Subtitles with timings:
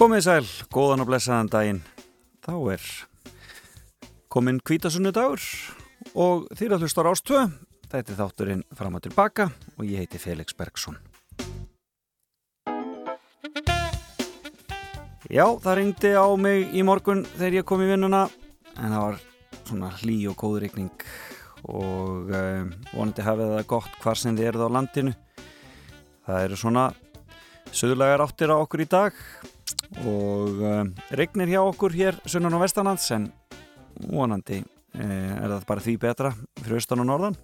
[0.00, 1.78] Komið sæl, góðan og blessaðan daginn.
[2.40, 2.84] Þá er
[4.32, 5.42] komin kvítasunnudagur
[6.16, 7.50] og þýra hlustar ástöð.
[7.92, 10.96] Þetta er þátturinn fram og tilbaka og ég heiti Felix Bergsson.
[15.28, 18.22] Já, það ringdi á mig í morgun þegar ég kom í vinnuna
[18.78, 19.20] en það var
[19.66, 21.06] svona hlý og góð regning
[21.68, 25.14] og um, vonandi hafið það gott hvar sem þið eruð á landinu.
[26.24, 26.88] Það eru svona
[27.68, 29.24] söðurlegar áttir á okkur í dag
[30.08, 33.26] og um, regnir hjá okkur hér sunnan og vestanlands en
[34.08, 36.30] vonandi eh, er það bara því betra
[36.62, 37.36] fyrir austan og norðan.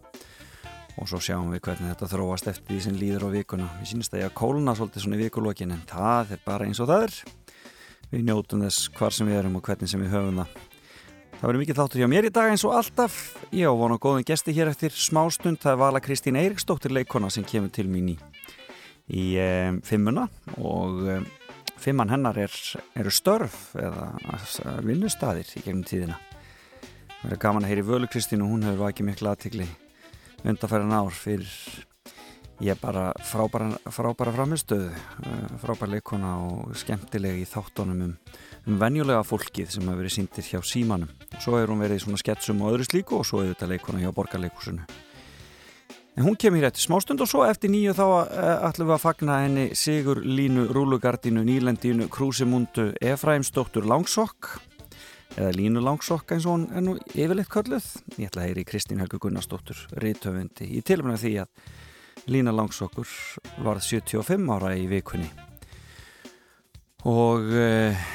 [0.96, 3.66] Og svo sjáum við hvernig þetta þróast eftir því sem líður á vikuna.
[3.82, 6.80] Við sínist að ég að kóluna svolítið svona í vikulókin en það er bara eins
[6.80, 7.18] og það er.
[8.14, 10.56] Við njótum þess hvar sem við erum og hvernig sem við höfum það.
[11.36, 13.16] Það verður mikið þáttur hjá mér í dag eins og alltaf.
[13.52, 15.60] Ég á vonu góðum gesti hér eftir smástund.
[15.60, 18.16] Það er Vala Kristín Eiriksdóttir leikona sem kemur til mín í,
[19.12, 20.30] í um, fimmuna.
[20.56, 21.28] Og um,
[21.80, 22.52] fimmann hennar er,
[22.96, 24.12] eru störf eða
[24.84, 26.20] vinnustadir í gegnum tíðina.
[27.22, 29.68] Það er gaman að heyri Völu Kristín og hún hefur vakið miklu aðtikli
[30.46, 31.48] undarfæran ár fyrir
[32.62, 34.92] ég bara frábæra, frábæra framistöðu
[35.60, 38.14] frábæra leikona og skemmtilega í þáttunum um,
[38.66, 41.11] um venjulega fólkið sem hefur verið síndir hjá símanum.
[41.34, 43.72] Og svo hefur hún verið í svona sketsum og öðru slíku og svo hefur þetta
[43.74, 45.05] leikona hjá borgarleikusinu
[46.17, 48.06] En hún kemur hér eftir smástund og svo eftir nýju þá
[48.70, 54.55] ætlum við að fagna henni Sigur Línu Rúlugardínu Nýlendínu Krúsimundu Efraimsdóttur Langsokk
[55.36, 57.90] eða Línu Langsokk eins og hún er nú yfirleitt kölluð.
[58.17, 63.13] Ég ætla að heyri Kristín Helgu Gunnarsdóttur Ríðtöfundi í tilvæmlega því að Lína Langsokkur
[63.61, 65.29] varð 75 ára í vikunni
[67.07, 68.07] og uh,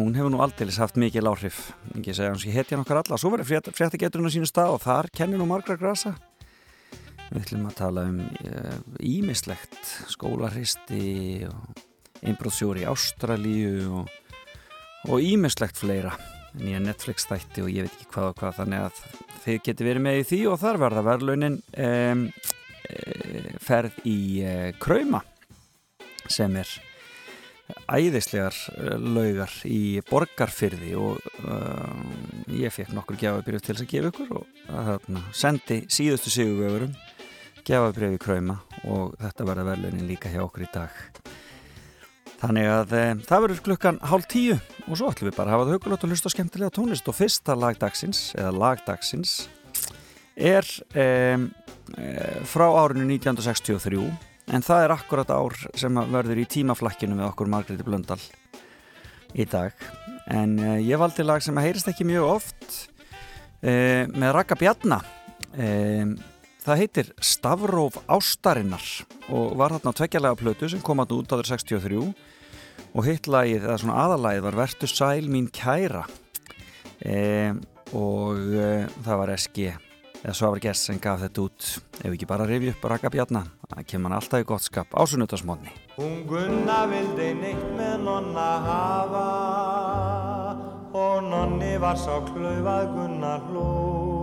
[0.00, 1.74] hún hefur nú aldeilis haft mikil áhrif.
[1.92, 3.20] Ekki segja hans ég hetja nokkar alla.
[3.20, 6.16] Svo verður fréttageturinn á sínu stað og þar kennir nú margra grasa.
[7.34, 8.20] Við ætlum að tala um
[9.02, 11.80] ímislegt uh, skólaristi og
[12.22, 14.04] einbróðsjóri í Ástralíu
[15.10, 16.14] og ímislegt fleira.
[16.54, 19.00] Nýja Netflix þætti og ég veit ekki hvað og hvað þannig að
[19.42, 24.68] þið geti verið með í því og þar verða verðlaunin um, um, ferð í uh,
[24.78, 25.24] Krauma
[26.30, 26.70] sem er
[27.90, 28.54] æðislegar
[29.00, 31.18] laugar í borgarfyrði og
[31.48, 31.90] uh,
[32.52, 36.94] ég fekk nokkur gefabyrju til þess að gefa ykkur og þarna, sendi síðustu sigurvegurum
[37.64, 40.92] gefabyrju í Krauma og þetta verða verðlaunin líka hjá okkur í dag.
[42.44, 45.64] Þannig að e, það verður klukkan hálf tíu og svo ætlum við bara að hafa
[45.64, 47.08] það hugulegt og hlusta skemmtilega tónlist.
[47.08, 49.34] Og fyrsta lagdagsins eða lagdagsins
[50.34, 51.06] er e,
[51.96, 52.08] e,
[52.50, 54.02] frá árinu 1963
[54.52, 58.20] en það er akkurat ár sem verður í tímaflakkinu með okkur Margréti Blöndal
[59.32, 59.72] í dag.
[60.28, 62.76] En ég valdi lag sem að heyrist ekki mjög oft
[63.64, 64.98] með Raka Bjarna
[66.64, 68.84] Það heitir Stavróf Ástarinnar
[69.28, 71.98] og var þarna á tveggjalega plötu sem kom að út áður 63
[72.94, 76.06] og hitt lagið, eða svona aðalagið var Vertu sæl mín kæra.
[77.04, 77.52] E,
[77.92, 78.70] og e,
[79.04, 79.74] það var SG,
[80.22, 81.68] eða Svavar Gess sem gaf þetta út,
[82.00, 85.74] ef ekki bara rifja upp Raka Bjarnar, það kemur alltaf í gott skap á sunnutasmónni
[85.98, 89.28] Hún Gunna vildi neitt með nonna hafa
[90.96, 94.13] og nonni var sá klauvað Gunna hló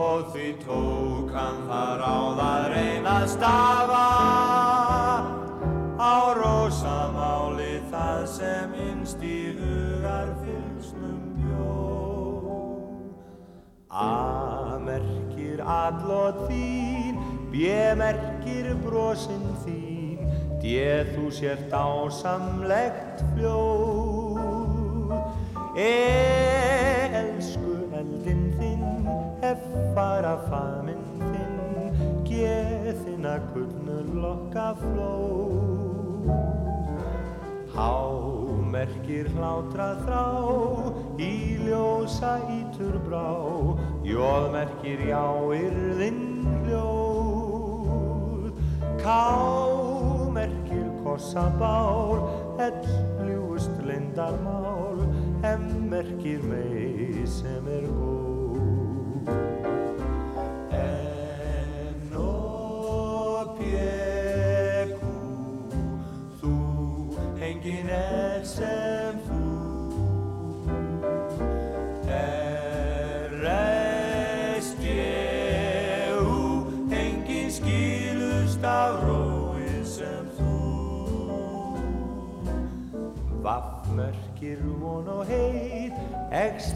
[0.00, 4.06] og því tók hann þar á það reynað stafa
[6.00, 11.76] á rosamáli það sem innst í hugar fylgsnum bjó.
[13.90, 17.20] A merkir allot þín
[17.52, 17.68] B
[18.00, 20.24] merkir brosinn þín
[20.62, 20.76] D
[21.12, 25.12] þú sért ásamlegt fljóð.
[25.76, 25.92] E
[27.20, 28.39] elsku eldin
[29.50, 36.30] þinn F-fara faminn þinn Geðina gullnu lokka flóð.
[37.74, 37.94] Há
[38.70, 40.26] merkir hlátra þrá
[41.18, 43.26] Í ljósa ítur brá
[44.06, 45.24] Jóð merkir já
[45.58, 48.54] yrðinn hljóð.
[49.02, 49.26] Ká
[50.30, 52.22] merkir kossa bál
[52.60, 52.86] Ell
[53.26, 55.02] ljúust lindarmál
[55.42, 58.19] M merkir mei sem er góð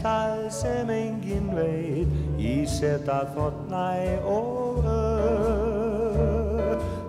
[0.05, 3.89] það sem engin veit Í seta þotnæ
[4.35, 5.84] og ö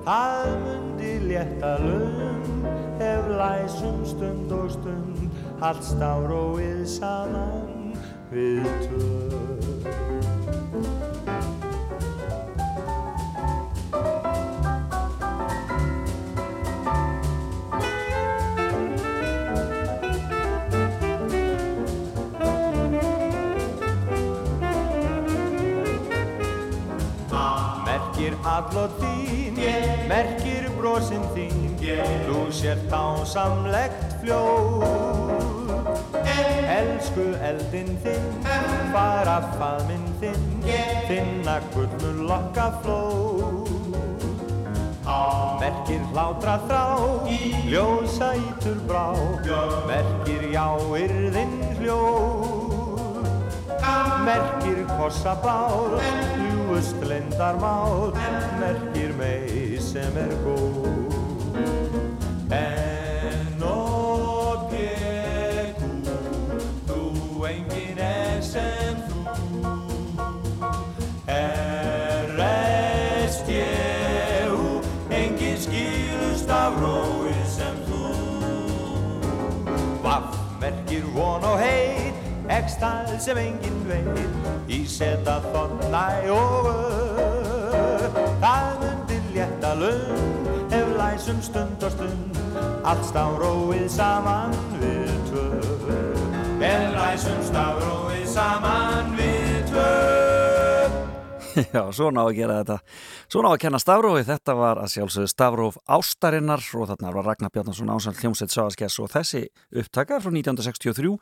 [0.06, 2.67] Það mundi létta lund
[3.03, 5.31] Ef læsum stund og stund
[5.61, 7.97] allt stáróið saman
[8.31, 9.26] við tvö.
[27.87, 29.02] Merkir allot
[29.67, 31.63] þín, merkir brosinn þín,
[32.27, 34.85] þú sér tásamlegt fljóð.
[36.77, 38.29] Elsku eldinn þinn,
[38.95, 40.47] fara faðminn þinn,
[41.09, 43.73] þinna gullur lokka flóð.
[45.57, 46.85] Merkir hlátra þrá,
[47.71, 49.09] ljósa ítur brá,
[49.89, 52.65] merkir jáirðinn hljóð.
[54.27, 56.01] Merkir kossabál,
[56.41, 58.11] ljúust lindarmál,
[58.59, 59.56] merkir mei
[59.97, 60.87] sem er góð.
[62.53, 65.91] En og pjeku,
[66.89, 67.01] þú
[67.49, 69.21] engin er sem þú.
[72.29, 73.41] R-S-T-U,
[75.11, 78.03] engin skilust af rói sem þú.
[80.05, 82.15] Vaff merkir von og heit,
[82.53, 87.06] Ekstað sem enginn veit Í seta þonna og öð Það
[89.67, 92.37] létta lund Ef læsum stund og stund.
[92.85, 95.45] Allt stáróið saman við tvö.
[96.61, 99.87] Ef læsum stáróið saman við tvö.
[101.73, 102.79] Já, svona á að gera þetta.
[103.33, 104.27] Svona á að kenna stafrófið.
[104.27, 106.67] Þetta var að sjálfsögðu stafróf ástarinnar.
[106.75, 111.15] Og þarna var Ragnar Bjarnarsson ásand hljómsveit Sagaskess og þessi upptakar frá 1963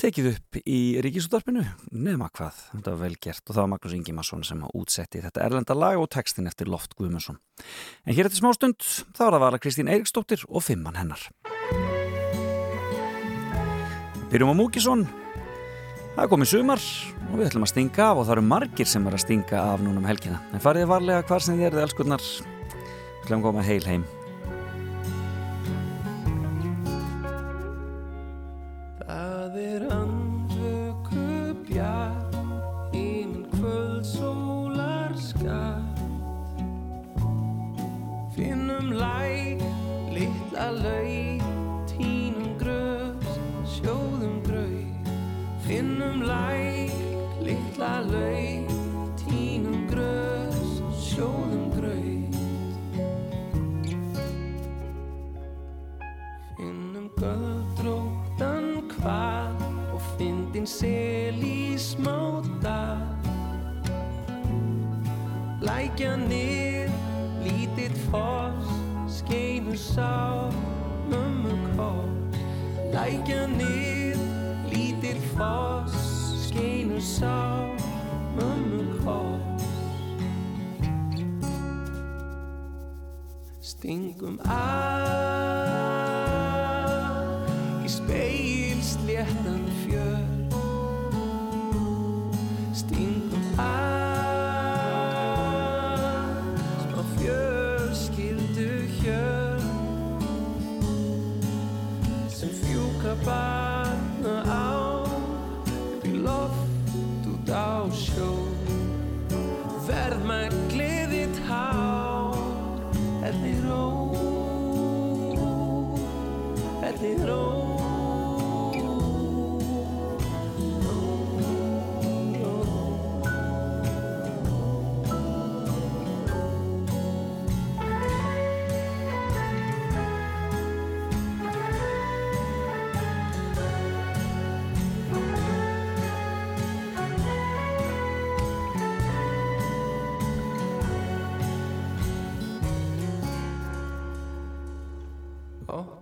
[0.00, 1.62] tekið upp í ríkisúttarpinu
[1.92, 5.76] nema hvað, þetta var vel gert og það var Magnús Ingimarsson sem útsetti þetta erlenda
[5.76, 7.40] lag og textin eftir Loft Guðmundsson.
[8.06, 11.26] En hér eftir smástund þá er það vala Kristín Eiríksdóttir og fimmann hennar.
[14.30, 15.04] Byrjum á Múkisson
[16.14, 16.86] það er komið sumar
[17.26, 19.84] og við ætlum að stinga af og það eru margir sem er að stinga af
[19.84, 20.40] núna um helgina.
[20.54, 22.24] En fariði varlega hvar sem þið eruð elskurnar.
[22.70, 24.08] Við ætlum að koma heil heim
[47.80, 48.68] litla laug,
[49.16, 52.28] tínum grös, sjóðum grau.
[56.58, 63.00] Finnum göldróttan hvað og fyndin sel í smáta
[65.64, 66.92] Lækja nið,
[67.44, 68.68] lítill foss,
[69.20, 70.52] skeinu sá,
[71.08, 72.40] mömmu koss
[72.92, 74.20] Lækja nið,
[74.68, 75.96] lítill foss,
[76.48, 77.69] skeinu sá,
[78.36, 79.50] mömmu koss
[83.60, 85.10] Stingum að
[87.84, 90.26] í speilsléttan fjör.
[92.82, 93.89] Stingum að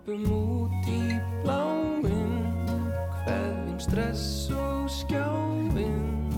[0.09, 2.47] Hoppum út í bláinn
[3.27, 6.31] Hverjum stress og skjáinn.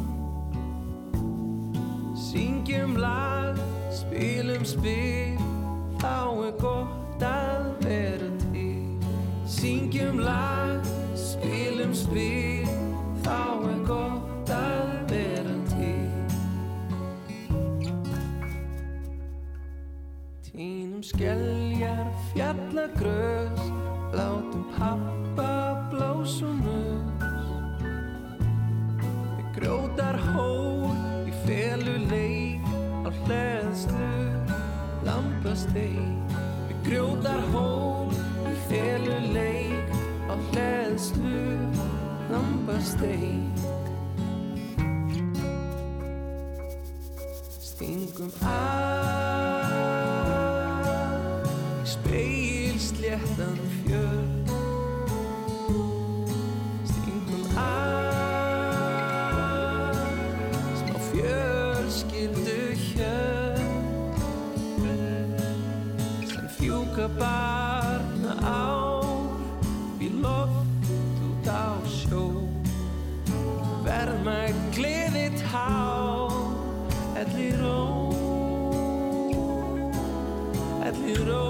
[2.19, 3.55] Syngjum lag,
[3.95, 5.39] spilum spil
[6.03, 8.99] Þá er gott að vera til.
[9.47, 10.83] Syngjum lag,
[11.15, 12.67] spilum spil
[13.23, 13.39] Þá
[13.71, 16.11] er gott að vera til.
[20.51, 23.40] Tínum skeljar, fjallagrös
[35.71, 36.35] Lampasteik
[36.69, 38.11] Við grjótar hól
[38.51, 39.93] Í feluleik
[40.27, 41.43] á hleðslu
[42.31, 43.63] lambasteik
[47.61, 49.00] Stingum að
[67.21, 70.91] barna ár í loft
[71.29, 72.25] út á sjó
[73.85, 76.33] verð með gleðitt hár
[77.21, 77.81] elli ró
[80.89, 81.49] elli ró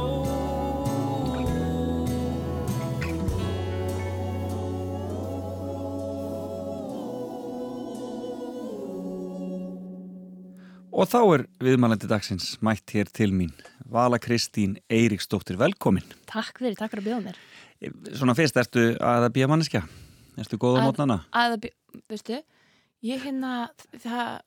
[11.01, 13.55] Og þá er viðmælandi dagsins mætt hér til mín.
[13.91, 16.05] Vala Kristín Eiríksdóttir, velkomin.
[16.31, 17.41] Takk fyrir, takk fyrir að bjóða mér.
[18.15, 19.81] Svona fyrst, ertu að það býja manneskja?
[20.39, 21.17] Ertu góð á Að- mótnana?
[21.35, 21.67] Að, að,
[22.13, 22.39] veistu,
[23.03, 23.53] ég hérna,
[23.99, 24.41] það,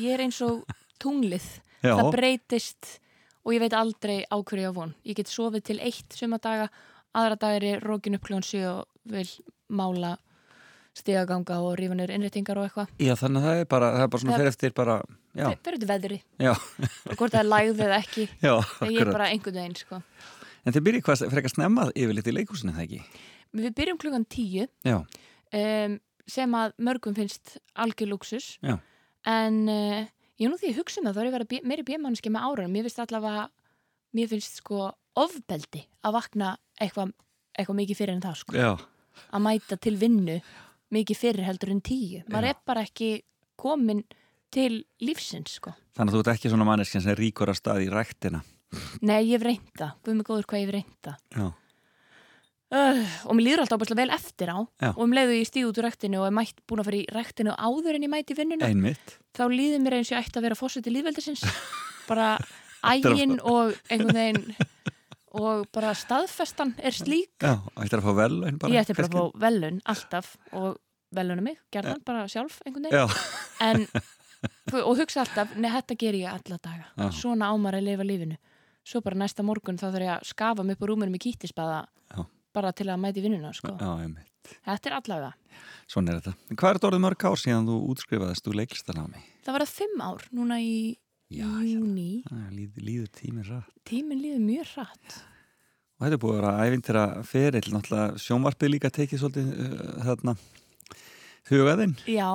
[0.00, 0.64] ég er eins og
[0.98, 1.46] tunglið.
[1.84, 2.90] Já, Það breytist
[3.44, 4.94] og ég veit aldrei á hverju ég á von.
[5.04, 6.70] Ég get sofið til eitt sumadaga,
[7.14, 9.28] aðra dagir er rókin upp kljóðan 7 og vil
[9.70, 10.16] mála
[10.94, 12.94] stegaganga og rífa niður innréttingar og eitthvað.
[13.02, 14.96] já þannig að það er bara, það er bara svona fyrir eftir bara,
[15.34, 18.26] út í veðri já, og hvort það er lægð eða ekki.
[18.46, 18.54] já,
[18.88, 20.00] ég er bara einhvern veginn, sko.
[20.64, 23.22] En þið byrjið hvað, frekar snemmað yfirleitt í leikúsinu, það ekki?
[23.54, 24.96] Við byrjum klukkan 10 Já,
[25.58, 25.98] um,
[26.30, 28.78] sem að mörgum finnst algjör luxus Já.
[29.28, 30.06] en uh,
[30.40, 32.74] ég nú því að hugsa um það þá er ég verið meiri bímanniski með árunum
[32.74, 33.44] mér finnst allavega
[34.16, 34.88] mér finnst sko
[35.20, 37.12] ofbeldi að vakna eitthvað
[37.54, 38.56] eitthva mikið fyrir en það sko
[39.30, 40.38] að mæta til vinnu
[40.92, 42.22] mikið fyrir heldur en tíu.
[42.28, 43.10] Maður er bara ekki
[43.60, 44.04] komin
[44.54, 45.74] til lífsins sko.
[45.96, 48.44] Þannig að þú ert ekki svona manneskja sem ríkur að stað í ræktina.
[49.06, 51.12] nei ég hef reynda, guð mig góður hvað ég hef reynda
[52.74, 54.58] uh, og mér líður alltaf ábærslega vel eftir á.
[54.82, 54.90] Já.
[54.90, 57.04] og um leiðu ég stíð út úr ræktinu og er mætt búin að fara í
[57.14, 59.16] ræktinu áður en ég mæti vinnuna einmitt.
[59.36, 61.44] þá líður mér eins og ég ætti að vera fórseti líðveldisins
[62.10, 62.34] bara
[62.84, 64.44] ægin og einhvern veginn
[65.34, 67.34] og bara staðfestan er slík.
[67.42, 68.72] Já, ættir að fá vel bara.
[68.72, 70.78] ég ætti bara að fá velun alltaf og
[71.14, 73.32] velunum mig, gerðan bara sjálf einhvern veginn.
[73.64, 73.86] En,
[74.82, 76.88] og hugsa alltaf, neða þetta ger ég alla daga.
[76.98, 77.06] Já.
[77.20, 78.38] svona ámar að lifa lífinu.
[78.84, 81.84] Svo bara næsta morgun þá þarf ég að skafa mig upp á rúminu með kýttisbaða
[82.54, 83.74] bara til að mæti vinnuna sko.
[84.64, 85.32] þetta er allavega
[85.88, 86.34] Svona er þetta.
[86.54, 89.22] Hvað er þetta orðið mörg ár síðan þú útskrifaðist úr leiklistanámi?
[89.44, 90.74] það var það fimm ár núna í
[91.34, 92.23] Já, júni
[92.86, 93.70] líður, tíminn rætt.
[93.88, 95.22] tíminn líður mjög hratt
[95.94, 100.32] Og þetta er búið að vera ævintira ferill, náttúrulega sjónvarpið líka tekið svolítið uh, þarna
[101.50, 101.92] hugaðinn.
[102.10, 102.30] Já,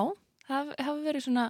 [0.48, 1.44] það hafi verið svona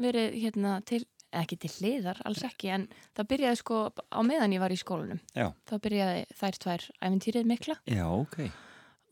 [0.00, 1.02] verið hérna til,
[1.36, 2.86] ekki til hliðar, alls ekki, en
[3.18, 5.20] það byrjaði sko á meðan ég var í skólanum.
[5.36, 5.50] Já.
[5.68, 8.38] Þá byrjaði þær tvær æfintýrið mikla Já, ok.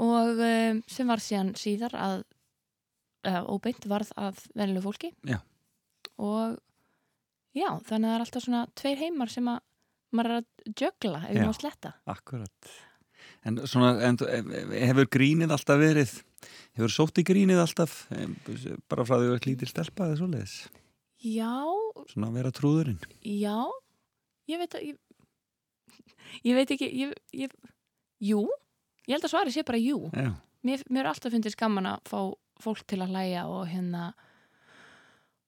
[0.08, 2.16] og um, sem var síðan síðar að,
[3.28, 5.12] uh, óbeint varð að venlu fólki.
[5.28, 5.42] Já.
[6.16, 6.56] Og
[7.56, 9.58] já, þannig að það er alltaf svona tveir heimar sem að
[10.16, 11.94] maður er að jögla ef ég má sletta.
[12.08, 12.70] Akkurat.
[13.46, 14.16] En svona, en,
[14.72, 16.12] hefur grínið alltaf verið,
[16.78, 17.96] hefur sótt í grínið alltaf,
[18.88, 20.56] bara frá því að þú ert lítil stelpa eða svoleiðis?
[21.24, 21.50] Já,
[22.12, 23.00] Svona að vera trúðurinn.
[23.26, 23.56] já,
[24.48, 24.98] ég veit að, ég,
[26.46, 27.56] ég veit ekki, ég, ég,
[28.22, 28.44] jú,
[29.08, 29.98] ég held að svari sé bara jú.
[30.14, 30.30] Já.
[30.62, 32.20] mér, mér er alltaf fundist gaman að fá
[32.62, 34.12] fólk til að hlæja og hérna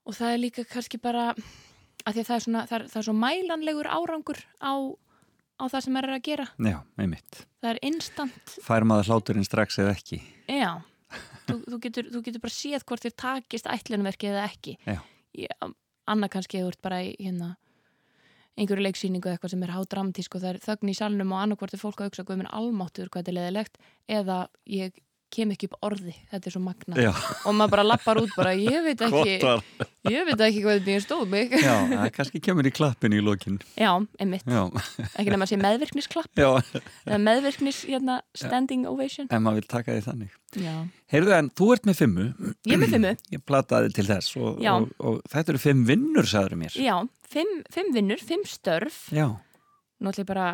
[0.07, 1.30] og það er líka kannski bara
[2.07, 4.73] að því að það er svona það er, það er svo mælanlegur árangur á,
[5.61, 7.42] á það sem er að gera Já, einmitt.
[7.61, 10.21] það er instant, Fær maður hláturinn strax eða ekki?
[10.50, 10.71] já
[11.50, 15.00] þú, þú, getur, þú getur bara séð hvort þér takist ætlunverki eða ekki Já.
[15.38, 15.66] Ég,
[16.11, 17.52] annað kannski ert bara í hérna
[18.61, 21.75] einhverju leiksýningu eða eitthvað sem er hádramatísk og það er þögn í salnum og annarkvort
[21.76, 23.78] er fólk að hugsa hvað minn almáttur hvað þetta er leðilegt
[24.19, 24.38] eða
[24.69, 24.99] ég
[25.30, 27.10] kem ekki upp orði, þetta er svo magna Já,
[27.46, 29.37] og maður bara lappar út bara, ég veit ekki
[30.10, 33.58] ég veit ekki hvað þetta stóð mig Já, það kannski kemur í klappinu í lokin.
[33.78, 33.90] já,
[34.22, 34.62] einmitt, Já,
[35.14, 36.32] ekki nema að sé meðvirknisklapp.
[36.40, 36.49] Já,
[37.06, 39.28] eða meðvirknis, hérna, standing ovation.
[39.30, 40.34] En maður vil taka því þannig.
[40.64, 40.75] já,
[41.14, 42.26] Heyrðu en, þú ert með fimmu.
[42.66, 43.12] ég er með fimmu.
[43.37, 44.72] Ég plataði til þess og, Já.
[44.78, 46.75] og, og þetta eru fimm vinnur, sagður mér.
[46.80, 46.96] já,
[47.30, 49.04] fimm, fimm vinnur, fimm störf.
[49.14, 49.28] Já,
[50.00, 50.49] náttúrulega bara,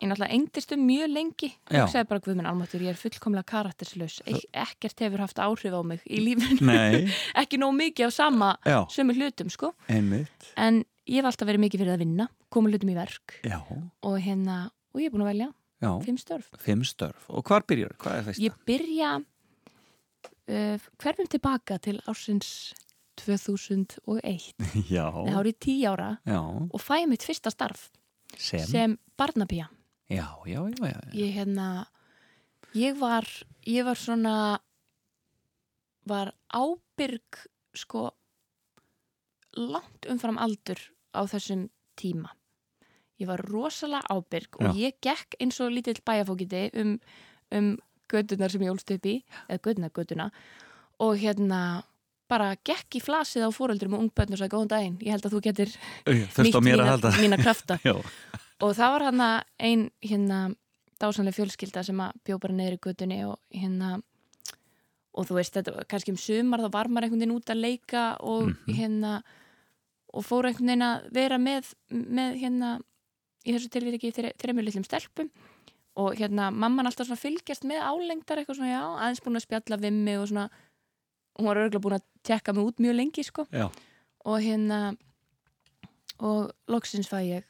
[0.00, 1.50] ég náttúrulega engdist um mjög lengi.
[1.72, 4.18] Og sagði bara, guð minn almáttur, ég er fullkomlega karakterslaus.
[4.28, 6.66] Ek ekkert hefur haft áhrif á mig í lífinu.
[6.68, 7.06] Nei,
[7.40, 9.72] ekki nóg mikið af sama já, sömu hlutum, sko.
[9.88, 10.50] Einmitt.
[10.56, 13.38] en ég hef alltaf verið mikið fyrir að vinna koma hlutum í verk.
[13.46, 15.48] Já, og hérna, og ég er búin að velja
[15.86, 16.50] já, fimm störf.
[16.60, 17.30] Fimm störf.
[17.32, 17.96] Og hvar byrjar?
[18.12, 18.32] Er?
[18.40, 19.14] Ég byrja
[20.50, 22.74] uh, hverfum tilbaka til ársins
[23.16, 24.52] 2001
[24.92, 27.88] Já, það árið tí ára já, og fæ mitt fyrsta starf
[28.36, 28.60] sem.
[28.60, 29.70] sem barnapía
[30.08, 31.00] Já, já, já, já.
[31.12, 31.86] ég hérna
[32.76, 33.24] Ég var,
[33.64, 34.60] ég var svona
[36.06, 38.10] var ábyrg sko
[39.56, 40.78] langt umfram aldur
[41.16, 42.34] á þessum tíma.
[43.16, 46.98] Ég var rosalega ábyrg og ég gekk eins og lítill bæjafókiti um,
[47.56, 47.70] um
[48.12, 49.16] gödunar sem ég ólst upp í
[49.48, 50.30] eða göduna göduna
[51.00, 51.60] og hérna
[52.28, 55.36] bara gekk í flasið á fóröldur og ungbönn og sagði góðan daginn, ég held að
[55.36, 55.72] þú getur
[56.04, 57.78] að mína, mína krafta.
[57.86, 57.96] Já,
[58.62, 59.22] og það var hann
[59.58, 60.54] ein hérna
[61.00, 64.02] dásanlega fjölskylda sem að bjó bara neyri gödunni og hérna
[65.16, 68.04] og þú veist, þetta, kannski um sumar þá var maður einhvern veginn út að leika
[68.20, 68.74] og Mhm.
[68.76, 69.22] hérna
[70.12, 72.80] og fór einhvern veginn að vera með, með hérna
[73.46, 75.30] í þessu tilvíki þreymur litlum stelpum.
[75.96, 79.78] Og hérna mamman alltaf svona fylgjast með álengdar eitthvað svona, já, aðeins búin að spjalla
[79.80, 80.50] við mig og svona,
[81.38, 83.46] hún var örgulega búin að tekka mig út mjög lengi, sko.
[83.52, 83.70] Já,
[84.24, 84.96] og hérna
[86.20, 87.44] og loksins fæ ég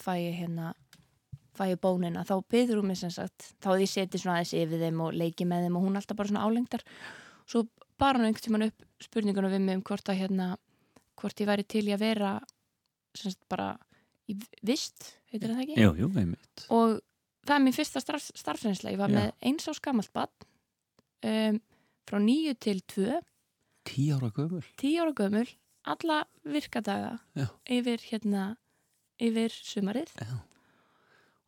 [0.00, 0.72] fæ ég hérna
[1.58, 4.84] fæ ég bónina, þá byður hún mig sem sagt þá ég setið svona aðeins yfir
[4.84, 6.84] þeim og leikið með þeim og hún alltaf bara svona álengdar
[7.48, 7.64] svo
[7.98, 10.48] bara hún einhvern tímann upp spurningunum við mig um hvort að hérna
[11.18, 12.32] hvort ég væri til í að vera
[13.16, 13.72] sem sagt bara
[14.30, 15.78] í vist heitir það ekki?
[15.82, 16.98] jú, jú, einmitt og
[17.48, 19.18] það er mín fyrsta starf, starfsreynsla ég var Já.
[19.18, 20.30] með eins á skamalt bann
[21.26, 21.60] um,
[22.08, 23.18] frá nýju til tvö
[23.88, 25.48] Tí ára gömul tíu ára gömul
[25.88, 27.48] alla virkadaga Já.
[27.64, 28.50] yfir hérna
[29.18, 30.12] yfir sumarið.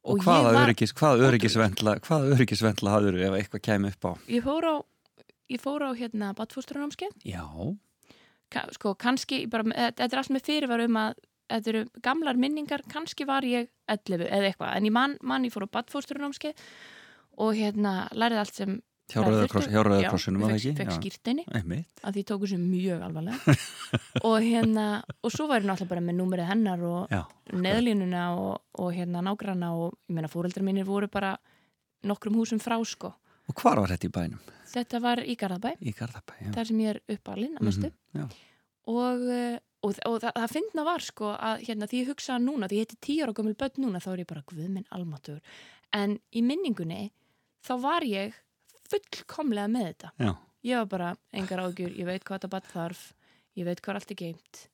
[0.01, 4.13] Og, Og ég hvaða öryggis, hvaða öryggisvendla hvaða öryggisvendla hafður ef eitthvað kæmi upp á?
[4.33, 4.77] Ég fór á,
[5.53, 7.45] ég fór á hérna batfústrunámskeið Já,
[8.51, 12.83] Ka, sko kannski, bara, þetta er allt með fyrirvar um að þetta eru gamlar minningar
[12.91, 14.73] kannski var ég 11 eða eitthvað.
[14.79, 16.65] En ég man, man ég fór á batfústrunámskeið
[17.45, 18.79] og hérna lærið allt sem
[19.11, 20.79] hjá Rauðakrossinum var það fekk- ekki?
[20.81, 20.99] fekk Já.
[20.99, 22.01] skýrteini Einmitt.
[22.07, 23.55] að því tóku sér mjög alvarlega.
[24.29, 24.85] Og hérna
[25.23, 27.15] og svo var ég náttúrulega bara með númerið hennar og
[27.65, 31.35] neðlínuna og, og hérna nágranna og ég meina fóreldrar mínir voru bara
[32.07, 33.13] nokkrum húsum frá sko.
[33.51, 34.41] Og hvar var þetta í bænum?
[34.71, 36.51] þetta var í Garðabæ, Í Garðabæ, já.
[36.55, 37.89] Þar sem ég er uppalinn að mestu.
[37.91, 38.27] Mhm, Já,
[38.87, 39.25] og,
[39.83, 42.87] og, og það, það finna var sko að hérna því ég hugsa núna, því ég
[42.87, 45.41] heiti tíu ára gömul börn núna þá er ég bara guðminn almatur.
[45.99, 47.09] En í minningunni
[47.67, 48.39] þá var ég
[48.91, 50.33] fullkomlega með þetta já,
[50.71, 53.07] ég var bara engar ágjur, ég veit hvað þetta bara þarf
[53.59, 54.67] ég veit hvað allt er geimt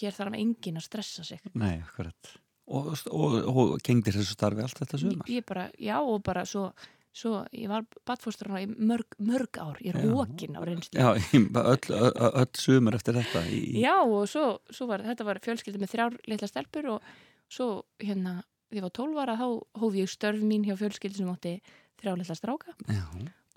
[0.00, 1.42] hér þarf enginn að stressa sig.
[1.58, 2.30] Nei, akkurat.
[2.70, 5.28] Og, og, og gengdir þessu starfi allt þetta sumar?
[5.30, 6.68] ég bara, já og bara svo,
[7.10, 10.12] svo ég var badfóstur í mörg, mörg ár, ég er Já.
[10.14, 10.94] hókin á reynslu.
[10.94, 15.42] Já, öll, öll, öll sumar eftir þetta í, Já og svo, svo var þetta var
[15.42, 17.10] fjölskyldi með þrjár litla stelpur og
[17.50, 18.38] svo hérna
[18.70, 19.46] því ég var 12 ára þá
[19.82, 21.56] hóf ég störf mín hjá fjölskyldi sem átti
[22.00, 22.74] þrjár litla stráka.
[22.88, 23.04] Já,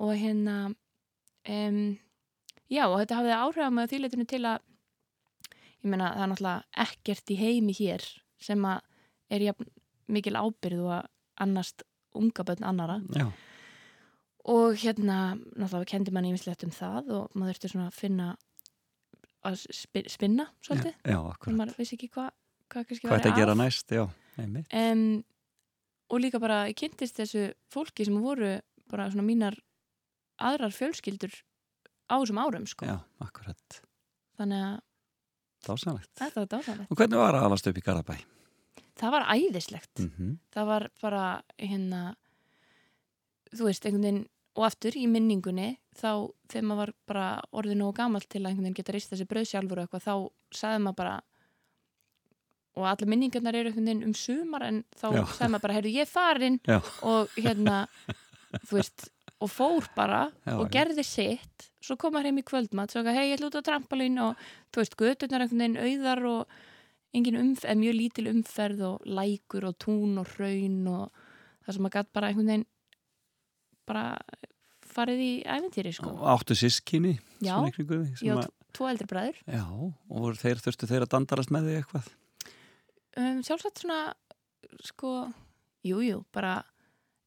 [0.03, 0.55] og hérna
[1.49, 1.79] um,
[2.71, 4.59] já og þetta hafði áhrif með þýleitinu til að
[5.83, 8.05] ég meina það er náttúrulega ekkert í heimi hér
[8.43, 8.81] sem að
[9.33, 9.67] er jafn
[10.13, 11.09] mikil ábyrð og
[11.43, 13.25] annast unga bönn annara já,
[14.45, 18.27] og hérna náttúrulega kendi mann ímislegt um það og maður þurfti svona að finna
[19.43, 20.93] að spi- spinna svolítið.
[21.03, 21.19] Já,
[21.51, 22.29] maður vissi ekki hvað
[22.73, 24.03] hva Hvað væri þetta gera næst, já,
[24.39, 24.71] einmitt.
[24.73, 25.01] Um,
[26.13, 28.53] og líka bara ég kynntist þessu fólki sem voru
[28.91, 29.57] bara svona mínar
[30.43, 31.33] aðrar fjölskyldur
[32.09, 32.85] á þessum árum sko.
[32.85, 33.79] Já, akkurat,
[34.37, 34.75] þannig að
[35.65, 38.15] dásanlegt þetta var dásalegt Og hvernig var að alast upp í Garðabæ?
[38.99, 39.93] það var æðislegt.
[40.03, 41.23] Mm það var bara
[41.57, 42.01] hérna
[43.53, 44.23] þú veist, einhvern veginn
[44.53, 48.67] og aftur í minningunni þá þegar maður var bara orðið nógu gamalt til að einhvern
[48.67, 50.13] veginn geta reist þessi brauð sjálfur og eitthvað þá
[50.59, 51.15] sagði maður bara
[52.75, 55.23] og allir minningarnar eru um sumar en þá Já.
[55.37, 56.79] sagði maður bara, heyrðu ég farin Já.
[57.03, 57.87] og hérna
[58.71, 59.09] veist,
[59.39, 60.71] og fór bara Já, og já.
[60.79, 63.67] gerði sitt svo kom maður heim í kvöldmatt, svo ekki, hei ég ætla út á
[63.67, 64.37] trampalín og
[64.71, 66.47] þú veist, göturnar einhvern veginn auðar og
[67.13, 71.11] engin umferð, mjög lítil umferð og lækur og tún og raun og
[71.65, 72.65] það sem maður gætt bara einhvern veginn
[73.85, 74.05] bara
[74.93, 76.09] farið í æventýri sko.
[76.15, 79.37] Og áttu sískinni Já, svona í kringu þig, sem ég á að- tvo eldri bræður
[79.45, 82.07] Já, og voru þeir þurftu þeir að dandarast með þig eitthvað
[83.17, 84.13] um, sjálfsagt svona
[84.83, 85.13] sko,
[85.85, 86.61] jújú, jú, bara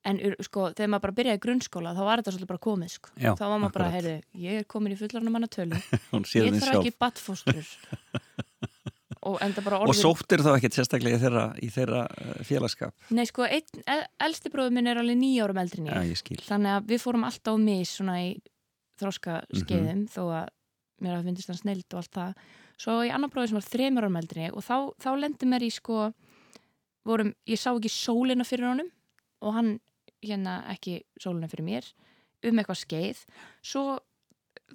[0.06, 3.10] en sko, þegar maður bara byrjaði grunnskóla þá var þetta svolítið bara komið sko.
[3.18, 4.12] Já, þá var maður bara, heyrðu,
[4.46, 5.78] ég er komin í fullarna manna tölu
[6.38, 7.66] ég þarf ekki badfóstur
[9.26, 13.10] og enda bara Og orðin sóttir þá ekkert sérstaklega í þeirra, í þeirra uh, félagskap
[13.16, 15.82] nei sko, einn, el, elsti bróður minn er alveg nýja árum eldri
[16.20, 16.38] skil.
[16.46, 18.36] Þannig að við fórum alltaf á mis svona í
[19.00, 20.06] þroska skeiðum Mhm.
[20.14, 20.46] þó að
[21.02, 22.46] mér hafði finnist hann snild og allt það
[22.76, 25.70] svo í annar bróður sem var þremur árum eldri og þá, þá lendi mér í
[25.72, 26.12] sko
[27.06, 28.90] vorum, ég sá ekki sólina fyrir honum
[29.42, 29.70] og hann
[30.24, 31.88] hérna ekki sólina fyrir mér
[32.46, 33.22] um eitthvað skeið
[33.64, 33.98] svo,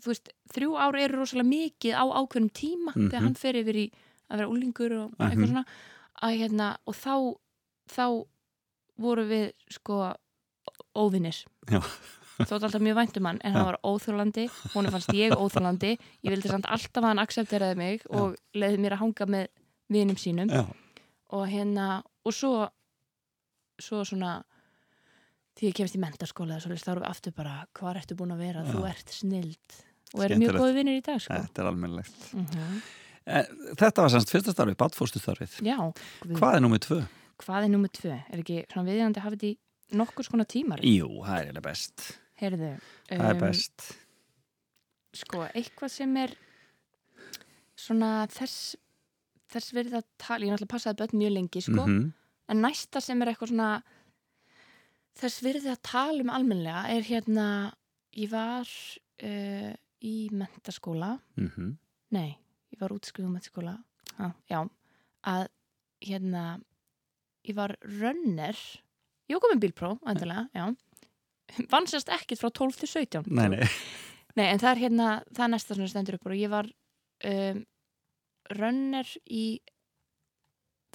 [0.01, 3.09] þú veist, þrjú ár eru rosalega mikið á ákveðnum tíma Mhm.
[3.11, 3.91] þegar hann fer yfir í
[4.31, 5.47] að vera úlingur og eitthvað Mhm.
[5.51, 5.65] svona
[6.23, 7.15] að hérna, og þá
[7.91, 8.25] þá
[8.97, 10.15] voru við sko
[10.95, 11.81] óvinnir Já.
[12.39, 16.51] Þótt alltaf mjög væntum hann en hann var óþjólandi, hún fannst ég óþjólandi ég vildi
[16.51, 19.47] samt alltaf að hann accepteraði mig og leiði mér að hanga með
[19.91, 20.63] vinum sínum Já.
[21.35, 22.55] og hérna, og svo
[23.81, 24.39] svo svona
[25.57, 28.65] því ég kemst í mentaskóla þá erum við aftur bara, hvað ertu búin að vera
[28.67, 29.79] þú ert snild
[30.15, 31.37] og erum mjög góði vinnir í dag sko.
[31.37, 32.27] Þetta er almennilegt.
[32.33, 32.81] mm
[33.21, 35.59] Þetta var semst fyrsta starfið, badfóstu starfið.
[35.61, 36.97] Já, guð, Hvað er númið tvö?
[37.41, 38.15] hvað er nummið tvö?
[38.17, 40.81] Er ekki svona viðjandi að hafa þetta í nokkur skona tímar?
[40.85, 42.05] Jú, það er eiginlega best.
[42.41, 42.71] Heyrðu,
[43.09, 43.87] Það er um, best.
[45.13, 46.33] sko, eitthvað sem er
[47.77, 48.75] svona þess
[49.51, 52.13] þess verið að tala, ég náttúrulega passaði börn mjög lengi sko, Mhm.
[52.49, 53.83] en næsta sem er eitthvað svona
[55.19, 57.47] þess verið að tala um almennilega er hérna
[58.15, 58.67] ég var
[59.23, 61.77] uh, í mentaskóla Mhm.
[62.11, 62.37] nei,
[62.73, 63.83] ég var útskrifum mentaskóla
[64.19, 64.69] ah, já,
[65.25, 65.47] að
[66.01, 66.61] hérna
[67.45, 68.55] ég var runner
[69.29, 70.75] ég var komin bílpró, endilega, já
[71.71, 73.67] vann sérst ekkit frá 12 til 17 Nei, nei.
[74.37, 76.69] Nei, en það er hérna, það er næsta sem stendur upp og ég var
[77.27, 77.63] um,
[78.55, 79.45] runner í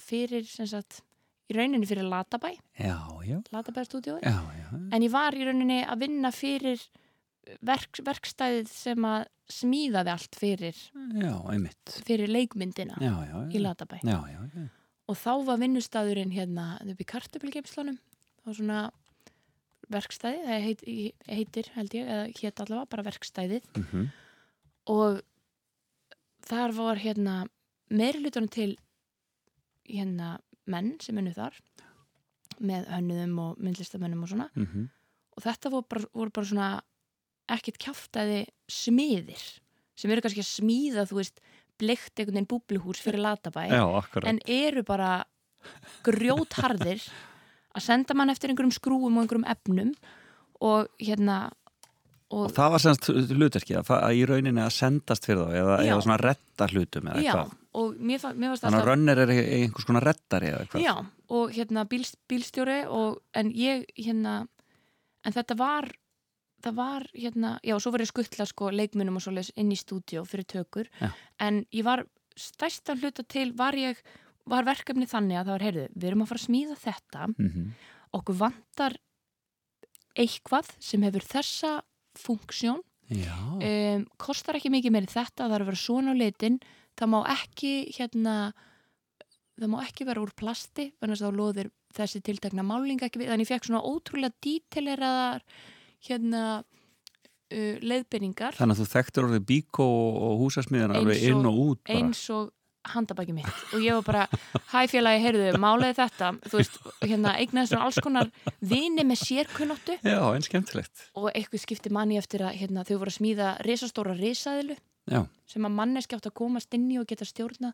[0.01, 1.01] fyrir, sem sagt
[1.47, 3.37] í rauninni fyrir Latabæ, Já, já.
[3.53, 4.67] Latabæ stúdíói Já, já.
[4.93, 6.81] en ég var í rauninni að vinna fyrir
[7.63, 10.81] verk, verkstæðið sem að smíðaði allt fyrir
[11.21, 11.33] Já,
[12.03, 13.37] fyrir leikmyndina Já, já.
[13.53, 13.61] í.
[13.63, 14.01] Latabæ
[15.07, 18.81] og þá var vinnustæðurinn hérna upp í kartöflgeimslunum það var svona
[19.93, 20.81] verkstæði það heit,
[21.27, 24.07] heitir held ég eða hétt allavega bara verkstæðið Mhm.
[24.87, 25.21] og
[26.47, 27.47] þar var hérna
[27.89, 28.75] meiri hlutunum til
[29.87, 31.53] hérna menn sem unnu þar
[32.59, 34.89] með hönnuðum og myndlistamennum og svona Mhm.
[35.37, 36.81] og þetta voru bara, voru bara svona
[37.49, 39.59] ekkert kjáftæði smiðir
[39.95, 41.39] sem eru kannski að smíða þú veist
[41.79, 45.23] bleikt einhvern veginn búbluhús fyrir latabæ Já, en eru bara
[46.03, 47.01] grjótharðir
[47.77, 49.93] að senda mann eftir einhverjum skrúum og einhverjum efnum
[50.65, 51.47] og hérna
[52.27, 56.01] Og það var semst hluterki að, að í rauninni að sendast fyrir þá eða, eða
[56.03, 57.53] svona retta hlutum eða já, eitthvað.
[57.79, 60.83] og Þannig að alltaf rönnir er einhvers konar rettari eða eitthvað.
[60.83, 60.95] já,
[61.37, 64.33] og hérna bíl, bílstjóri og, en ég hérna
[65.23, 65.87] en þetta var
[66.63, 70.23] það var hérna, já, svo var ég skuttla sko leikmunum og svoleiðis inn í stúdíó
[70.27, 71.11] fyrir tökur, Já.
[71.43, 72.03] en ég var
[72.37, 73.99] stærsta hluta til var ég
[74.47, 77.65] var verkefni þannig að það var, heyrðu, við erum að fara að smíða þetta, Mhm.
[78.17, 78.95] okkur vantar
[80.17, 81.71] eitthvað sem hefur þessa
[82.17, 82.81] funksjón.
[83.07, 86.57] Um, kostar ekki mikið meiri þetta það er að vera svona á litin
[86.99, 88.33] það má ekki hérna
[89.57, 93.29] það má ekki vera úr plasti þannig að þá loðir þessi tiltekna máling ekki við,
[93.31, 95.45] þannig ég fekk svona ótrúlega díteleraðar
[96.09, 99.87] hérna uh, leiðbyrningar Þannig að þú þekktur orðið bíkó
[100.27, 101.95] og húsasmiðan alveg inn og út bara.
[102.01, 102.51] eins og
[102.93, 104.25] handabæki mitt og ég var bara,
[104.71, 109.97] hæ félagi, heyrðu málaði þetta, þú veist, hérna eignaði svona alls konar vini með sérkunnáttu
[110.01, 111.07] Já, einn skemmtilegt.
[111.15, 115.21] og eitthvað skipti manni eftir að hérna, þau voru að smíða risastóra risaðilu Já.
[115.47, 117.73] sem að manneski átt að komast inn í og geta stjórna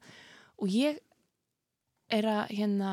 [0.62, 1.00] og ég
[2.14, 2.92] er að hérna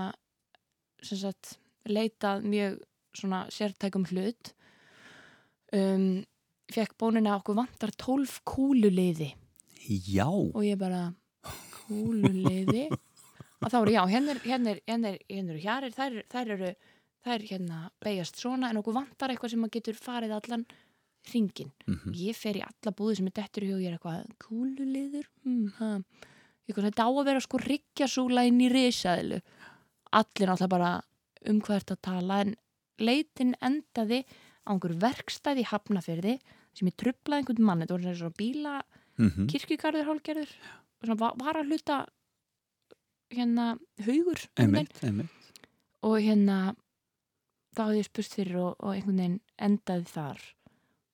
[1.05, 1.57] sem sagt
[1.89, 2.81] leitað mjög
[3.17, 4.53] svona sértækum hlut
[5.75, 6.21] um,
[6.71, 9.33] fekk bónina okkur vantar 12 kúluliði
[9.91, 10.29] Já.
[10.29, 11.09] og ég bara
[11.91, 12.87] kúluliði
[13.61, 16.71] og þá eru já, hérna er hérna er, hérna er, hérna eru hjarir, þær, eru
[17.27, 20.65] þær hérna beigjast svona en okkur vantar eitthvað sem að getur farið allan
[21.35, 21.69] ringin.
[21.87, 22.15] Mhm.
[22.17, 25.67] Ég fer í alla búði sem er dettur í hug, ég er eitthvað kúluliður, hmm,
[25.79, 25.91] ha
[26.65, 29.41] eitthvað þetta á að vera sko riggjasúla inn í risaðilu.
[30.17, 30.93] Allir náttúrulega bara
[31.51, 32.55] um hvað að tala en
[33.01, 34.23] leitin endaði
[34.65, 36.39] á einhver verkstæði í Hafnafyrði
[36.75, 38.75] sem ég trublaði einhvern mann, þetta voru svona bíla
[39.21, 39.47] Mhm.
[39.53, 42.05] kirkjugarður hálgerður og svona va- var að hluta
[43.31, 43.73] hérna
[44.05, 44.41] haugur.
[44.59, 45.31] Einmitt, einmitt.
[46.03, 46.75] og hérna
[47.77, 50.43] þá hafði ég spurst fyrir og, og einhvern veginn endaði þar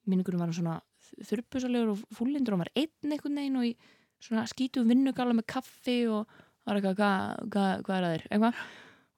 [0.07, 0.77] minningurum var hann svona
[1.27, 3.73] þurrpusalegur og fúlindur og hann var einn einhvern veginn og í
[4.23, 6.31] svona skítum vinnugala með kaffi og
[6.67, 6.97] var eitthvað
[7.53, 8.61] hvað hva, er að þér eitthvað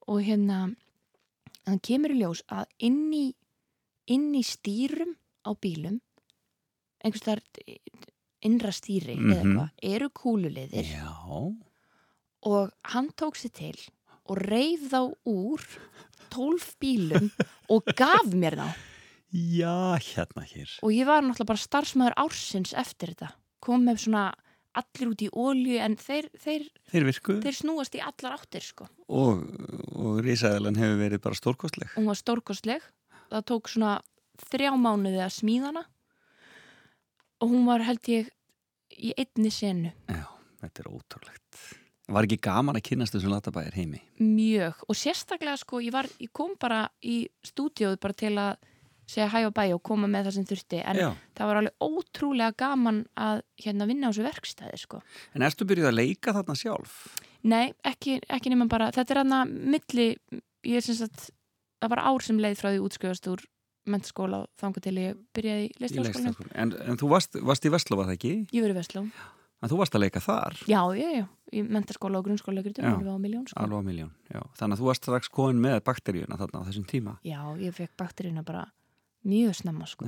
[0.10, 0.60] og hérna
[1.64, 3.26] það kemur í ljós að inn í
[4.10, 6.00] inn í stýrum á bílum
[7.00, 7.44] einhvers þar
[8.46, 9.40] innra stýri eða Mhm.
[9.40, 11.10] eitthvað eru kúluliðir Já.
[12.44, 13.80] og hann tók sér til
[14.30, 15.64] og reif þá úr
[16.30, 17.32] 12 bílum
[17.70, 18.70] og gaf mér þá
[19.32, 20.70] Já, hérna hér.
[20.82, 24.34] og ég var náttúrulega bara starfsmæður ársins eftir þetta kom með svona
[24.80, 28.88] allir út í ólju en þeir, þeir, Þeir virku þeir snúast í allar áttir sko
[29.10, 29.44] og,
[29.98, 31.90] og risaðalan hefur verið bara stórkostleg.
[31.98, 32.82] hún var stórkostleg
[33.30, 34.00] það tók svona
[34.50, 35.84] þrjá mánuði að smíðana
[37.40, 38.32] og hún var held ég
[39.00, 40.26] í einni senu Já,
[40.64, 41.62] þetta er ótrúlegt.
[42.10, 44.00] Var ekki gaman að kynast þessum latabæðir heimi?
[44.20, 48.58] mjög og sérstaklega sko ég, var, ég kom bara í stúdíóð bara til að
[49.10, 51.08] segja hæ og bæ og koma með það sem þurfti en Já.
[51.38, 55.00] það var alveg ótrúlega gaman að hérna vinna á þessu verkstæði sko.
[55.34, 56.98] En erstu byrjuð að leika þarna sjálf?
[57.50, 60.10] Nei, ekki, ekki nema bara þetta er hann milli
[60.66, 61.30] ég er sem sagt,
[61.82, 63.46] það var ár sem leið frá því útskrifast úr
[63.96, 66.54] mentaskóla og þangað til ég byrjaði í Í leikstjórn.
[66.54, 68.34] En, en þú varst, varst í Vestló, var það ekki?
[68.56, 69.04] Ég verið Vestló
[69.60, 72.94] En þú varst að leika þar, Já, já, já, í mentaskóla og grunnskóla Já.
[72.94, 74.46] alveg á miljón sko.
[74.56, 77.18] Þannig að þú varst strax komin með bakteríuna þarna á þessum tíma.
[77.28, 78.70] Já, ég fekk bakteríuna bara
[79.28, 80.08] mjög snemma sko.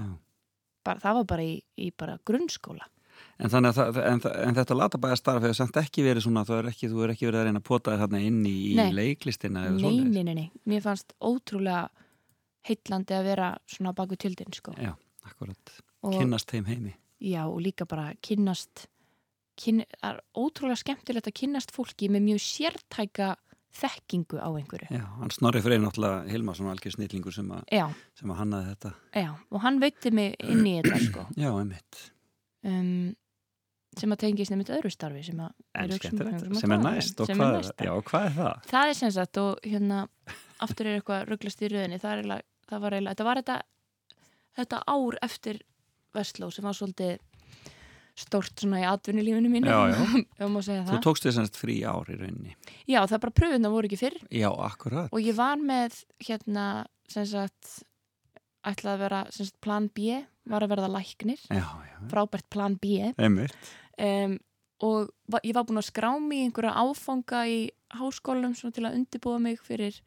[0.88, 2.88] Bara, það var bara í, í bara grunnskóla
[3.42, 6.90] En, að það, en, en þetta latabæðastarf hefur samt ekki verið svona, þú er ekki,
[6.92, 9.98] þú er ekki verið að reyna að pota þarna inn í, í leiklistina eða nei,
[10.06, 11.88] nei, nei, nei, mér fannst ótrúlega
[12.68, 14.74] heitlandi að vera svona baku tjöldin sko.
[14.78, 14.94] Já,
[15.26, 15.78] akkurat.
[16.04, 16.96] og, Kynnast þeim heimi.
[17.22, 18.88] já, og líka bara kynnast
[19.62, 23.36] kyn, það er ótrúlega skemmtilegt að kynnast fólki með mjög sértæka
[23.72, 27.52] þekkingu á einhverju Já, hann snorri fyrir náttúrulega Hilmarsson algjör snillingur sem,
[28.20, 28.92] sem að hannaði þetta.
[29.16, 31.26] já, og hann veitti mig inn í þetta sko.
[31.44, 32.02] Já, einmitt.
[32.68, 33.14] um,
[33.98, 36.84] sem að tengist nefnir öðru starfi sem að En hugsum- skemmtilegt, að sem er um,
[36.90, 37.86] næst og sem er hvað, næsta.
[37.88, 38.62] já, hvað er það?
[38.74, 40.02] það er sem sagt og hérna
[40.68, 43.58] aftur er eitthvað rugglast í röðinni það, er það var eiginlega, þetta var þetta
[44.62, 45.62] þetta ár eftir
[46.12, 47.20] Vestló sem var svolítið
[48.22, 49.70] stórt svona í atvinnulífinu mínu.
[49.72, 50.02] Já, já.
[50.66, 51.04] segja Þú það.
[51.06, 52.56] tókst þess að frí ár í rauninni.
[52.84, 54.18] já, það er bara pröfuna voru ekki fyrr.
[54.28, 55.08] Já, akkurat.
[55.14, 56.66] og ég var með hérna
[57.12, 57.72] sem sagt
[58.68, 60.20] ætlaði að vera sem sagt plan B
[60.52, 61.40] var að verða læknir.
[61.48, 63.14] Já, já, frábært plan B.
[63.22, 64.38] Um,
[64.84, 67.60] og va ég var búin að skrá mig einhverja áfanga í
[67.96, 69.98] háskólanum svona til að undibúa mig fyrir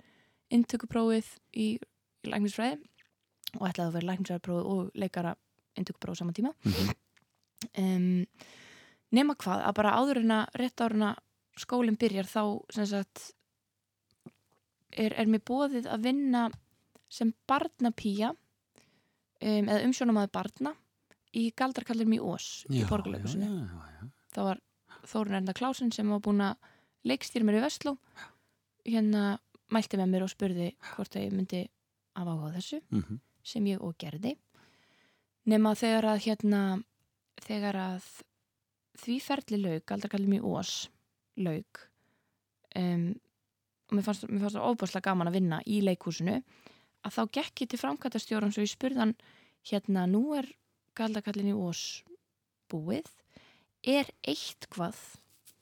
[0.55, 1.69] inntökuprófið í,
[2.29, 2.81] í læknisfræði
[3.61, 5.35] og ætlaði að vera læknisfræðiprófið og leikara
[5.79, 6.93] inntökuprófið saman tíma Mhm.
[7.79, 8.27] um,
[9.15, 11.19] nema hvað að bara áður en að rétt áður en að
[11.65, 12.43] skólinn byrjar þá
[12.75, 13.29] sagt
[14.95, 16.45] er, er mér bóðið að vinna
[17.15, 20.75] sem barnapía um, eða umsjónamaður barna
[21.35, 24.09] í Galdarkallir í Ós í Já, borgarleikusinu já, já.
[24.35, 24.63] það var
[25.05, 26.57] Þórun Erna Klásin sem var búin að
[27.05, 27.97] leikstýra mér í Vestló
[28.87, 29.25] hérna
[29.75, 31.65] mælti með mér og spurði hvort að ég myndi
[32.17, 33.21] af áhuga þessu Mhm.
[33.43, 34.37] sem ég og gerði.
[35.47, 36.85] Nema þegar að hérna
[37.45, 38.05] þegar að
[38.99, 40.89] því ferli lauk, aldrei kallið mér ós
[41.37, 41.81] lauk
[42.77, 43.15] um,
[43.91, 46.39] og mér fannst, mér fannst það óbúslega gaman að vinna í leikhúsinu
[47.05, 49.15] að þá gekk ég til framkvæmtastjóran svo ég spurði hann
[49.69, 50.49] hérna nú er
[50.97, 52.03] galdakallin í ós
[52.71, 53.07] búið.
[53.85, 54.97] Er eitthvað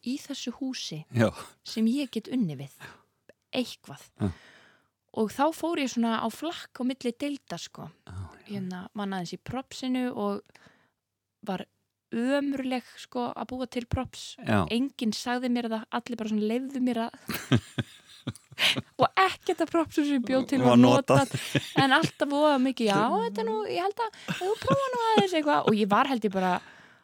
[0.06, 1.32] í þessu húsi Já,
[1.64, 2.70] sem ég get unni við?
[3.52, 4.04] Eitthvað.
[4.20, 4.30] Já.
[5.18, 8.16] Og þá fór ég svona á flakk á milli deilda sko já.
[8.48, 10.42] hérna mann aðeins í propsinu og
[11.46, 11.66] var
[12.12, 14.64] ömurleg sko að búa til props já.
[14.68, 17.16] enginn sagði mér það, allir bara svona leifðu mér að
[19.00, 21.32] og ekkert að propsum sem ég bjóð til Var notað.
[21.80, 25.68] en alltaf voða mikið, já þetta nú ég held að, þú prófa nú aðeins eitthvað
[25.70, 26.54] og ég var held ég bara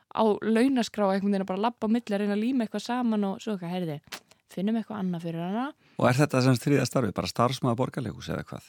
[0.08, 3.28] á launaskrá einhvern veginn að bara labba á milli að reyna að líma eitthvað saman
[3.28, 3.98] og svo eitthvað, heyrði
[4.52, 5.66] finnum eitthvað annað fyrir hana
[5.98, 8.68] Og er þetta sem þriða starfi, bara starfsmaður borgarleikus eða hvað?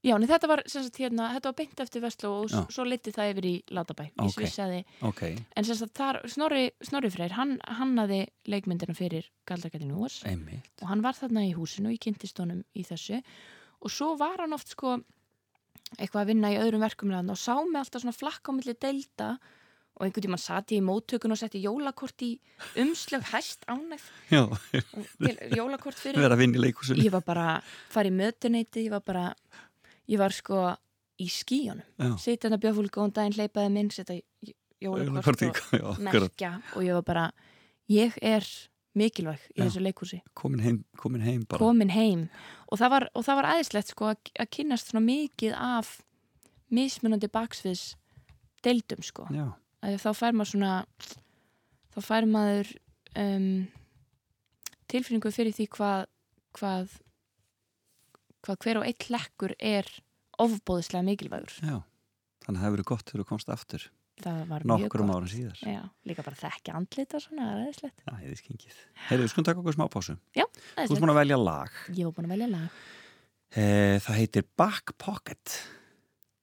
[0.00, 2.60] Já, en þetta var, sem sagt, hérna, þetta var beint eftir Vestló og Já.
[2.72, 4.30] svo liti það yfir í Látabæ í Ok.
[4.38, 5.20] Svissaði, Ok,
[5.56, 10.70] en sem sagt þar Snorri, Snorri Freyr, hann hannaði leikmyndina fyrir Ós einmitt.
[10.80, 13.20] og hann var þarna í húsinu og ég kynntist honum í þessu
[13.82, 15.02] og svo var hann oft sko
[15.98, 18.74] eitthvað að vinna í öðrum verkum með og sá mig alltaf svona flakka á milli
[18.80, 19.59] delta og
[20.06, 22.30] einhvern tímann sati ég í móttökun og setti jólakort í
[22.80, 24.06] umslög hæst ánægð.
[24.40, 26.20] Og jólakort fyrir.
[27.00, 27.48] Ég var bara
[27.92, 29.26] farið mötuneyti ég var bara,
[30.08, 30.62] ég var sko
[31.20, 34.16] í skíunum, Já, sitja hérna bjöfúl góðan daginn, hleypaði minn, setja
[34.80, 35.98] jólakort og akkurat.
[36.00, 36.52] merkja.
[36.76, 37.26] Og ég var bara
[37.92, 38.46] ég er
[38.96, 39.66] mikilvæg í Já.
[39.66, 40.20] þessu leikhúsi.
[40.34, 41.60] Komin heim, komin heim bara.
[41.60, 42.28] komin heim.
[42.72, 45.92] Og það var, og það var aðeinslegt sko að, að kynnast svona mikið af
[46.70, 47.84] mismunandi baksviðs
[48.64, 49.26] deildum sko.
[49.34, 49.46] Já,
[49.80, 50.72] þá fær maður svona
[51.94, 52.72] þá fær maður
[53.18, 53.46] um,
[54.90, 56.04] tilfinningu fyrir því hvað
[56.58, 56.98] hvað,
[58.44, 59.88] hvað hver og eitt hlekkur er
[60.40, 61.80] ofbóðislega mikilvægur já.
[62.40, 63.88] Þannig að það hefur verið gott þegar þú komst aftur
[64.20, 65.60] það var mjög nokkrum árum síðar.
[65.64, 68.80] Já, líka bara þekki andlita svona, það er Já, ég þið skingið.
[69.08, 70.16] Heyrðu, við skulum taka okkur smá pásu.
[70.20, 71.00] Þú ert Aðeinslegt.
[71.04, 71.78] búin að velja lag.
[71.96, 72.82] Ég var búin að velja lag
[73.50, 75.54] E, það heitir Back Pocket.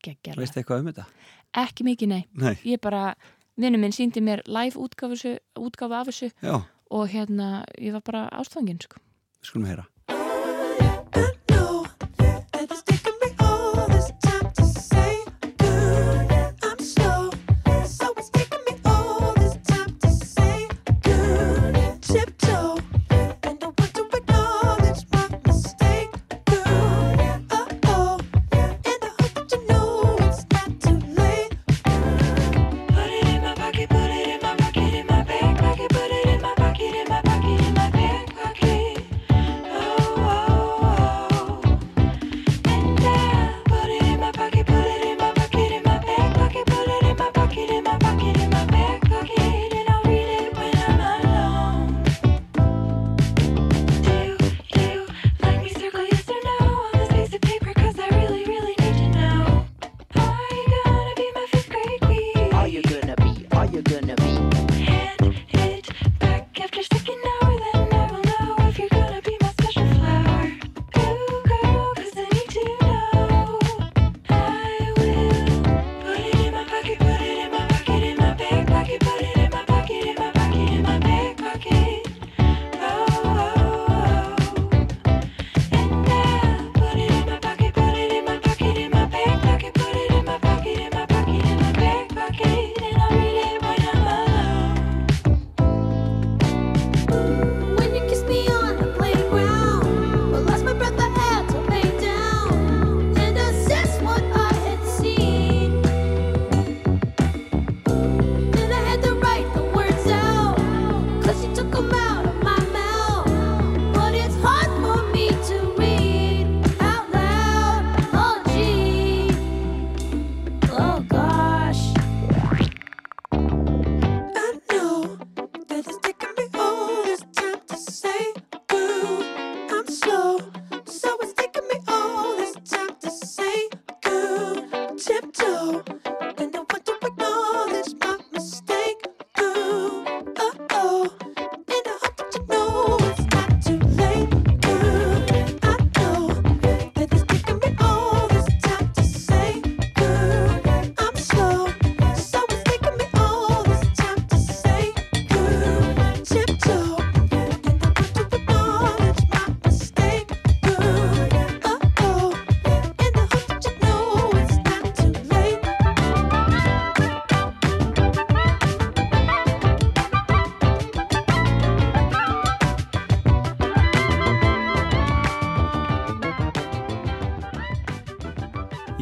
[0.03, 0.41] Geggjalag.
[0.41, 1.05] Veistu eitthvað um þetta?
[1.55, 2.55] Ekki mikið, nei Nei.
[2.65, 3.15] Ég bara,
[3.57, 8.01] vinnu minn síndi mér live útgáfu, þessu- útgáfu af þessu Já, og hérna, ég var
[8.01, 8.97] bara ástfangin sko.
[9.41, 9.85] skulum heyra.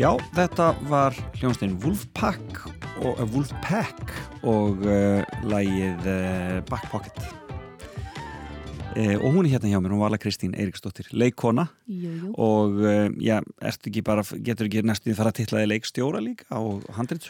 [0.05, 2.59] Já, þetta var hljónstein Wolfpack
[3.01, 4.11] og, uh, Wolfpack
[4.45, 10.11] og uh, lægið uh, Back Pocket uh, og hún er hérna hjá mér, hún var
[10.11, 12.35] alveg Kristín Eiríksdóttir, leikona Jú, jú.
[12.37, 12.77] og
[13.17, 17.25] já, ertu ekki bara, getur ekki næstuði fara að titlaði leikstjóra líka og handrið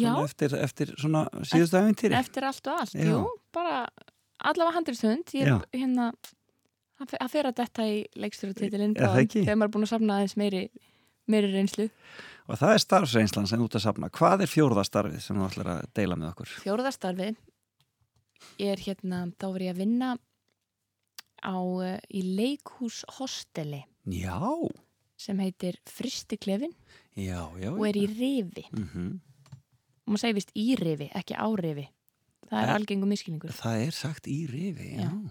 [0.00, 0.14] Já.
[0.24, 3.10] eftir, eftir svona síðustu æfintýri Eftir allt og allt, Já.
[3.12, 3.84] jú, bara
[4.40, 6.14] allavega handriðshund, ég er hérna
[7.00, 9.44] að að að detta í leikstjóra-titilinn það ekki?
[9.44, 10.62] þegar maður er búin að safna aðeins meiri,
[11.30, 11.86] meiri reynslu.
[12.50, 14.10] og það er starfsreynslan sem ert að safna.
[14.10, 16.54] Hvað er fjórðastarfið sem þú ætlar að deila með okkur?
[16.64, 17.30] Fjóruðastarfi
[18.66, 20.10] er hérna, þá var ég að vinna
[21.40, 23.84] á, uh, í leikhúshosteli.
[24.10, 24.40] Já,
[25.20, 26.72] sem heitir Fristiklefin
[27.14, 28.66] já, já og er í rifi.
[28.72, 29.20] Mm
[30.00, 31.86] og maður segir vist í rifi, ekki á rifi.
[32.50, 35.06] Það er Eh, algengum miskilningur Það er sagt í rifi, já.
[35.06, 35.30] Já.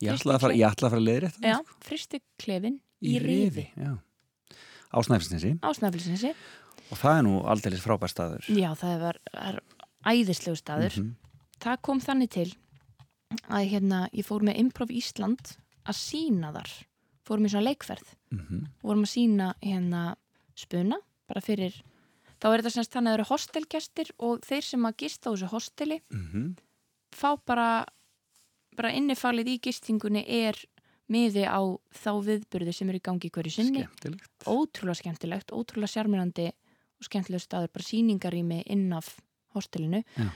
[0.00, 0.54] Ég ætla að fara,
[0.90, 1.48] fara þetta.
[1.50, 3.98] Já, Fristiklefin í, rifi já.
[4.94, 6.30] Á Snæfellsnesi á Snæfellsinsi
[6.92, 8.44] og það er nú aldeilis frábær staður.
[8.48, 9.60] Já, það var, er
[10.06, 11.14] æðislegu staður Mhm.
[11.60, 12.50] það kom þannig til
[13.50, 16.70] að hérna, ég fór með Improv Ísland að sína þar
[17.26, 18.66] fórum í svona leikferð Mhm.
[18.82, 20.14] vorum að sína hérna
[20.54, 21.74] spuna bara fyrir
[22.40, 25.32] þá er þetta semst þannig að það eru hostelgestir og þeir sem að gista á
[25.34, 26.56] þessu hosteli Mhm.
[27.12, 27.86] fá bara
[28.76, 30.54] bara innifalið í gistingunni er
[31.12, 31.60] miði á
[31.92, 33.84] þá viðburði sem eru í gangi hverju sinni.
[33.84, 34.46] Skemmtilegt.
[34.48, 39.14] ótrúlega skemmtilegt, ótrúlega sjarmirandi og skemmtilegu staður, bara síningarými inn af
[39.54, 40.02] hostelinu.
[40.16, 40.30] Já.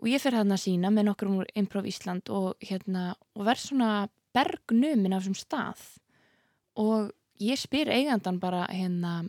[0.00, 3.66] og ég fer hérna að sína með nokkrum úr Improv Ísland og hérna og verð
[3.66, 3.90] svona
[4.34, 5.82] bergnumin af þessum stað.
[6.80, 7.10] Og
[7.42, 9.20] ég spyr eigandan bara hérna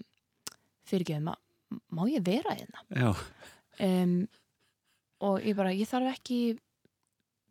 [0.88, 2.84] fyrirgeðum að má ég vera hérna?
[2.95, 3.11] Já,
[3.88, 4.15] um,
[5.22, 6.39] og ég bara, ég þarf ekki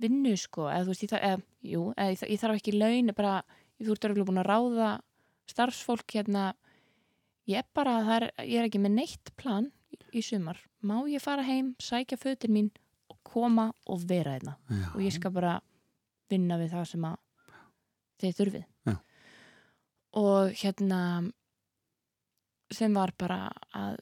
[0.01, 3.13] vinnu sko eða þú veist, ég þarf, eða, jú, ég þarf- ég þarf ekki laun
[3.17, 3.43] bara,
[3.81, 4.91] þú ert örgulega búin að ráða
[5.51, 6.55] starfsfólk hérna
[7.51, 9.71] ég er bara, er, ég er ekki með neitt plan
[10.15, 12.71] í, sumar má ég fara heim, sækja fötin mín
[13.11, 14.95] og koma og vera hérna já.
[14.95, 15.61] og ég skal bara
[16.31, 17.17] vinna við það sem að
[18.21, 18.95] þeir þurfið Já.
[20.21, 21.01] og hérna
[22.71, 23.99] sem var bara að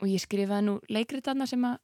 [0.00, 1.76] og ég skrifaði nú leikrit þarna sem að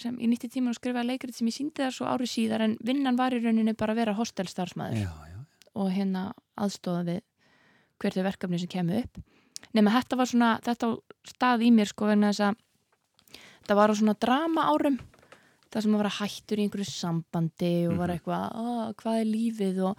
[0.00, 2.76] sem í nýtti tíma og skrifaði leikrit sem ég síndi þar svo ári síðar en
[2.84, 5.06] vinnan var í rauninni bara að vera hostelstarfsmæður
[5.74, 7.20] og hérna aðstóða við
[8.02, 9.18] hvert er verkefni sem kemur upp.
[9.74, 10.90] Nema þetta var svona, þetta
[11.30, 12.56] stað í mér sko vegna þess að
[13.62, 14.98] þetta var svona drama árum
[15.74, 19.78] það sem að vera hættur í einhverju sambandi og var eitthvað, "Ó, hvað er lífið?
[19.88, 19.96] Og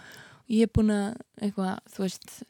[0.50, 2.44] ég er búin að eitthvað, þú veist,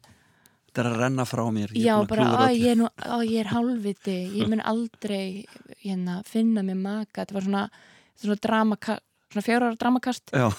[0.75, 1.71] Þetta er að renna frá mér.
[1.71, 5.45] ég já bara öllu." ég er nú, að ég er hálfviti ég mun aldrei
[5.79, 7.69] hérna, finna mér maka, þetta var svona
[8.19, 8.97] svona dramaka,
[9.31, 10.49] svona fjórar dramakast Já,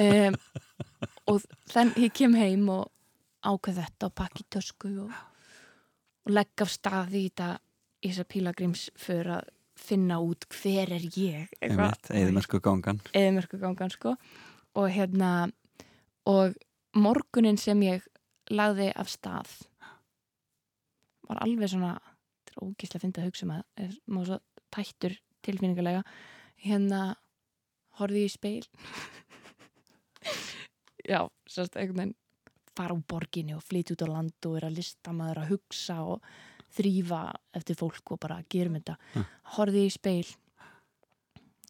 [0.00, 0.38] um,
[1.28, 2.88] og þann ég kem heim og
[3.44, 5.12] ákveð þetta og pakki tösku og,
[6.24, 7.50] og legg af stað í þetta
[8.00, 9.52] í þessa pílagrims fyrir að
[9.84, 13.02] finna út hver er ég eðimörku gangan.
[13.12, 14.14] eðimörku gangan sko
[14.74, 15.50] og hérna
[16.24, 16.54] og
[16.96, 18.04] morgunin sem ég
[18.50, 19.52] lagði af stað.
[21.28, 24.40] Var alveg svona þetta er ógíslega að finna að hugsa um að er maður svo
[24.74, 25.14] tættur
[25.44, 26.02] tilfinningarlega
[26.64, 27.00] hérna
[27.98, 28.64] horfði ég í speil
[31.12, 32.16] já, sérst einhvern veginn
[32.74, 36.24] fara úr borginni og flytja út á land og vera listamaður að hugsa og
[36.74, 37.20] þrýfa
[37.54, 38.96] eftir fólk og bara gerum þetta.
[39.14, 39.26] Mm.
[39.54, 40.32] horfði ég í speil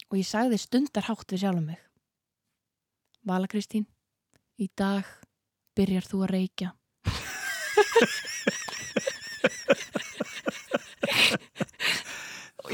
[0.09, 1.83] og ég sagði stundarhátt við sjálfum mig.
[3.25, 3.85] Vala Kristín
[4.61, 5.05] í dag
[5.79, 6.73] byrjar þú að reykja?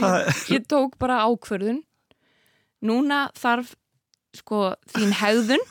[0.01, 1.83] Ég, ég tók bara ákvörðun.
[2.87, 3.75] Núna þarf
[4.37, 5.65] sko þín hegðun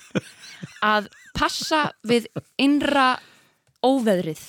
[0.85, 1.07] að
[1.37, 2.27] passa við
[2.59, 3.13] innra
[3.85, 4.41] óveðrið.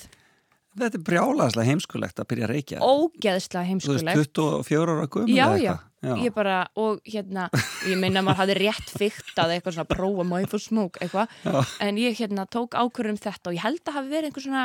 [0.81, 2.81] Þetta er brjálaðslega heimskulegt að byrja að reykja.
[2.83, 4.35] ógeðslega Þú veist, heimskulegt.
[4.35, 6.15] 24 ára gömul Já, eða já.
[6.25, 7.49] ég bara, og hérna
[7.89, 11.61] ég meina að maður hafði rétt fyktað eitthvað svona prófa ég fór smók eitthvað Já.
[11.87, 14.65] en ég hérna tók ákvörðum þetta og ég held að hafi verið einhver svona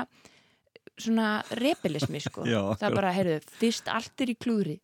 [0.95, 1.29] svona
[1.59, 4.77] rebelismi sko Já, það er bara, heyrðu, fyrst allt er í klúri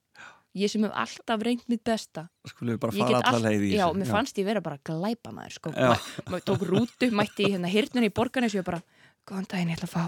[0.58, 3.62] ég sem hef alltaf reynd mitt besta Skulum við bara fara get alla allt- leið
[3.64, 4.00] í já, þessu.
[4.02, 5.72] mér fannst ég vera bara glæpa maður sko.
[5.72, 5.88] Já.
[5.94, 8.82] Ma, maður tók rútu, mætti hérna hirnunni í borgarnes og ég bara,
[9.24, 10.04] góðan daginn, ég ætla að fá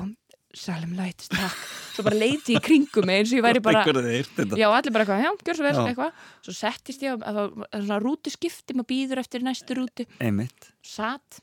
[0.54, 1.62] Salem Lights, takk.
[1.96, 5.24] Svo bara leiti í kringum mig eins og ég væri bara já, allir bara eitthvað,
[5.26, 6.20] já, gjör svo vel, eitthvað.
[6.46, 10.06] Svo settist ég á að það var svona rútu skipti maður býður eftir næstu rútu.
[10.22, 10.70] Einmitt.
[10.86, 11.42] satt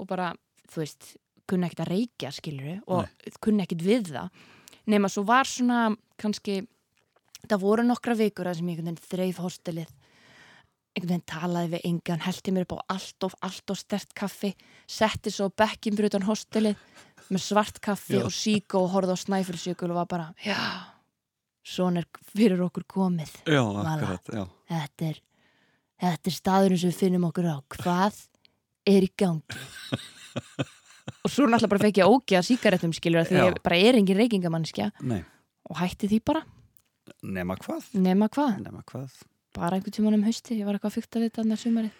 [0.00, 0.34] og bara,
[0.68, 1.14] þú veist
[1.48, 4.44] kunni ekkert að reykja, skilur og kunni ekkert við það.
[4.92, 5.88] Nema svo var svona,
[6.20, 6.60] kannski
[7.46, 9.96] það voru nokkra vikur að sem ég þreif hostelið.
[10.90, 14.50] Einhvern veginn talaði við engan, heldi mér upp á allt of, allt of stert kaffi
[14.90, 16.74] setti svo bekkin fyrir utan hostelið
[17.30, 18.24] með svart kaffi Já.
[18.26, 20.56] og sík og horfði á snæfilsjökul og var bara, já,
[21.66, 24.44] svona er fyrir okkur komið Já, akkurat, já.
[24.72, 25.20] þetta er,
[26.06, 28.20] þetta er staðurinn sem við finnum okkur á hvað
[28.90, 29.60] er í gangi
[31.24, 34.90] og svo náttúrulega bara fekk ég ógeða sígarettum skilur því ég bara er engin reykingamannskja
[35.70, 36.42] og hætti því bara,
[37.22, 37.90] nema hvað?
[37.94, 39.10] nema hvað Nema hvað?
[39.54, 41.94] bara einhvern tímann um hausti, ég var eitthvað fyrkt að þetta annað sumarið.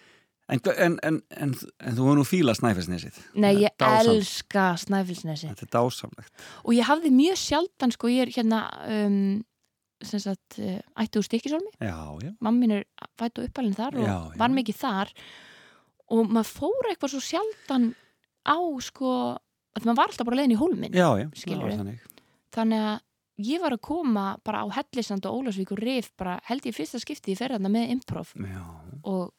[0.50, 3.18] En, en, en, en, en þú hefur nú fíla snæfisnesið.
[3.38, 4.08] Nei, ég Dásamt.
[4.16, 6.32] elska Snæfellsnesi Þetta er dásamlegt.
[6.64, 9.20] og ég hafði mjög sjaldan sko, ég er hérna um,
[10.02, 11.94] sem sagt, uh, ætti úr stikkisólmi Já,
[12.24, 12.32] já.
[12.40, 12.84] mamma mín er
[13.20, 14.38] fætt og uppalinn þar og Já, já.
[14.42, 15.12] var mikið þar
[16.10, 17.90] og maður fór eitthvað svo sjaldan
[18.48, 19.10] á sko
[19.76, 21.28] að maður var alltaf bara leiðin í hólminn Já, já.
[21.36, 22.00] Það var þannig.
[22.56, 22.98] þannig að
[23.50, 26.98] ég var að koma bara á Hellisand og Ólafsvík og Rif bara held ég fyrsta
[27.00, 28.64] skipti í ferðarna með improv Já.
[29.06, 29.30] og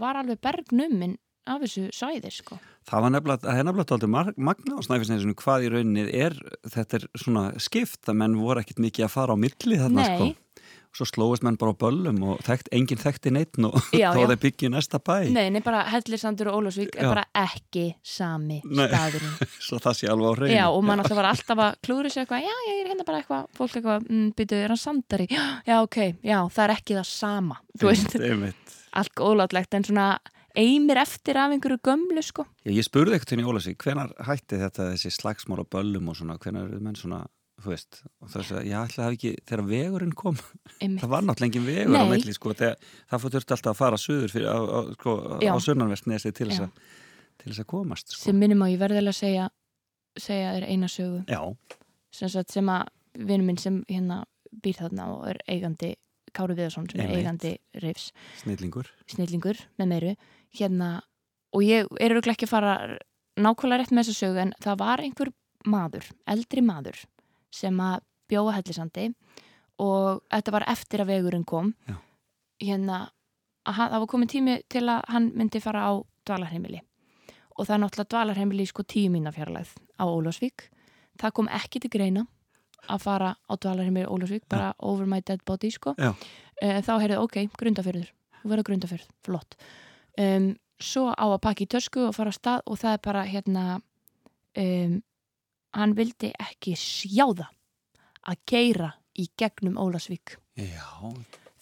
[0.00, 1.16] var alveg bergnuminn
[1.46, 5.64] af þessu svæðir sko Það var nefnilega, það er nefnilega aldrei magna á snæfisnesinu hvað
[5.66, 6.34] í rauninni er,
[6.70, 10.10] þetta er svona skipt að menn voru ekkit mikið að fara á milli þarna Nei.
[10.16, 10.28] sko.
[10.96, 14.06] Svo slóist menn bara á böllum og þekkt, enginn þekkti neitt og þá já.
[14.16, 15.16] þeir byggja næsta bæ.
[15.34, 18.86] Nei, nei, bara Hellisandur og Ólafsvík er bara ekki sami Nei.
[18.86, 19.34] staðurinn
[19.66, 20.54] Svo það sé alveg á reynu.
[20.54, 23.20] Já, og mann alltaf var alltaf að klúri sér eitthvað, já, ég er hérna bara
[23.20, 25.28] eitthvað, fólk eitthvað, mm, byrju, er hann sandari?
[25.34, 28.65] Já, já, ok, já, það er ekki það sama, þú veist, Einmitt.
[28.96, 30.08] Allt ólátlegt, en svona
[30.56, 32.46] eimir eftir af einhverju gömlu, sko.
[32.64, 36.38] Já, ég spurði ekkert henni Ólafsvík, hvenar hætti þetta þessi slagsmál á böllum og svona,
[36.40, 37.20] hvenar eru menn svona,
[37.60, 40.38] þú veist, og það er að ég ætla að hafa ekki, þegar vegurinn kom,
[40.80, 42.12] það var náttúrulega engin vegur á Nei.
[42.14, 45.56] melli, sko, þegar, það fór þurfti alltaf að fara suður fyrir, á, á, sko, á
[45.66, 46.82] sunnanvestnesi til þess að,
[47.36, 48.22] til þess að komast, sko.
[48.24, 49.50] Sem minnum á, ég verði alveg að segja,
[50.16, 51.40] segja þér eina sögu, Já,
[52.16, 54.22] sem, sagt, sem að vinur minn sem hérna
[54.64, 55.94] býr þarna og er eigandi,
[56.36, 58.10] Kári Viðarsson, sem er eigandi Rifs,
[58.42, 58.90] snillingur.
[59.10, 60.14] snillingur með meiru,
[60.58, 60.90] hérna,
[61.56, 62.74] og ég er auðvitað ekki að fara
[63.36, 65.32] nákvæmlega rétt með þessa sögu en það var einhver
[65.66, 67.02] maður, eldri maður
[67.52, 69.08] sem að bjóða hellisandi
[69.82, 71.74] og þetta var eftir að vegurinn kom.
[71.88, 71.96] Já.
[72.62, 73.10] hérna
[73.66, 75.92] að hann- það var komin tími til að hann myndi fara á
[76.24, 76.80] dvalarheimili.
[77.58, 79.68] Og það er náttúrulega dvalarheimili sko tíu mína fjarlæð
[80.00, 80.68] á Ólafsvík.
[81.18, 82.26] Það kom ekki til greina
[82.88, 85.94] að fara á dvalarheimili í Ólafsvík bara over my dead body sko.
[86.62, 88.12] Eh, þá heyrðu ok, grundafyrður
[88.46, 89.58] þú verður grundafyrð, flott.
[90.20, 93.24] Um, svo á að pakka í tösku og fara á stað og það er bara
[93.28, 93.64] hérna
[94.56, 94.96] um,
[95.76, 97.50] hann vildi ekki sjá það
[98.26, 101.12] að keira í gegnum Ólasvík Já,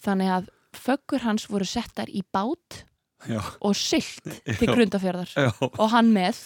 [0.03, 2.83] þannig að föggur hans voru settar í bát
[3.29, 4.27] já, og silt
[4.59, 6.41] til grundafjörðar já, og hann með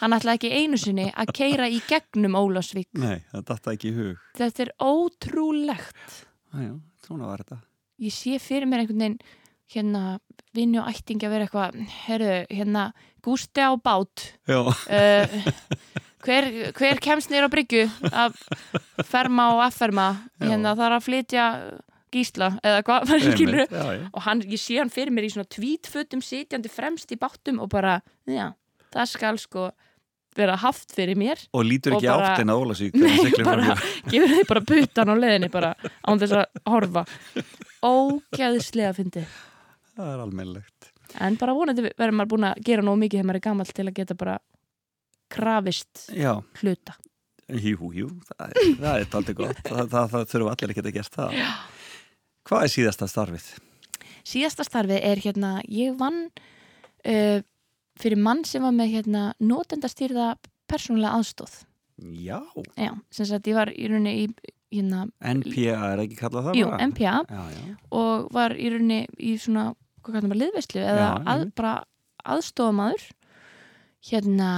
[0.00, 3.20] hann ætlaði ekki einu sinni að keira í gegnum Ólasvík nei,
[4.38, 6.22] þetta er ótrúlegt.
[6.54, 6.72] Já,
[7.06, 7.60] svona var þetta.
[8.04, 9.20] ég sé fyrir mér einhvern veginn
[9.68, 10.02] hérna
[10.56, 12.84] vinni og ættingi að vera eitthvað herru, hérna,
[13.24, 14.24] gústi á bát.
[14.48, 15.34] Já, uh,
[16.24, 18.38] hver, hver kemst nýr á bryggju að
[19.06, 20.08] ferma og afferma?
[20.40, 21.44] Hérna þarf að flytja
[22.14, 23.12] gísla eða hvað
[24.16, 27.68] og hann, ég sé hann fyrir mér í svona tvítfötum sitjandi fremst í báttum og
[27.72, 27.98] bara,
[28.28, 28.50] já,
[28.94, 29.68] það skal sko
[30.38, 32.78] vera haft fyrir mér Og lítur Og ekki bara- átt en að þegar
[33.24, 33.78] siglir bara-
[34.12, 35.72] gefur þið bara butan á leiðinni bara
[36.06, 37.02] án þess að horfa
[37.84, 39.24] ógæðislega fyndi
[39.98, 40.92] Það er almennilegt.
[41.24, 43.86] en bara vonandi verður maður búin að gera nóg mikið þegar maður er gammal til
[43.88, 44.36] að geta bara
[45.32, 46.32] krafist Já,
[46.62, 46.94] hluta
[47.48, 49.60] jú, jú, það er, það er aldrei gott.
[49.64, 51.30] Það, það, það þurfum allir að geta gert það.
[51.38, 51.46] Já.
[52.48, 53.48] Hvað er síðasta starfið?
[54.28, 56.26] síðasta starfið er hérna ég vann
[57.08, 57.40] uh,
[57.98, 60.34] fyrir mann sem var með hérna notendastýrða
[60.68, 61.54] persónulega aðstóð
[62.14, 62.38] Já,
[62.78, 64.26] já, sem sagt ég var í rauninni í
[64.76, 66.86] hérna, NPA er ekki kallað það jú, bara?
[66.92, 69.64] MPA Já, já, og var í rauninni í svona,
[70.04, 71.72] hvað kallar maður, liðveislu eða að, bara
[72.36, 73.08] aðstofamaður
[74.12, 74.50] hérna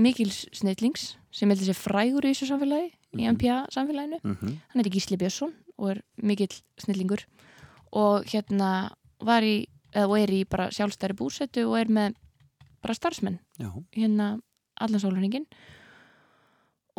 [0.00, 3.34] mikil snillings sem heldur sér frægur í þessu samfélagi í Mhm.
[3.34, 5.50] MPA samfélaginu mhm, hann heiti Gísli Björnsson
[5.80, 7.24] og er mikill snillingur
[7.96, 8.92] og hérna
[9.24, 9.64] var í,
[9.94, 12.18] eða og er í bara sjálfstæri búsetu og er með
[12.80, 13.40] bara starfsmenn.
[13.60, 14.38] Já, hérna
[14.80, 15.48] allan sólurningin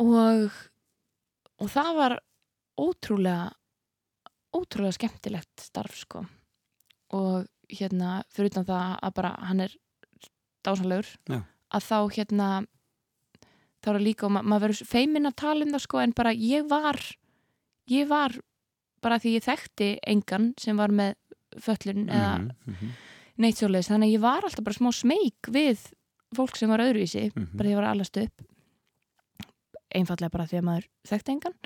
[0.02, 0.52] og
[1.62, 2.18] og það var
[2.80, 3.52] ótrúlega
[4.52, 6.24] ótrúlega skemmtilegt starf sko.
[7.16, 9.74] Og hérna fyrir utan það að bara hann er
[10.66, 11.40] dásanlegur Já.
[11.72, 12.48] að þá hérna
[13.82, 16.16] þá er það líka og ma maður verður feiminn að tala um það sko en
[16.16, 17.00] bara ég var
[17.90, 18.36] ég var
[19.02, 21.14] bara því ég þekkti engan sem var með
[21.60, 22.92] föllun eða mhm, mhm,
[23.42, 25.86] neitt svoleiðis, þannig að ég var alltaf bara smá smeyk við
[26.36, 27.48] fólk sem var öðruvísi Mhm.
[27.56, 28.42] bara því ég var allast upp.
[29.94, 31.56] Einfallega bara því að maður þekkti engan.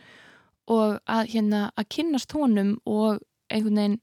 [0.75, 3.21] Og að hérna að kynnast honum og
[3.51, 4.01] einhvern veginn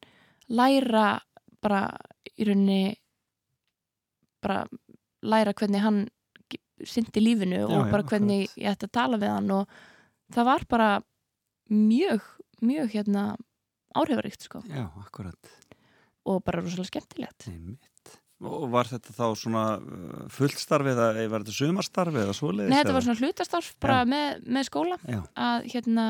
[0.50, 1.20] læra
[1.62, 1.82] bara
[2.40, 2.96] í rauninni
[4.44, 4.64] bara
[5.24, 6.00] læra hvernig hann
[6.84, 8.64] syndi lífinu Já, og já, bara hvernig akkurat.
[8.64, 9.52] ég ætti að tala við hann.
[9.52, 9.68] Og
[10.34, 10.90] það var bara
[11.72, 12.22] mjög
[12.66, 13.24] mjög hérna
[13.94, 15.54] áhrifaríkt sko Já, akkurat.
[16.26, 17.90] og bara rosalega skemmtilegt Einmitt.
[18.44, 22.72] Og var þetta þá svona uh, fullstarfið eða var þetta sumarstarfið eða svoleiðis?
[22.74, 25.22] Nei, þetta var svona hlutastarf bara með, með skóla Já.
[25.40, 26.08] að hérna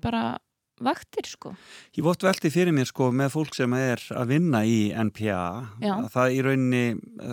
[0.00, 0.22] bara
[0.84, 1.54] vaktir sko.
[1.96, 5.38] Ég vótt velti fyrir mér sko með fólk sem er að vinna í NPA
[5.80, 5.92] Já.
[5.94, 6.82] að það í rauninni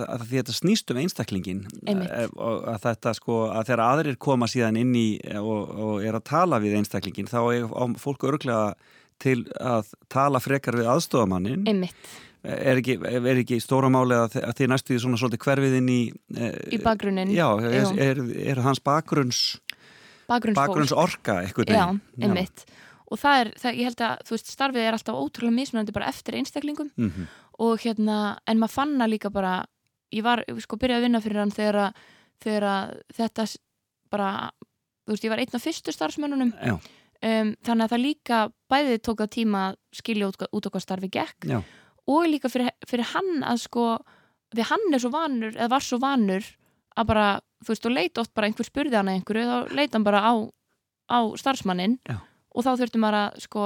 [0.07, 2.09] að þetta snýst um einstaklingin Einmitt.
[2.09, 5.07] Eh, og að þetta sko að þegar aðrir koma síðan inn í
[5.41, 7.67] og, og er að tala við einstaklingin þá er
[7.99, 8.73] fólk örglega
[9.23, 12.13] til að tala frekar við aðstofamannin einmitt.
[12.43, 15.75] Er ekki, er ekki stóra máli að, þi- að þið næstu því svona svolítið hverfið
[15.77, 15.99] inn í
[16.35, 18.19] eh, í bakgrunnin Já, er, er,
[18.51, 19.43] er hans bakgrunns
[20.27, 21.85] bakgrunns orka eitthvað Já,
[22.19, 22.65] einmitt
[23.13, 26.09] og það er, það, ég held að, þú veist, starfið er alltaf ótrúlega mismunandi bara
[26.09, 26.89] eftir einstaklingum.
[26.97, 27.27] Mm -hmm.
[27.59, 29.65] og hérna, en maður fann að líka bara
[30.11, 31.93] ég var, sko, byrjaði að vinna fyrir hann þegar að,
[32.43, 33.45] þegar að þetta
[34.09, 34.51] bara,
[35.05, 36.53] þú veist, ég var einn af fyrstu starfsmönnunum.
[36.61, 40.81] Já, um, þannig að það líka bæði tók að tíma að skilja út, út hvað
[40.81, 41.45] starfi gekk.
[41.45, 41.63] Já,
[42.07, 43.97] og líka fyrir, fyrir hann að sko
[44.53, 46.43] því hann er svo vanur, eða var svo vanur
[46.95, 49.93] að bara, þú veist, og leit oft bara einhver spurði hann að einhverju, þá leit
[49.93, 50.33] hann bara á
[51.09, 52.21] á starfsmannin Já.
[52.53, 53.63] Og þá þurfti maður að sko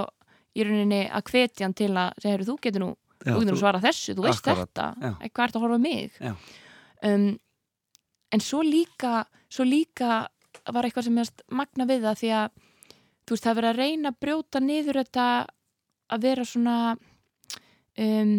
[0.57, 2.91] í rauninni að hvetja hann til að segja, "Heyrðu, þú getur nú,
[3.25, 5.11] já þú getur nú svara þessu þú veist Akkurat, þetta, já.
[5.21, 6.11] ekki hvað ert að horfa mig
[7.03, 7.39] um,
[8.31, 10.27] en svo líka svo líka
[10.67, 12.49] var eitthvað sem mest magna við það því að
[13.27, 15.27] þú veist, það er verið að reyna að brjóta niður þetta
[16.07, 16.77] að vera svona
[17.97, 18.33] um,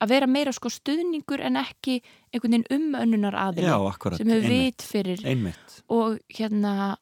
[0.00, 2.00] að vera meira sko stuðningur en ekki
[2.32, 5.80] einhvern veginn umönnunar akkurat sem hefur vit fyrir einmitt.
[5.92, 6.96] og hérna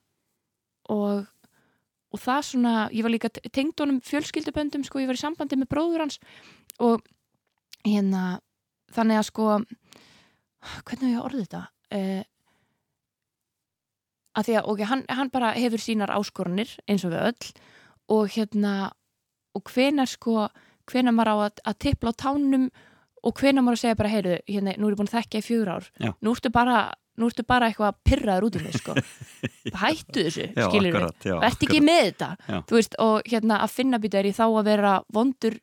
[0.91, 1.27] og,
[2.15, 5.59] og það svona ég var líka te- tengd honum fjölskylduböndum sko, ég var í sambandi
[5.61, 6.19] með bróður hans
[6.81, 7.05] og
[7.85, 8.41] hérna
[8.95, 9.49] þannig að sko
[10.89, 11.63] hvernig hef ég orðið þetta
[11.99, 12.23] uh,
[14.39, 17.51] að því að ok, hann, hann bara hefur sínar áskorunir eins og við öll
[18.15, 18.75] og hérna
[19.59, 20.47] og hvenar sko,
[20.89, 22.69] hvenar maður á að, að tippla á tánum
[23.27, 25.47] og hvenar maður að segja bara, heyru, hérna, nú er ég búin að þekkja í
[25.49, 26.11] fjögur ár Já.
[26.23, 26.77] nú ertu bara
[27.19, 28.95] nú ertu bara eitthvað pirraður út í mig sko.
[29.83, 31.87] hættu þessu, Já, skilur við akkurat, já, verð ekki akkurat.
[31.89, 32.59] með þetta Já.
[32.75, 35.59] veist, og hérna að finna býta er ég þá að vera vondur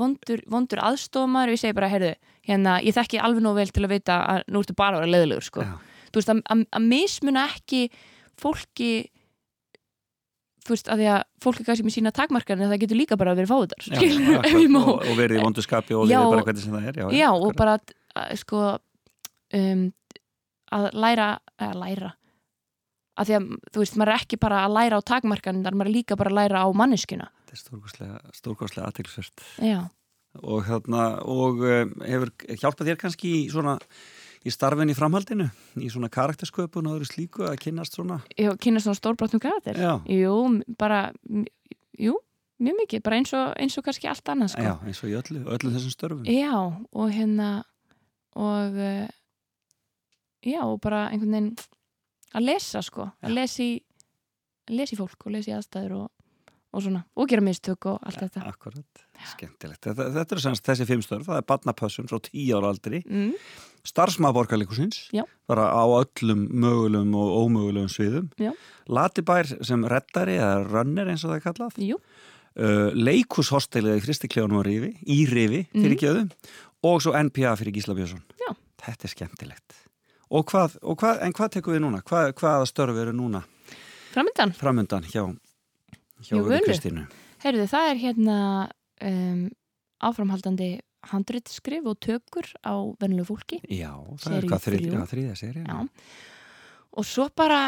[0.00, 2.10] vondur, vondur aðstofamæður og ég segi bara, heyrðu,
[2.46, 5.14] hérna, ég þekki alveg nóg vel til að vita að nú ertu bara að vera
[5.16, 5.64] leðilegur sko.
[5.66, 5.72] Já.
[6.10, 7.82] þú veist, að, að, að mismuna ekki
[8.40, 8.92] fólki
[10.64, 13.32] þú veist, að því að fólki kannski með sína takmarkar en það getur líka bara
[13.34, 14.00] að vera fáðar Já,
[14.80, 17.06] og, og verið í vondu skapi og Já, verið bara hvernig sem það er Já,
[17.16, 18.62] já, og bara að, að, sko
[19.60, 19.84] um,
[20.70, 21.28] að læra
[21.60, 22.10] að læra.
[23.20, 25.96] Að því að, þú veist, maður er ekki bara að læra á takmarkanindar, maður er
[25.98, 29.80] líka bara að læra á manneskuna Þetta er stórkostlega, stórkostlega aðtilsvert já,
[30.40, 33.74] og, þarna, og um, hefur hjálpað þér kannski í svona
[34.46, 35.50] í starfin í framhaldinu,
[35.82, 38.22] í svona karaktersköpun og öðru slíku að kynnast svona?
[38.38, 40.36] Ég kynna svona stórbrotnum græðir Já, jú,
[40.80, 41.02] bara
[42.00, 42.14] jú,
[42.62, 44.64] mjög mikið, bara eins og, eins og kannski allt annað sko.
[44.64, 46.24] já eins og í öllu, öllum þessum störfum.
[46.30, 47.50] Já, og hérna
[48.38, 49.08] og uh,
[50.44, 51.52] já, og bara einhvern veginn
[52.34, 53.34] að lesa sko, að
[54.70, 56.10] lesa í fólk og lesa í aðstæður og,
[56.70, 58.44] og svona, og gera mistök og allt þetta.
[58.46, 59.82] Akkurat, skemmtilegt.
[59.88, 63.32] Þetta, þetta eru semst þessi fimm störf, það er barnapössun frá tíu ára aldri, mm,
[63.90, 65.24] starfsmaðborgarleikusins Já.
[65.50, 68.30] bara á öllum mögulegum og ómögulegum sviðum.
[68.38, 68.52] Já.
[68.86, 71.78] Latibær sem reddari eða rönner eins og það er kallað.
[71.90, 71.98] Jú,
[72.60, 75.26] uh, leikushostelið í Fristikleunum á Rifi, í
[75.74, 75.82] Mhm.
[75.82, 76.30] fyrir gjöðum
[76.84, 78.22] og svo NPA fyrir Gísla Björnsson.
[78.38, 78.54] Já.
[78.80, 79.74] Þetta er skemmtilegt
[80.30, 82.02] og hvað, og hvað, En hvað tekum við núna?
[82.06, 83.42] Hvað, hvaða störf eru núna
[84.14, 85.24] framöndan framundan hjá,
[86.26, 86.60] hjá Völu?
[86.66, 87.04] Kristínu?
[87.44, 88.36] Heyrðu, það er hérna
[89.06, 89.44] um,
[90.04, 90.70] áframhaldandi
[91.10, 95.78] handritskrif og tökur á venlu fólki Já, það er hvað þrið, já, þriðja seri Já.
[96.92, 97.60] og svo bara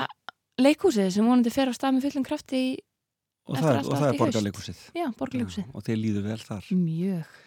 [0.61, 2.73] leikhúsið sem vonandi fer á stað með fullum krafti í,
[3.49, 4.21] og það, er- og það er haust.
[4.21, 7.41] borgarleikusið já, borgarleikhúsið og þeir líður vel þar Mjög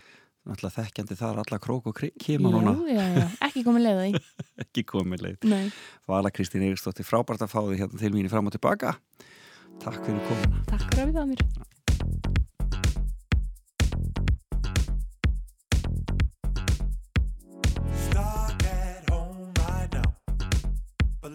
[0.46, 2.76] Náttúrulega þekkjandi þar alla krók og já, kema núna.
[2.86, 4.02] Já, já, ekki komið leið
[4.66, 5.38] ekki komið leið.
[5.50, 5.66] Nei,
[6.06, 8.94] Vala Kristín Eiríksdóttir, frábært að fá því hérna til mín í fram og tilbaka.
[9.82, 10.62] Takk fyrir komuna.
[10.70, 12.46] Takk fyrir að við það mér.
[18.06, 20.14] Stuck at home right now,
[21.22, 21.32] but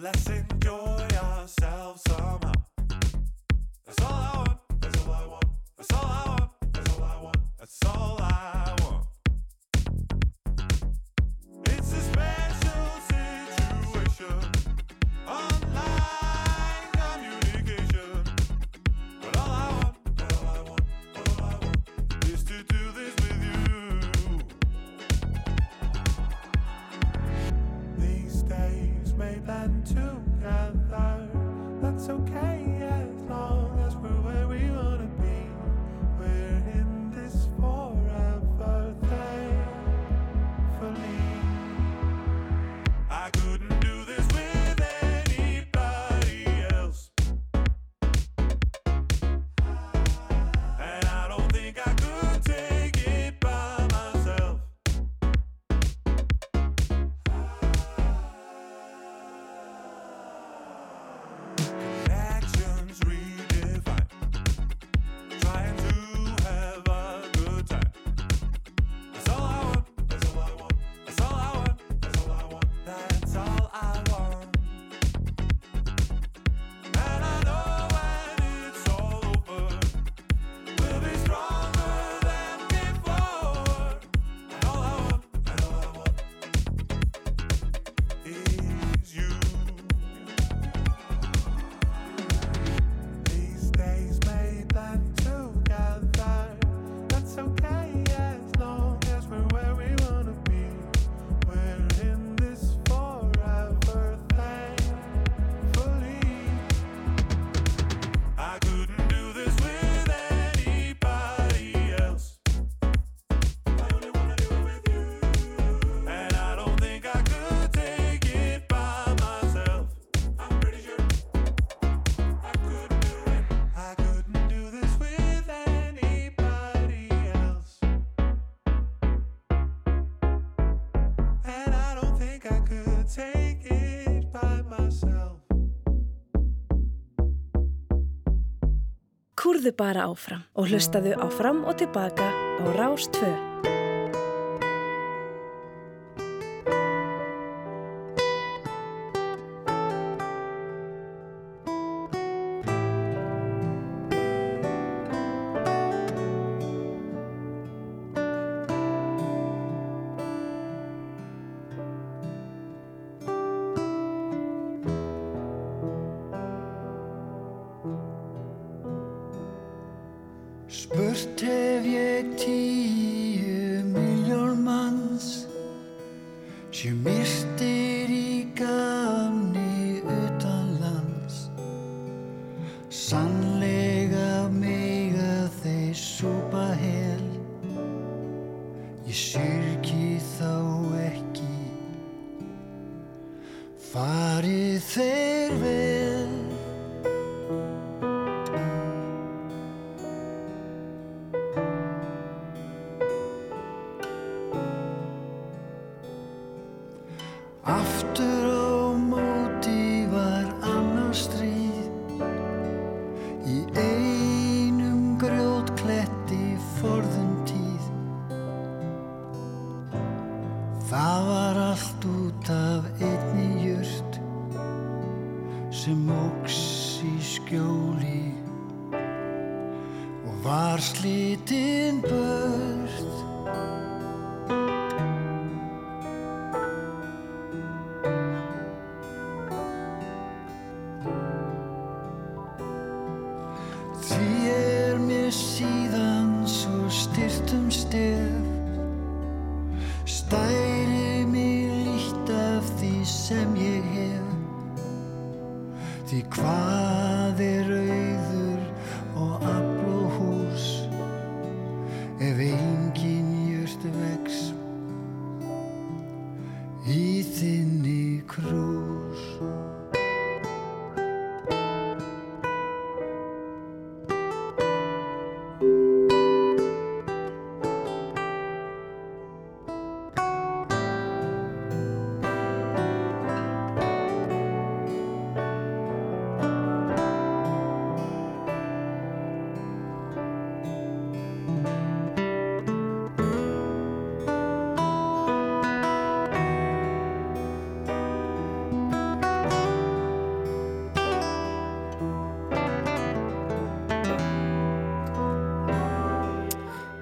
[139.51, 143.70] Súrðu bara áfram og hlustaðu áfram og tilbaka á Rástföð.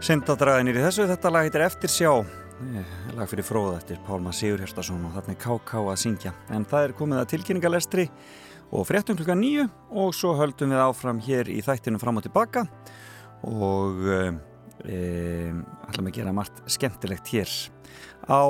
[0.10, 4.64] Sindadraðinir í þessu, þetta lag heitir Eftir sjá, eh, lag fyrir fróða eftir Pálma Sigur
[4.64, 5.84] Herstason og þarna er K.K.
[5.86, 6.32] að syngja.
[6.50, 8.08] En það er komið að tilkynningalestri
[8.74, 12.66] og fréttum klukka nýju og svo höldum við áfram hér í þættinu fram og tilbaka
[13.46, 14.02] og
[14.82, 15.54] e,
[15.94, 17.54] ætlum að gera margt skemmtilegt hér
[18.26, 18.50] á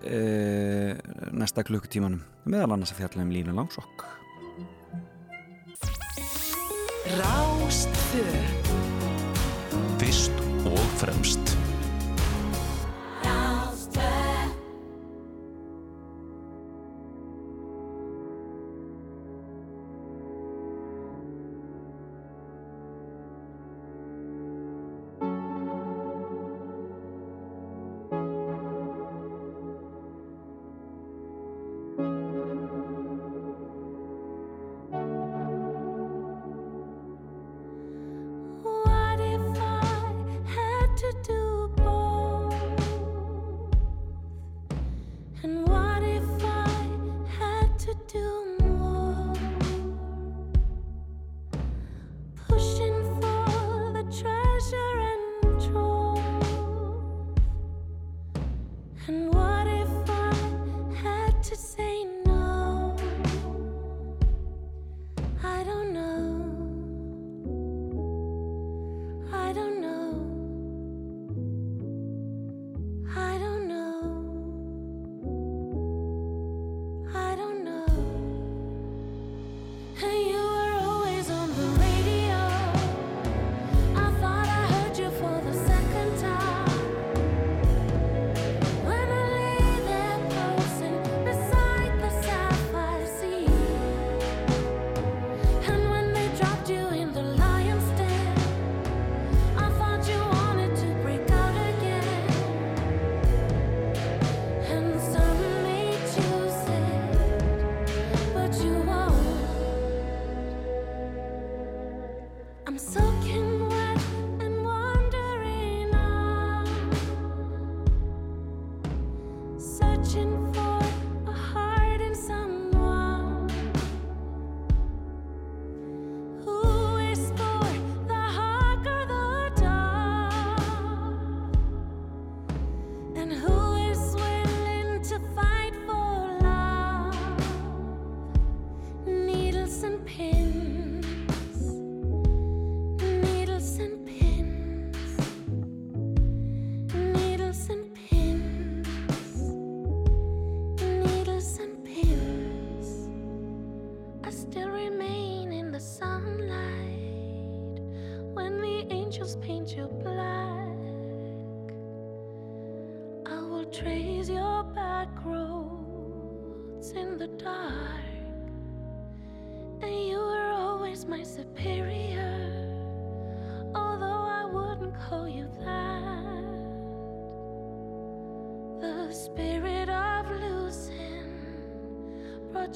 [0.00, 0.96] e,
[1.28, 4.08] næsta klukkutímanum meðal annars að fjalla um lína langsokk.
[7.20, 8.55] Rástfjörn
[10.96, 11.55] fremst.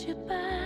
[0.06, 0.59] Brought you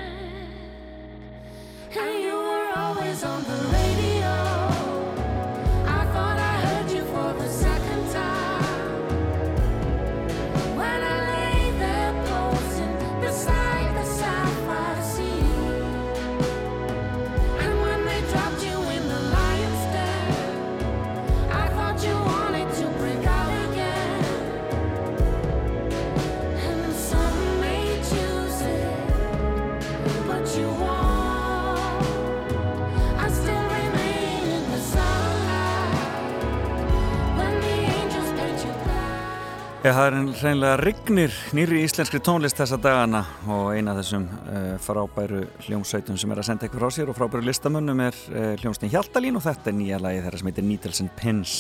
[39.85, 43.18] Já, það er hreinlega rignir nýri íslenskri tónlist þessa dagana
[43.53, 47.16] og eina af þessum uh, frábæru hljómsveitum sem er að senda ykkur frá sér og
[47.18, 51.12] frábæru listamönnum er uh, hljómsveitin Hjaltalín og þetta er nýja lagi þeirra sem heitir and
[51.18, 51.57] Pins.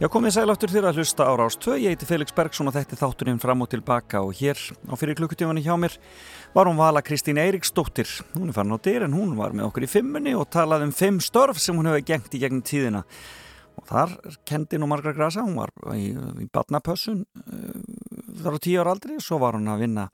[0.00, 2.96] Já, komið sæláttur þér að hlusta ára ás 2, ég heiti Felix Bergsson og þetta
[2.96, 4.56] er þátturinn fram og tilbaka og hér
[4.88, 5.98] á fyrir klukkutífani hjá mér
[6.54, 8.08] var hún vala Kristín Eiríksdóttir.
[8.38, 10.96] Hún er farin á dyr en hún var með okkur í fimmunni og talaði um
[10.96, 13.04] fimm störf sem hún hefur gengt í gegnum tíðina.
[13.78, 14.14] Og þar
[14.48, 17.98] kendi nú margra grasa, hún var í, í badnapössun uh,
[18.42, 20.08] þar á tíu ára aldri, svo var hún að vinna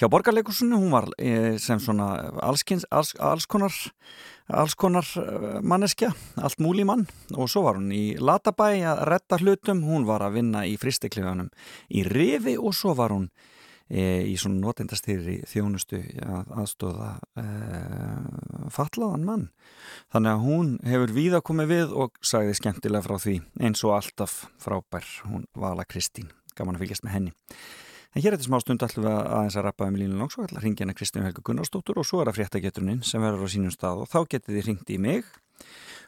[0.00, 2.08] hjá borgarleikursunni, hún var uh, sem svona
[2.44, 3.74] allskins, alls, alls konar,
[4.50, 6.12] alls konar uh, manneskja,
[6.42, 10.40] allt múli mann og svo var hún í Latabæ að retta hlutum, hún var að
[10.40, 11.52] vinna í fristeklifanum
[11.94, 13.30] í Rifi og svo var hún
[13.88, 17.10] e, í svona notendastýri þjónustu að aðstóða
[17.40, 17.46] e,
[18.74, 19.46] fatlaðan mann.
[20.12, 24.44] Þannig að hún hefur víða komið við og sagði skemmtilega frá því eins og alltaf
[24.62, 27.34] frábær hún Vala Kristín, gaman að fylgjast með henni.
[28.14, 30.44] En hér eftir smá stund ætlum við að aðeins að rappa um línu langs og
[30.44, 33.50] ætla að ringja henni Kristín Helga Gunnarsdóttur og svo er að fréttageturinn sem verður á
[33.50, 35.32] sínum stað og þá getið þið ringt í mig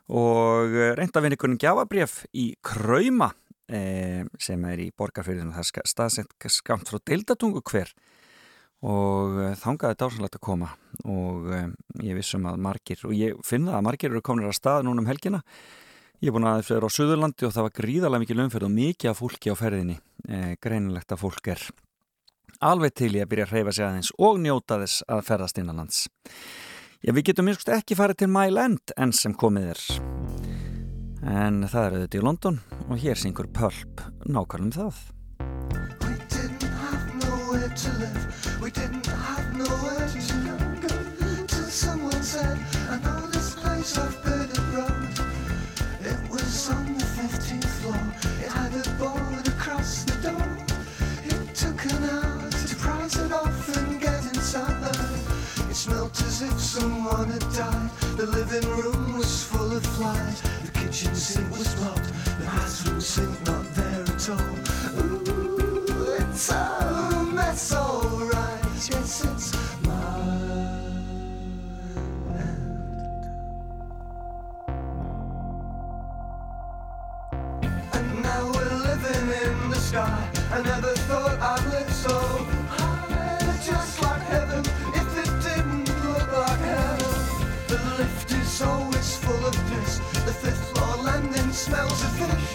[0.06, 3.32] og reynda að vinna ykkur en gjafabrjöf í Krauma.
[3.32, 7.90] eh, sem er í borgarfyrðinu það er staðsett skamt frá deildatungu hver.
[8.84, 10.68] Og eh, þangaði dásanlegt að koma.
[11.08, 11.70] Og eh,
[12.04, 15.08] ég vissum að margir og ég finna að margir eru komin að stað núna um
[15.10, 15.42] helgina.
[16.20, 19.10] Ég er búin að fyrir á Suðurlandi og það var gríðarlega mikið lögumferð og mikið
[19.10, 19.98] af fólki á ferðinni.
[20.28, 21.66] Eh, greinilegt að fólk er
[22.64, 26.04] alveg til í að byrja að hreyfa sig aðeins og njóta þess að ferðast innanlands.
[27.04, 30.15] Já, við getum minnst ekki farið til Mile End enn sem komið er
[31.26, 34.98] en það er auðvitað í London og hér syngur Pulp nákvæmum það
[36.06, 38.60] We didn't have nowhere to live.
[38.60, 40.36] We didn't have nowhere to
[40.82, 40.94] go.
[41.46, 42.58] Till someone said,
[42.90, 45.14] I know this place off Burnett Road.
[46.00, 48.02] It was on the 15th floor.
[48.44, 50.48] It had a board across the door.
[51.24, 54.96] It took an hour to price it off and get inside.
[55.70, 57.90] It smelt as if someone had died.
[58.16, 60.42] The living room was full of flies.
[60.64, 62.12] The kitchen sink was blocked.
[62.38, 64.56] The bathroom sink not there at all.
[65.00, 68.64] Ooh, it's um, a mess, alright.
[68.74, 69.54] Yes, it's
[69.86, 70.46] my
[77.92, 80.28] And now we're living in the sky.
[80.52, 82.18] I never thought I'd live so
[82.68, 84.60] high, just like heaven.
[84.94, 86.98] If it didn't look like hell,
[87.68, 88.85] the lift is always
[89.26, 89.98] full of piss.
[90.24, 92.48] The fifth floor landing smells of fish.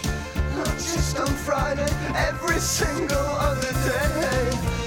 [0.56, 1.92] Not just on Friday,
[2.30, 4.44] every single other day.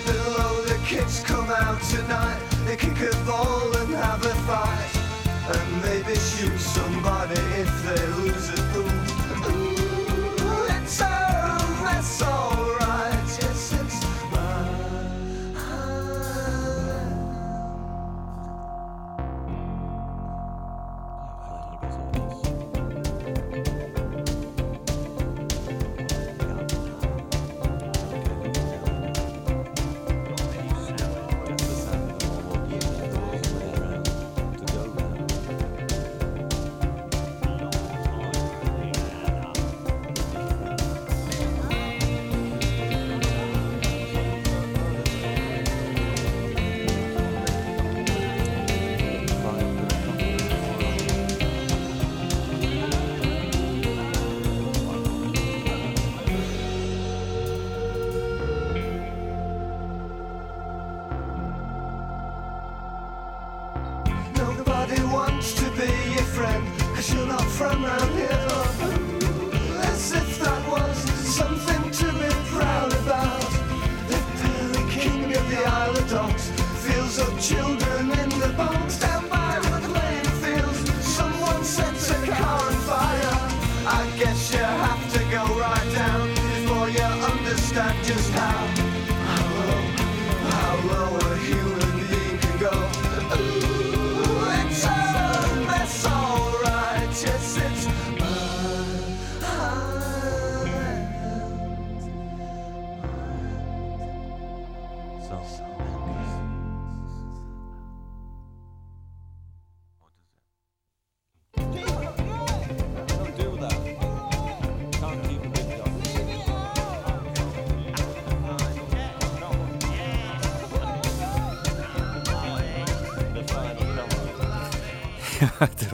[0.06, 2.40] Below the kids come out tonight.
[2.64, 4.92] They kick a ball and have a fight.
[5.54, 8.63] And maybe shoot somebody if they lose a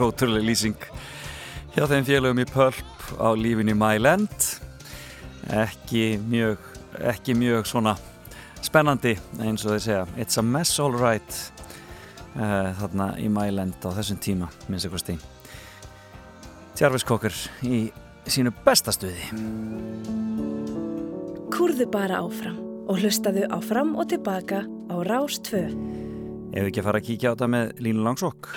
[0.05, 0.87] ótrúlega lýsing
[1.75, 2.81] hjá þeim félögum í Pulp
[3.21, 4.47] á lífinu í Myland
[5.61, 6.69] ekki mjög
[7.11, 7.95] ekki mjög svona
[8.61, 10.05] spennandi eins og þeir segja.
[10.17, 11.37] It's a mess all right
[12.35, 15.17] uh, þarna í Myland á þessum tíma minnst eitthvað stí
[16.81, 17.35] Jarvis Cocker
[17.67, 17.83] í
[18.25, 19.27] sínu besta stuði.
[21.51, 22.57] Kúrðu bara áfram
[22.89, 25.61] og hlustaðu áfram og tilbaka á Rás 2.
[26.51, 28.49] Ef ekki að fara að kíkja á þetta með Línu Langsokk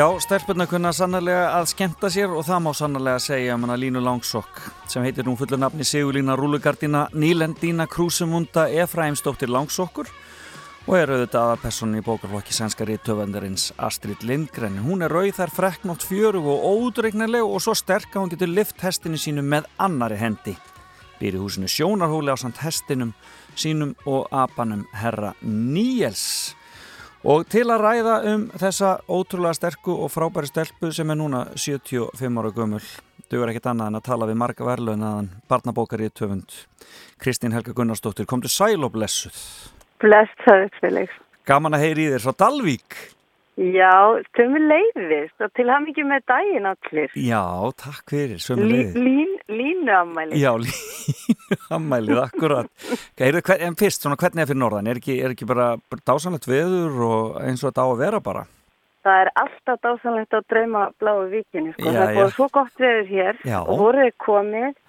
[0.00, 4.00] Já, stelpunna kunna sannarlega að skemmta sér og það má sannarlega segja um hana Línu
[4.00, 10.08] Langsokk sem heitir nú fullu nafni Sigurlína Rúlugardina Nýlendína Krúsumunda Efraimsdóttir Langsokkur
[10.86, 14.78] og er auðvitað aðarpersonin í bókarflokki sænska rítöfundarins Astrid Lindgren.
[14.86, 18.80] Hún er rauð þar freknótt fjörug og ódreignileg og svo sterk að hún getur lift
[18.80, 20.54] hestinu sínu með annari hendi.
[21.20, 23.12] Býr í húsinu sjónarhóli á samt hestinum
[23.52, 26.54] sínum og apanum herra Níels
[27.20, 32.38] Og til að ræða um þessa ótrúlega sterku og frábæri stelpu sem er núna 75
[32.40, 32.80] ára gömul,
[33.28, 36.48] dugur ekkert annað en að tala við marga verðlaunaðan barnabókari töfund.
[37.20, 39.36] Kristín Helga Gunnarsdóttir, kom til sæl og blessuð.
[40.00, 41.12] Blessaður, Felix.
[41.44, 42.96] Gaman að heyri í þér frá Dalvík.
[43.60, 43.92] Já,
[44.38, 47.10] tömur leiðist og til hann ekki með daginn allir.
[47.20, 47.42] Já,
[47.82, 49.02] takk fyrir, sömu Lí, leiði.
[49.04, 50.38] lín, línu ammæli.
[50.40, 52.70] Já, línu ammælið, akkurat.
[53.20, 54.88] Heyrðu, hver, en fyrst, svona, hvernig er fyrir norðan?
[54.88, 55.74] Er ekki, er ekki bara,
[56.08, 58.46] dásanlegt veður og eins og þetta á að vera bara?
[59.04, 61.74] Það er alltaf dásanlegt að drauma bláu víkinu.
[61.76, 61.84] Sko.
[61.84, 62.18] Já, það er já.
[62.20, 63.58] búið svo gott veður hér Já.
[63.64, 64.80] og voruð er komið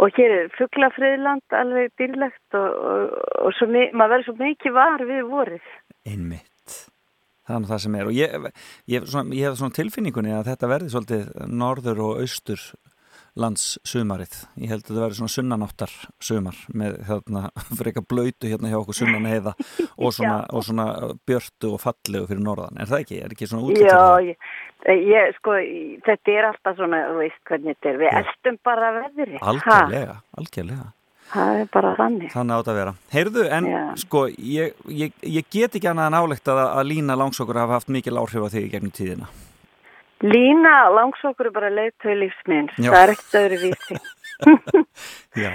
[0.00, 4.74] og hér er fugglafriðland alveg dýrlegt og, og, og svo, mi- maður verður svo mikið
[4.78, 5.68] var við vorið.
[6.10, 6.49] Einmitt.
[7.50, 8.46] Það er það sem er og ég,
[8.94, 12.70] ég, svona, ég hef svona tilfinningunni að þetta verði svolítið norður og austur
[13.38, 14.32] lands sumarið.
[14.58, 17.42] Ég held að þetta verði svona sunnanáttar sumar með þarna
[17.78, 19.54] freka blöytu hérna hjá okkur sunnan heiða
[20.02, 20.86] og svona, og svona
[21.28, 22.80] björtu og fallegu fyrir norðan.
[22.80, 23.20] Er það ekki?
[23.24, 23.90] Er ekki svona útlýttur?
[23.90, 25.58] Já, ég, ég, sko,
[26.06, 28.00] þetta er alltaf svona, þú veist hvernig þetta er.
[28.04, 29.44] Við eldum bara veðri.
[29.52, 30.88] Algjörlega, algjörlega.
[31.30, 32.32] Það er bara þannig.
[32.32, 32.94] Þannig átt að vera.
[33.12, 33.82] Heyrðu, en Já.
[34.02, 37.92] sko, ég, ég, ég get ekki annað en álegt að, að lína langsokkur hafa haft
[37.92, 39.30] mikil áhrif á þig í gegnum tíðina.
[40.26, 42.74] Lína langsokkur er bara leiðtöð lífsminns.
[42.80, 44.00] Það er ekkert öðru vísi.
[45.44, 45.54] Já.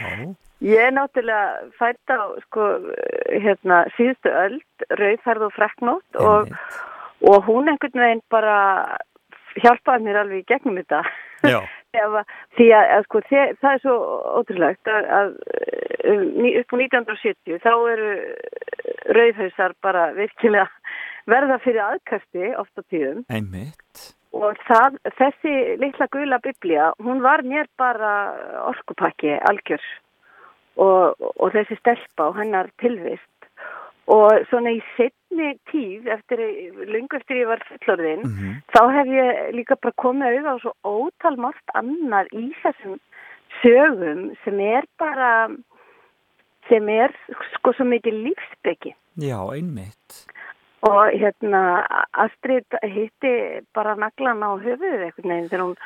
[0.65, 2.69] Ég er náttúrulega fætt á sko,
[3.29, 6.53] hérna, síðustu öld, rauðfærð og freknótt og,
[7.27, 8.55] og hún einhvern veginn bara
[9.63, 11.01] hjálpaði mér alveg í gegnum þetta.
[11.47, 11.59] Já.
[11.95, 13.95] Ef að- Því að, að sko, þe- það er svo
[14.39, 15.29] ótrúlegt að, að
[16.11, 16.23] um,
[16.59, 18.09] upp á 1970 þá eru
[19.15, 20.67] rauðhausar bara virkilega
[21.29, 24.01] verða fyrir aðkasti oft á tíðum Einmitt.
[24.35, 28.11] og það, þessi litla gula biblía, hún var mér bara
[28.69, 29.83] orkupakki algjör
[30.75, 33.25] og, og þessi stelpa og hennar tilvist
[34.11, 36.41] og svona í setni tíð eftir,
[36.91, 38.25] lungu eftir ég var fullorðin
[38.73, 42.99] þá hef ég líka bara komið auðvitað á svo ótal margt annar í þessum
[43.63, 45.49] sögum sem er bara
[46.69, 47.13] sem er
[47.55, 50.25] sko svo mikið lífsbyggi Já, einmitt.
[50.85, 51.61] og hérna
[52.13, 55.77] Astrid hitti bara naglan á höfuðið einhvern veginn þegar hún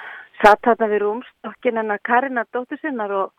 [0.41, 3.31] satt þarna við rúmstokkin hennar Karina dóttur sinnar og,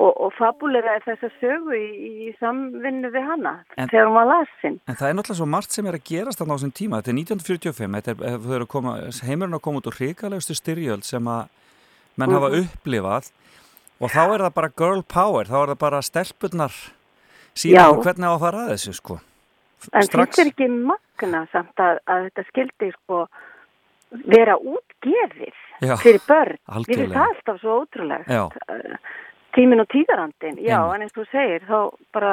[0.00, 1.88] og, og fabuleraði þessa sögu í,
[2.24, 4.78] í samvinnu við hana En- þegar hún var lasin.
[4.88, 7.00] En það er náttúrulega svo margt sem er að gerast þarna á þessum tíma.
[7.02, 8.14] Þetta er 1945, þetta
[8.56, 8.94] er, að koma,
[9.28, 11.48] heimurinn að koma út úr hrikalegustu styrjöld sem að
[12.16, 12.64] menn hafa Mhm.
[12.64, 13.30] upplifað
[14.00, 16.74] og þá er það bara girl power, þá er það bara stelpurnar
[17.54, 19.20] síðan hvernig á að fara að þessu sko.
[19.92, 23.26] En finnst þér ekki magna samt að, að þetta skildi sko
[24.26, 25.54] vera útgefið
[26.02, 26.56] fyrir börn?
[26.68, 26.96] Algjörlega.
[26.96, 28.28] finnst það alltaf svo ótrúlegt.
[28.28, 28.48] Já.
[29.56, 30.94] Tímin og tíðarandin, já, Einmitt.
[30.94, 31.78] en eins og þú segir, þá
[32.14, 32.32] bara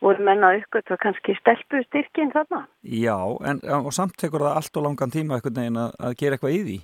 [0.00, 2.60] voru menna uppgöt og kannski stelpu styrkin þarna.
[2.86, 3.16] Já,
[3.50, 6.54] en og samt tekur það allt og langan tíma einhvern veginn að, að gera eitthvað
[6.54, 6.78] í því,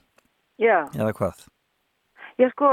[0.59, 1.45] Já, eða hvað?
[2.43, 2.73] ég sko,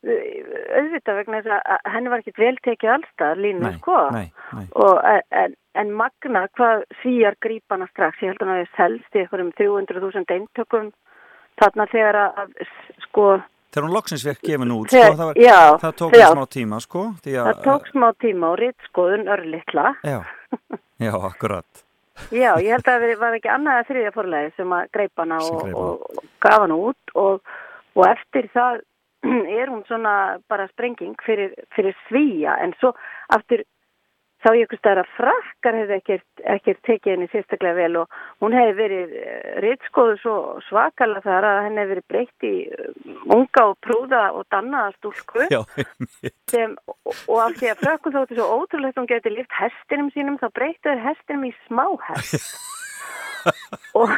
[0.00, 3.96] auðvitað vegna þess að- henni var ekkit vel tekið allstað, línu, sko.
[4.10, 4.66] nei, nei.
[4.74, 4.98] Og,
[5.30, 9.52] en, en magna hvað svíjar grípana strax, ég held að hann hafi selst í einhverjum
[9.60, 10.90] 300.000 eintökum
[11.60, 12.54] þarna þegar að
[13.06, 13.26] sko,
[13.70, 16.26] Þegar hún loksins vekk gefin út, sko, það, var, já, það tók já.
[16.32, 17.04] smá tíma, sko.
[17.14, 19.86] Að, það tók smá tíma og rittskoðun örlittla.
[20.02, 20.18] Já,
[21.06, 21.84] já, akkurat.
[22.34, 25.38] Já, ég held að það var ekki annað að þriðja forlega sem að greip hana
[25.46, 27.54] og, og, og gaf hana út og,
[27.96, 28.82] og eftir það
[29.60, 30.14] er hún svona
[30.50, 32.92] bara sprenging fyrir, fyrir svíja en svo
[33.32, 33.64] aftur
[34.40, 38.56] þá ég einhvers staðar að frakkar hefði ekkert, ekkert tekið henni sérstaklega vel og hún
[38.56, 39.12] hefði verið
[39.64, 40.36] rittskoðu svo
[40.68, 42.88] svakalega þar að henni hefði verið breytt í uh,
[43.36, 45.60] unga og prúða og dannaða stúlku Já,
[46.52, 50.48] sem, og, af því að frökkum þóttu svo ótrúlegt hún geti lift hestinum sínum þá
[50.56, 52.50] breyttu þeir hestinum í smáhest
[54.00, 54.12] og,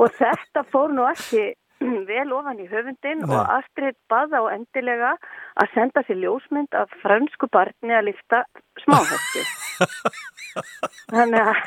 [0.00, 1.50] og þetta fór nú ekki
[2.10, 3.30] vel ofan í höfundin Nei.
[3.32, 5.14] og Astrid baða á endilega
[5.58, 8.44] að senda sér ljósmynd af fransku barni að lifta
[8.84, 9.46] smáhesti
[11.12, 11.62] þannig að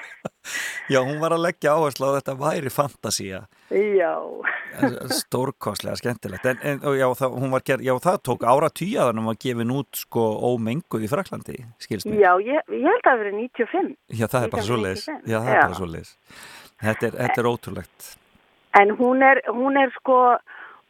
[0.92, 3.42] já, hún var að leggja áherslu á þetta væri fantasía.
[3.72, 4.14] já,
[5.12, 6.46] Stórkostlega skemmtilegt.
[6.48, 9.92] En, en já, það, hún var já, það tók ára tíjaðan um að gefin út,
[10.04, 12.24] sko, ómenguð í Fraklandi, skilst mér.
[12.26, 15.06] já ég, ég held að það verið 95 Já, það er bara svoleiðis.
[15.08, 15.32] 1995.
[15.32, 15.62] Já, það er Já.
[15.62, 16.16] bara svoleiðis.
[16.82, 18.12] Þetta er, þetta er ótrúlegt.
[18.80, 20.38] En hún er, hún er sko,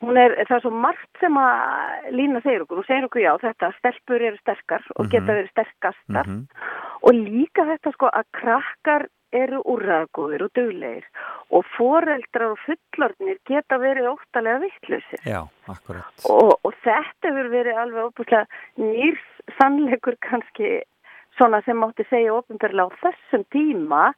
[0.02, 2.82] hún er, það er svo margt sem að Lína segir okkur.
[2.82, 5.12] Hún segir okkur já, þetta, stelpur eru sterkar og Mhm.
[5.12, 6.28] geta verið sterkastar.
[6.28, 6.48] Mhm.
[7.02, 11.04] Og líka þetta sko að krakkar eru úrraðgóðir og duglegir
[11.52, 15.22] og foreldrar og fullorðnir geta verið óttalega vittlusir.
[15.26, 16.04] Já, akkurat.
[16.30, 18.46] Og, og þetta hefur verið alveg óbúslega
[18.78, 19.24] nýrs
[19.58, 20.82] sannleikur kannski
[21.38, 24.14] svona sem mátti segja ofinberlega á þessum tíma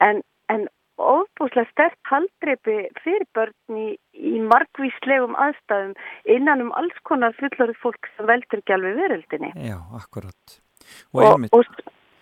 [0.00, 0.68] en en
[1.00, 5.94] ofbúslega stert haldreipi fyrir börn í, í margvíslegum aðstæðum
[6.36, 9.52] innan um alls konar fullorðið fólk sem veldur ekki alveg veröldinni.
[9.58, 10.58] Já, akkurat.
[11.14, 11.64] Og einmitt, og,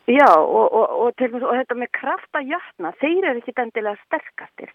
[0.09, 4.73] já, og, og, og, og þetta með krafta jötna, þeir eru ekki endilega sterkastir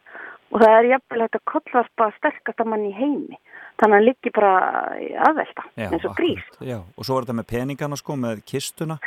[0.51, 3.39] og það er jafnvel þetta kollvarpa sterkasta mann í heimi.
[3.77, 4.53] Þannig að hann liggi bara
[5.27, 6.45] aðvelta, eins og grís.
[6.61, 6.79] já.
[6.95, 8.97] Og svo var þetta með peningana sko, með kistuna.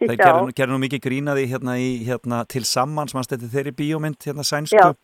[0.00, 4.18] Það gerði, nú- nú mikið grínaði hérna, í, hérna til sammans, mann stætti þeirri bíómynd
[4.26, 4.94] hérna sænsku, Já.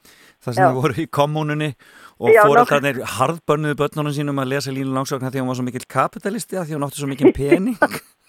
[0.42, 1.70] þar sem þau voru í kommununni
[2.18, 6.58] og þarna harðbönnuðu börnunum sínum að lesa línu langsóknar því hún var svo mikill kapitalisti
[6.58, 7.78] að því hún átti svo mikið pening.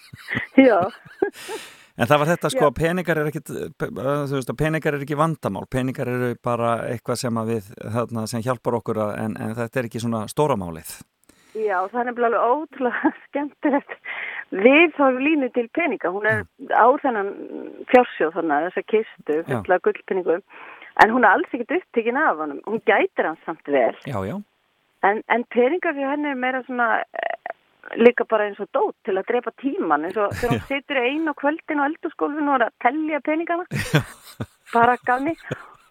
[0.68, 0.80] Já,
[2.00, 3.28] En það var þetta sko að peningar er
[3.76, 7.66] þú veist peningar er ekki vandamál, peningar eru bara eitthvað sem að við,
[7.96, 10.94] þarna, sem hjálpar okkur að, en, en þetta er ekki svona stóramálið.
[11.52, 13.92] já, það er nefnilega ótrúlega skemmtilegt.
[14.52, 16.42] Við þá línu til peninga, hún er
[16.76, 17.30] á þennan
[17.88, 20.42] fjársjóð þannig, þessa kistu, fulla gullpenningum,
[21.02, 22.60] en hún er alls ekkert upptekinn af honum.
[22.68, 23.96] Hún gætir hann samt vel.
[24.04, 24.36] Já, já,
[25.02, 27.54] En, en peningar fyrir henni er meira svona eh,
[27.98, 31.26] líka bara eins og dót til að drepa tíman eins og þegar hún situr ein
[31.26, 33.66] á kvöldin á eldurskólfinu og er að tellja peningana.
[34.74, 35.34] Bara gafni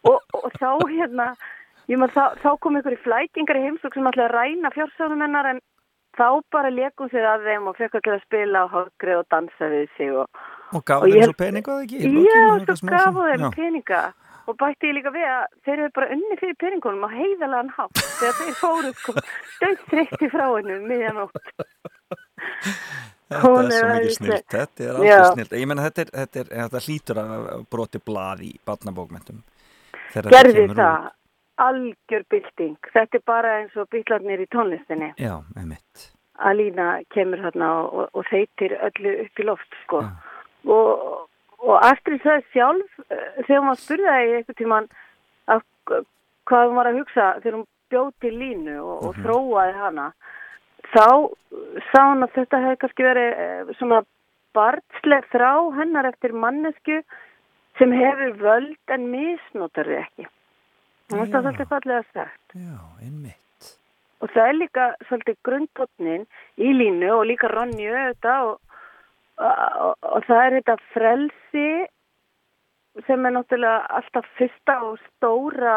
[0.07, 1.27] og, og þá hérna
[1.91, 5.25] ég maður þá, þá kom ykkur í flækingar í heimsók sem ætlaði að ræna fjársjónum
[5.25, 5.61] hennar en
[6.17, 9.69] þá bara leikum sér að þeim og fekk allir að spila á hálgrið og dansa
[9.71, 10.41] við sig og,
[10.75, 12.01] og gaf Og þeim svo peninga það ekki?
[12.27, 13.51] já, svo gafu þeim Já.
[13.55, 14.01] peninga
[14.49, 18.03] og bætti ég líka við að þeir eru bara unni fyrir peningunum á heiðalega hátt
[18.19, 19.15] þegar þeir fóru sko
[19.91, 21.53] þreytti frá hennu miðjan ótt
[23.31, 25.53] Þetta er svo mikið snilt, þetta er alltaf snilt.
[25.55, 29.37] Ég meina þetta, þetta, þetta hlýtur að broti blað í barnabókmentum.
[30.27, 31.05] gerði það
[31.65, 35.11] algjör bylting þetta er bara eins og byllarnir í tónlistinni.
[35.21, 36.07] Já, einmitt.
[36.41, 40.01] að Lína kemur þarna og, og, þeitir öllu upp í loft sko.
[40.65, 41.03] og,
[41.61, 44.89] og Astrid sagði sjálf eh, þegar maður í eitthvað tíman
[45.51, 45.65] að,
[46.49, 50.07] hvað hún var að hugsa þegar hún bjóti Línu og, og þróaði hana
[50.91, 51.07] þá
[51.91, 54.01] sá hún að þetta hefði kannski verið eh, svona
[54.55, 57.01] barnsleg þrá hennar eftir mannesku
[57.79, 60.27] sem hefur völd en misnotar þau ekki.
[61.11, 62.55] Það svolítið fallega sagt.
[62.55, 63.69] Já, einmitt.
[64.21, 66.27] Og það er líka svolítið grundtótnin
[66.61, 68.59] í línu og líka Ronju auðvitað og,
[69.41, 71.67] og, og það er þetta frelsi
[73.07, 75.75] sem er náttúrulega alltaf fyrsta og stóra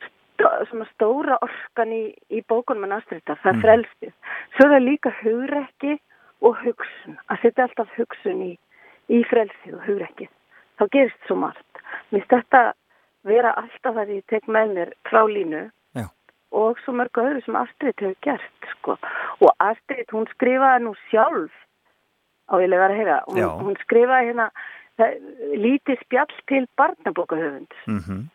[0.00, 3.62] stó, stóra orkan í, í bókunum en aðstrita, það er Mm.
[3.64, 4.12] frelsið.
[4.56, 5.94] Svo er það líka hugrekki
[6.40, 8.52] og hugsun, að setja alltaf hugsun í,
[9.08, 10.28] í frelsið og hugrekkið.
[10.78, 11.82] Þá gerist svo margt.
[12.12, 12.62] Mér finnst þetta
[13.24, 15.62] vera alltaf það ég tek með mér frá línu
[15.96, 16.06] Já.
[16.52, 18.96] og svo mörg öðru sem Astrid hefur gert sko.
[19.40, 21.52] og Astrid hún skrifaði nú sjálf
[22.50, 24.50] á ég lega að heyra hún, hún skrifaði hérna
[25.56, 28.28] lítið spjall til barnabókahöfund Mm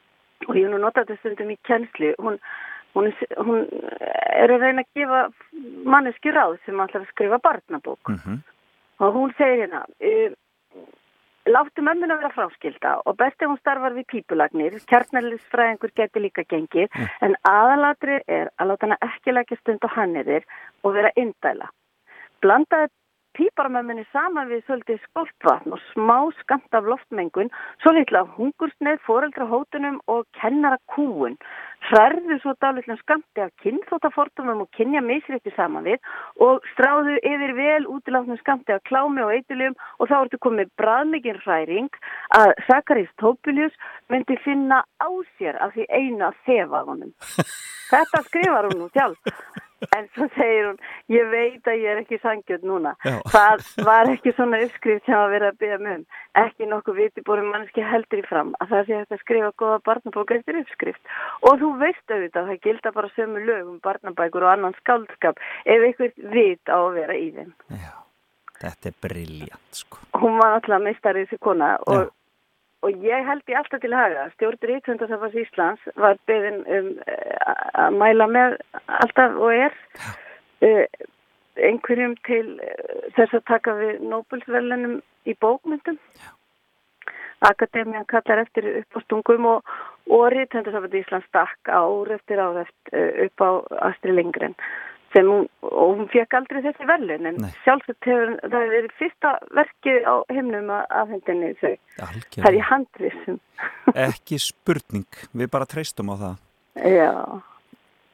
[0.45, 2.36] og ég hef nú notað þetta stundum í kennslu hún,
[2.94, 3.07] hún,
[3.40, 3.62] hún
[4.36, 5.22] er að reyna að gefa
[5.90, 8.44] manneski ráð sem að skrifa barnabók Mhm.
[8.99, 10.32] og hún segir hérna uh,
[11.46, 14.78] láttu mömmuna vera fráskilda og best ef hún starfar við pípulagnir.
[14.90, 16.94] Kjarnælisfræðingur geti líka gengið
[17.26, 20.46] en aðalatri er að láta hana ekki leggja stund á hanniðir
[20.84, 21.70] og vera indæla.
[22.42, 22.90] Blandaði
[23.38, 27.52] píparamömmunni saman við svolítið skoltvatn og smá skamt af loftmengun
[27.84, 31.38] svo litla hungursneið, foreldra hótunum og kennara kúun
[31.90, 35.99] hrærðu svo dálitlega skamti af kynþóttafordumum og kynja misrétti saman við
[36.45, 41.44] og stráðu yfir vel útilátnum skamti af klámi og eituljum og þá ertu komið bræðmikinn
[41.44, 42.02] hræring
[42.40, 43.76] að Zacharias Topulius
[44.10, 47.14] myndi finna á sér af því einu að þefa af honum.
[47.91, 49.36] Þetta skrifar hún nú sjálf.
[49.95, 50.77] En svo segir hún,
[51.11, 52.93] ég veit að ég er ekki sangjöld núna.
[53.03, 53.18] Já.
[53.34, 56.06] Það var ekki svona uppskrift sem að vera að byggja mig um.
[56.41, 60.61] Ekki nokkuð vitibórum mannski heldur í fram að það sé að skrifa góða barnabók eftir
[60.61, 61.14] uppskrift.
[61.43, 65.88] Og þú veist auðvitað, það gilda bara sömu lög um barnabækur og annan skáldskap ef
[65.89, 67.53] einhver vit á að vera í þeim.
[68.56, 69.99] Þetta er briljant, sko.
[70.15, 72.14] Hún var náttúrulega meistarið þessi kona og,
[72.86, 74.28] og ég held ég alltaf til haga.
[74.36, 77.49] Stjórn Ríkvöndarsafars Íslands var beðin um eh,
[77.82, 78.57] að mæla með
[79.02, 79.74] alltaf og er
[80.68, 80.86] uh,
[81.56, 85.99] einhverjum til uh, þess að taka við Nobelsverlunum í bókmyndum.
[87.45, 89.76] Akademian kallar eftir uppástungum og,
[90.10, 93.49] og Ríkvöndarsafars Íslands stakk ár eftir eftir, uh, upp á
[93.90, 94.57] Astrid Lindgren
[95.16, 100.08] sem hún, og hún fekk aldrei þessi verðlun en sjálfsagt hefur það verið fyrsta verkið
[100.12, 101.74] á himnum af hendinni þau.
[102.04, 102.42] Algjörlega.
[102.42, 103.40] Það er í handrisum.
[104.06, 106.42] Ekki spurning, við bara treystum á það.
[106.96, 107.14] Já.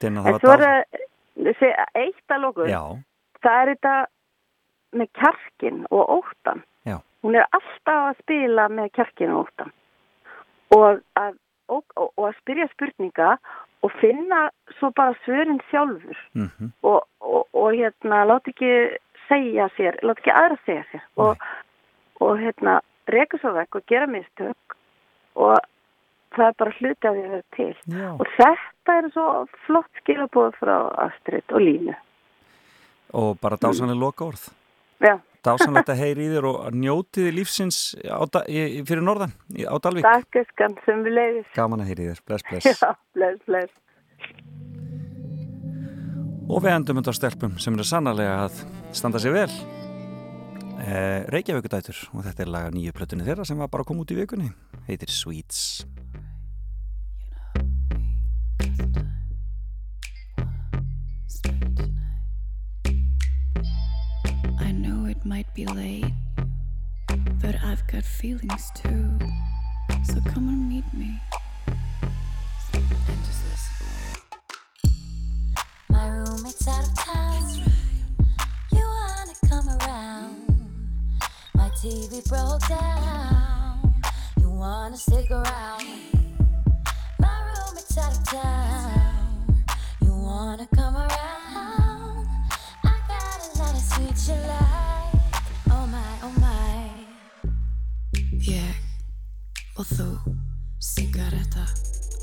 [0.02, 0.66] En svo er
[1.58, 2.70] það eitt að lóku.
[3.42, 3.96] Það er þetta
[5.02, 6.66] með kjarkin og óttan.
[6.86, 7.00] Já.
[7.26, 9.74] Hún er alltaf að spila með kjarkin og óttan.
[10.72, 11.34] og að,
[11.70, 13.36] og, og, og að spyrja spurninga
[13.82, 16.18] og finna svo bara svörin sjálfur.
[16.34, 16.72] Mhm.
[16.82, 18.72] og, og, og hérna láta ekki
[19.28, 21.04] segja sér, láta ekki aðra segja sér.
[21.16, 21.38] Og,
[22.22, 22.80] og hérna
[23.12, 24.78] reka svo vekk og gera mistök
[25.36, 25.58] og
[26.36, 27.74] það er bara hluti af því að vera til.
[27.92, 28.10] Já.
[28.20, 29.28] og þetta er svo
[29.66, 30.76] flott skilabóð frá
[31.08, 31.98] Astrid og Línu.
[33.14, 34.50] Og bara dásanlega loka orð
[35.02, 39.34] Já, dásanlegt að heyri í þér og njótiði lífsins á, í- fyrir norðan
[39.66, 40.06] á Dalvík.
[40.06, 42.82] Takk eskan sem við leiðis gaman að heyri í þér, bless bless.
[42.82, 43.74] Já, bless, bless.
[46.52, 48.58] Og við endum undan stelpum sem eru sannarlega að
[48.98, 49.48] standa sig vel.
[50.82, 54.12] Eh, Reykjavíkudætur og þetta er laga nýju plötunni þeirra sem var bara að koma út
[54.12, 54.50] í vikunni.
[54.90, 55.86] Heitir Sweets
[65.42, 66.14] might be late,
[67.42, 69.18] but I've got feelings too.
[70.04, 71.20] So come and meet me.
[75.90, 77.44] My roommate's out of town.
[78.72, 80.78] You wanna come around?
[81.56, 83.94] My TV broke down.
[84.40, 85.88] You wanna stick around?
[87.18, 89.64] My roommate's out of town.
[90.02, 92.28] You wanna come around?
[92.84, 94.71] I got a lot of sweet you like.
[99.82, 100.36] Og þú,
[100.84, 101.64] sigaretta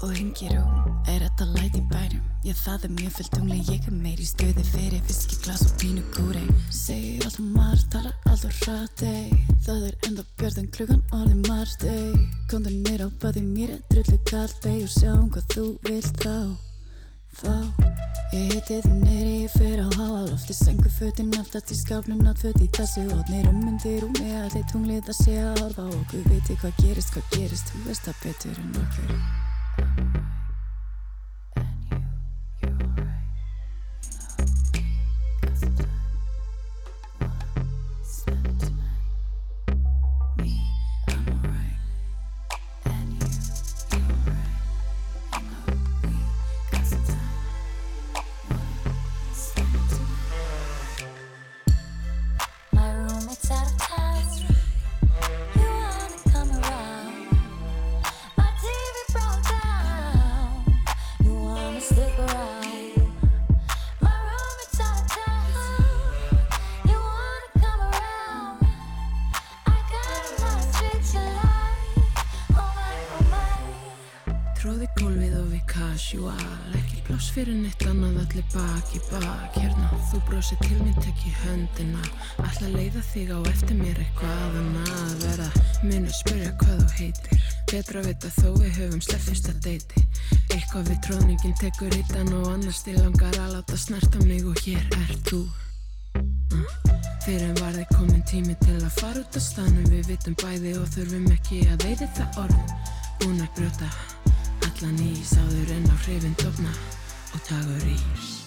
[0.04, 2.20] og hengirúm Er þetta læt í bænum?
[2.46, 5.74] Ég það er mjög fullt tungli Ég er meir í stuði fyrir fiski, glas og
[5.80, 9.34] pínu kúri Segir allt um margt, talar allt og hratt ey.
[9.66, 12.14] Það er enda björð en klukkan orðið margt ey.
[12.52, 16.67] Komdu nýr á baði mér er drullu kallt Og sjáum hvað þú vilt þá
[17.38, 17.78] Þá
[18.28, 22.60] Ég hitti því neyri, ég fer á háa lofti Sengu fötin aftast í skápnum Náttföt
[22.60, 26.26] í þessu Ótnir undir og með allir tunglið að sé að horfa á okkur.
[26.28, 30.27] Viti hvað gerist, hvað gerist Þú veist það betur en okkur
[83.12, 85.48] þig á eftir mér eitthvað annað að vera.
[85.84, 87.46] Munu spyrja hvað þú heitir.
[87.70, 90.04] Betra að vita þó við höfum slepp fyrsta deiti.
[90.54, 94.84] Eitthvað við tróðningin tekur hittan og annars til langar að láta snerta mig og hér
[94.98, 95.42] er þú.
[97.24, 100.78] Fyrir en var þið komin tími til að fara út á stanum Við vitum bæði
[100.80, 102.76] og þurfum ekki að veiði það orð.
[103.18, 103.92] Búin að brjóta
[104.78, 106.74] allan ís áður en á hrifin dofna
[107.34, 108.37] og tagur ís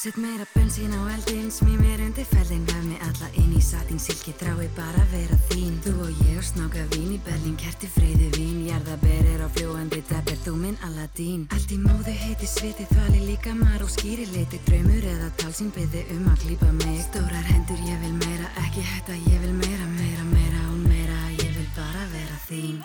[0.00, 3.98] Sett meira bensín á eldin, smí mér undir fellin Vef mig alla inn í satin,
[4.00, 5.76] silki drái bara vera þín.
[5.84, 10.40] Þú og ég og snáka vín í berlin, kerti friði vín Jarðaberir á fljóandi deppir,
[10.40, 15.04] þú minn Aladín Allt í móðu heiti sviti, þvali líka mar og skýri liti Draumur
[15.04, 16.98] eða tal sem byði um að klípa mig.
[17.04, 21.52] Stórar hendur, ég vil meira, ekki hætta, ég vil meira, meira, meira og meira Ég
[21.60, 22.80] vil bara vera þín.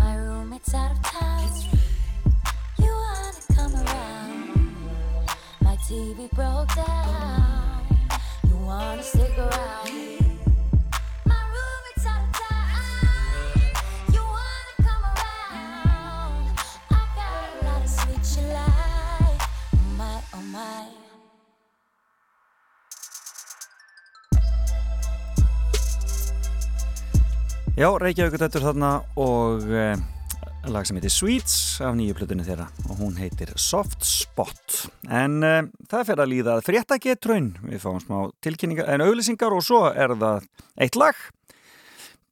[0.00, 1.75] My roommate's out of town.
[5.86, 7.86] TV broke down.
[8.48, 9.52] You wanna stick around?
[9.88, 10.06] Oh.
[27.76, 28.90] Já, Reykjavík þetta þarna
[29.20, 29.98] og eh,
[30.72, 34.80] lag sem heitir Sweets af nýju plötunni þeirra og hún heitir Soft Spot
[35.12, 39.54] en eh, það fer að líða að frétta getraun við fáum smá tilkynningar en auðlýsingar
[39.54, 40.50] og svo er það
[40.82, 41.24] eitt lag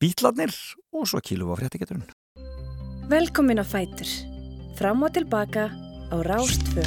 [0.01, 0.53] Bítlarnir
[0.91, 2.05] og svo kílu á frétta getraun
[3.05, 4.09] Velkomin á Fætur.
[4.79, 5.69] Fram og tilbaka
[6.09, 6.81] á Rástfö.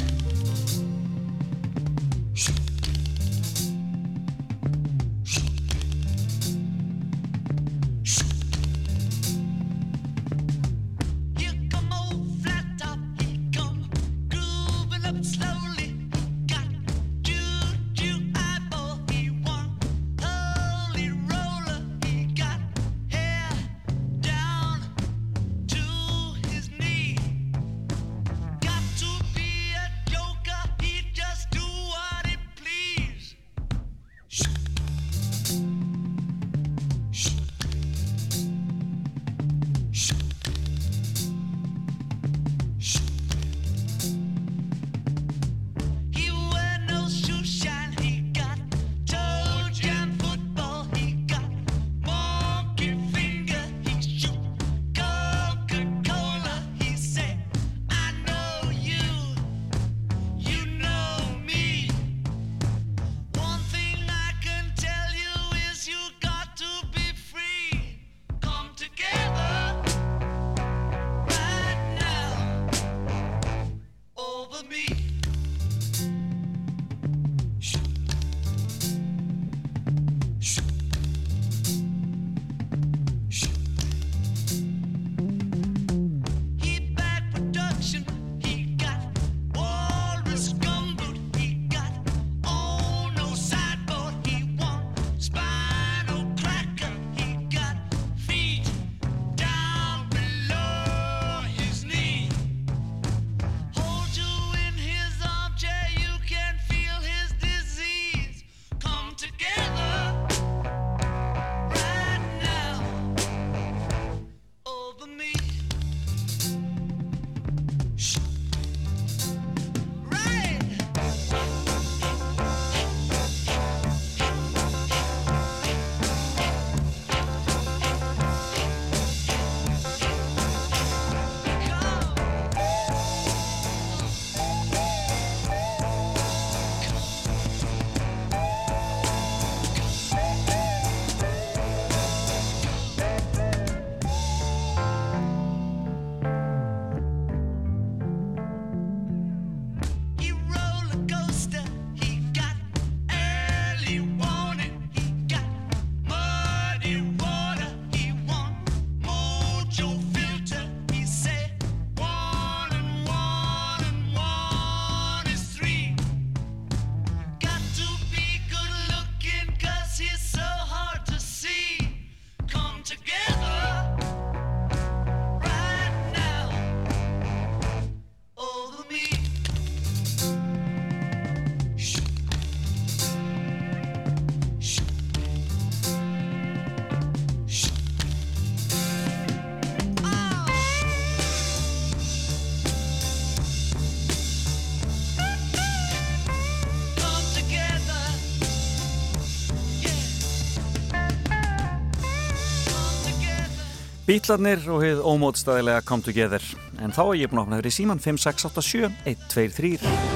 [204.09, 206.41] Bítlarnir og heið ómótstæðilega Come Together.
[206.81, 210.08] En þá er ég búin að opna fyrir síman 5687 123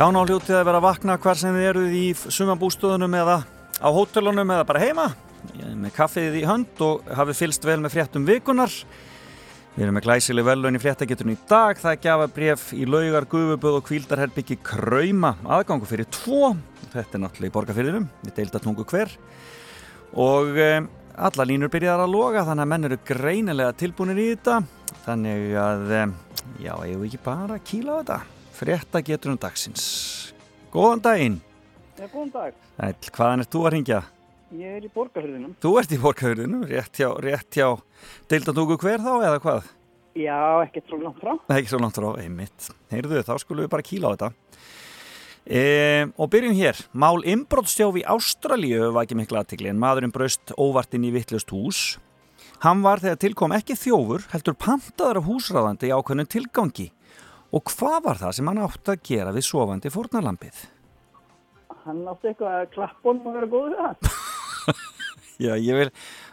[0.00, 3.34] Já, ná hljótið að vera að vakna hvar sem þið eruð í sumabústöðunum eða
[3.84, 5.04] á hótelunum eða bara heima
[5.76, 8.72] með kaffið í hönd og hafið fylst vel með fréttum vikunar.
[9.74, 11.76] Við erum með glæsileg velun í fréttageturinn í dag.
[11.82, 15.34] Það er gjafabref í laugar, gufuböð og kvíldarherbyggi Krauma.
[15.44, 16.54] Aðgangu fyrir tvo.
[16.96, 18.10] Þetta er náttúrulega í borgarfyrirum.
[18.24, 19.12] Við deilda tungu hver.
[20.16, 20.72] Og e,
[21.28, 24.62] alla línur byrjar að loga þannig að menn eru greinilega tilbúinir í þetta.
[25.04, 26.04] Þannig að, e,
[26.64, 28.02] já, ég vil ekki bara kýla
[28.60, 28.80] á þetta.
[28.90, 30.32] Fréttageturinn dagsins.
[30.72, 31.40] Góðan daginn.
[31.98, 32.54] Já, góðan dag.
[32.78, 34.00] Ætl, hvaðan ert þú að ringja?
[34.50, 35.56] Ég er í borgarfyrðinum.
[35.62, 37.78] Þú ert í borgarfyrðinu, rétt hjá, rétt hjá
[38.28, 39.70] deildatúku hver þá eða hvað?
[40.18, 41.36] Já, ekkert svo langt frá.
[41.54, 42.70] Ekki svo langt frá, einmitt.
[42.90, 44.30] Heyrðu, þá skulum við bara kýla á þetta.
[45.46, 45.62] E,
[46.18, 46.80] og byrjum hér.
[46.92, 51.98] Mál inbrottstjóf í Ástralíu var ekki mikla aðtikli en maðurinn braust óvartinn í vittlust hús.
[52.60, 56.90] Hann var þegar tilkom ekki þjófur, heldur pantaður af húsráðandi í ákveðnum tilgangi.
[57.50, 60.60] Og hvað var það sem hann átti að gera við sofandi fórnalampið?
[61.84, 64.12] Hann átti eitthvað að klappa honum og vera góður það.
[65.44, 65.88] Já, ég vil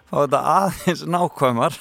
[0.10, 1.80] fá þetta aðeins nákvæmar.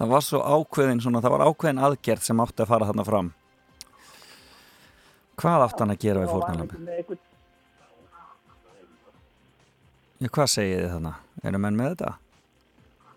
[0.00, 3.28] Það var svo ákveðin, svona, það var ákveðin aðgerð sem átti að fara þarna fram.
[5.42, 7.22] Hvað átti hann að gera við eitthvað,
[10.22, 11.12] Já, hvað segið þið þarna?
[11.42, 12.10] Eru menn með þetta?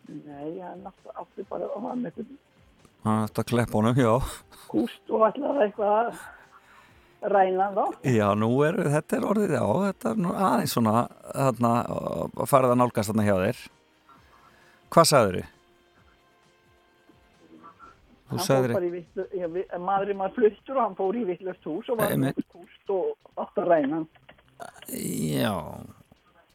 [0.06, 2.45] nei, hann átti, bara að hafa með eitthvað
[3.06, 4.14] Hann átti að kleppa honum, já.
[4.72, 7.86] húst og ætlaði eitthvað að ræna hann þá.
[8.16, 10.96] Já, nú er þetta er orðið, já, þetta er nú aðeins svona,
[11.32, 11.74] þarna,
[12.34, 13.62] að fara það nálgast þarna hjá þér.
[14.96, 15.52] Hvað sagður þið?
[18.26, 22.90] Þú já, vi- maðurinn var fluttur og hann fór í vittlust hús og var húst
[22.90, 24.08] og að ræna hann.
[24.90, 25.54] Já,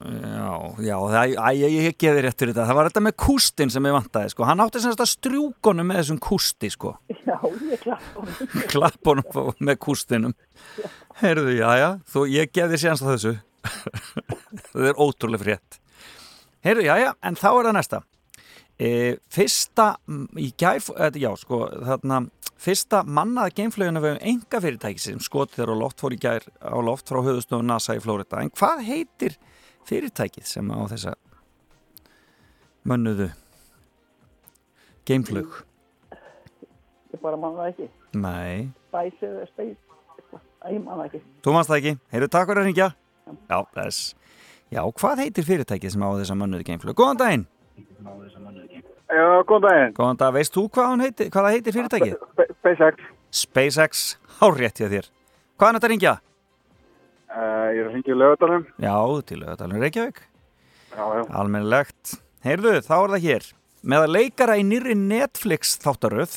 [0.00, 2.66] já, já, það, æ, ég, ég geði rétt fyrir þetta.
[2.70, 4.46] Það var þetta með kústin sem ég vantaði, sko.
[4.48, 6.94] Hann átti semst að strjúkonum með þessum kústi, sko.
[7.12, 7.36] Já,
[7.68, 8.54] ég klappa honum.
[8.72, 10.36] Klappunum með kústinum.
[11.20, 13.34] Heyrðu, já, já, þú, ég geði sérnst á þessu.
[14.70, 15.80] það er ótrúlega frétt.
[16.64, 18.02] Heyrðu, já, já, en þá er það næsta.
[18.80, 18.90] E,
[19.28, 19.90] fyrsta,
[20.40, 22.22] í gæf, eða, já, sko, þarna,
[22.60, 26.76] fyrsta mannaða geimflöguna við enga fyrirtæki sem skotið er á loft fór í gær á
[26.84, 28.40] loft frá höfustöðun NASA í Flórida.
[28.40, 29.36] En hvað heitir
[29.88, 31.14] fyrirtækið sem á þessa
[32.88, 33.30] mönnuðu
[35.08, 35.60] geimflug?
[37.10, 37.88] Ég bara man það ekki.
[38.20, 40.42] Nei, Spice eða eitthvað.
[40.60, 41.20] Æ, Ég man það ekki.
[41.44, 41.92] þú manst það ekki.
[42.14, 42.88] Heyrðu, takk fyrir að ringja.
[43.50, 44.00] Já, þess.
[44.70, 46.96] Já, hvað heitir fyrirtækið sem á þess að mönnuðu geimflug?
[46.98, 47.46] Góðan daginn.
[49.10, 49.94] Já, góðan daginn.
[49.98, 52.14] Góðan dag, veist þú hvað, heitir, hvað það heitir fyrirtækið?
[52.60, 53.08] SpaceX.
[53.30, 54.04] SpaceX,
[54.40, 55.08] hárétt hjá þér.
[55.58, 56.14] Hvaðan er þetta að ringja?
[57.30, 58.66] Uh, ég er að hringja í lögadalum.
[58.82, 58.96] Já,
[59.28, 60.20] til lögadalum Reykjavík.
[60.90, 61.22] Já, já.
[61.38, 62.14] Almennilegt.
[62.42, 63.48] Heyrðu, þá er það hér.
[63.80, 66.34] Með að leikara í nýri Netflix þáttaröð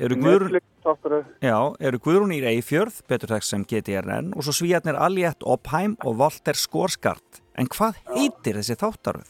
[0.00, 1.24] eru Guðrún, Netflix þáttaröð.
[1.44, 1.56] já,
[1.90, 6.56] eru Guðrún í Eyfjörð, betur þess sem GTRN og svo svíjarnir Aljett Opheim og Walter
[6.56, 7.42] Skórskart.
[7.58, 9.28] En hvað heitir þessi þáttaröð?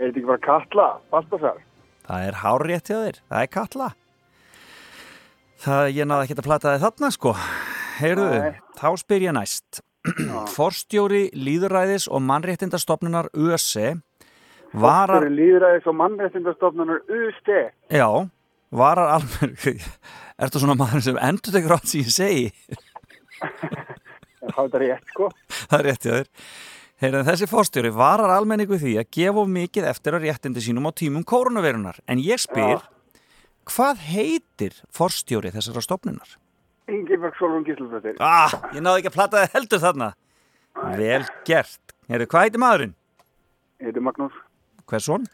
[0.00, 1.60] Er þetta ekki bara Katla, Baltasar?
[2.08, 3.90] Það er hárétt hjá þér, það er Katla.
[5.62, 7.36] Það, ég náði ekki að plata þið þarna, sko.
[7.98, 9.82] Heyrðu, þá spyr ég næst.
[10.56, 13.92] Forstjóri Líðuræðis og mannréttindastofnunar ÖSE
[14.72, 15.20] varar...
[15.20, 17.50] Fórstjóri líðræðis og mannréttindastofnunar UST.
[17.92, 18.08] Já,
[18.72, 19.82] varar alveg...
[20.42, 22.46] Ertu svona maður sem endur tekur átt sem ég segi?
[23.38, 25.28] Það er þetta rétt, sko.
[25.70, 26.30] Það er rétt hjá þér.
[27.02, 30.92] Heyrðu, þessi forstjóri varar almenningu því að gefa of mikið eftir að réttindi sínum á
[30.94, 31.98] tímum koronavirunar.
[32.06, 32.82] En ég spyr,
[33.66, 36.36] hvað heitir forstjóri þessara stofnunar?
[36.90, 38.16] Ingeberg Solon Gíslufrættir.
[38.18, 40.08] Ah, ég náði ekki að plata það heldur þarna.
[40.98, 41.94] Vel gert.
[42.10, 42.96] Heyrðu, hvað heitir maðurinn?
[43.82, 44.34] Ég heiti Magnús
[44.90, 45.28] Hversson?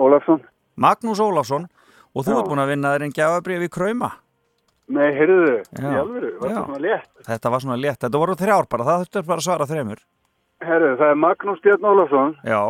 [0.00, 0.42] Ólafsson.
[0.80, 1.68] Magnús Ólafsson.
[2.12, 4.10] Og þú ert búin að vinna þér en gjafabrið við Krauma.
[4.92, 7.06] Nei, heyrðu, í alvöru, var þetta svona létt?
[7.24, 8.00] Þetta var svona létt.
[8.02, 10.02] Þetta voru þrjár bara, það þurftur bara að svara þremur.
[10.62, 12.34] Herðu, það er Magnús Björn Ólafsson.
[12.44, 12.60] Já.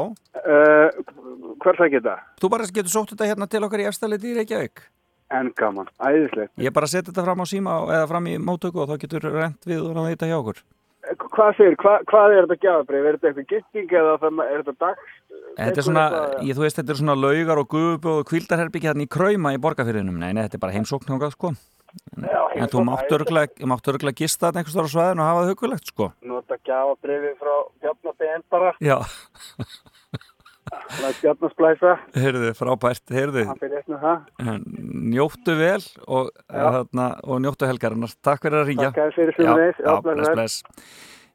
[0.42, 2.14] Uh, hvers að geta?
[2.40, 4.84] Þú bara getur sótt þetta hérna til okkar í efstæliti í Reykjavík.
[5.32, 6.52] En gaman, æðislegt.
[6.60, 9.64] Ég bara seti þetta fram á síma eða fram í móttöku og þá getur rent
[9.68, 10.62] við og náðu þetta hjá okkur.
[11.02, 13.06] Eh, Hvað segir, hva, hvað er þetta gjafabrif?
[13.08, 15.14] Er þetta eitthvað gifting eða er þetta dags?
[15.56, 16.04] Þetta er svona,
[16.44, 19.60] ég, þú veist, þetta er svona laugar og gufubjóð og kvildarherbyggi hérna í Krauma í
[19.64, 20.20] borgarfyrðinum.
[20.20, 21.54] Nei, nei, þetta er bara heimsókn þangað, sko.
[22.56, 25.50] En þú máttu örgulega, máttu örgulega gista þetta einhvers þar á svæðinu og hafa það
[25.52, 26.08] hugulegt, sko.
[26.28, 28.72] Nota gjafabrifi frá Bjarnabén bara.
[28.80, 28.96] Já,
[30.72, 31.92] Það Bjarnasplæsa.
[32.16, 33.42] heyrðu, frábært, heyrðu.
[35.12, 38.14] Njóttu vel og, þarna, og njóttu helgarinnar.
[38.24, 38.92] Takk fyrir að ringja.
[38.96, 39.82] Takk fyrir Já, sömuleiðis.
[39.84, 40.62] Já, bless, bless.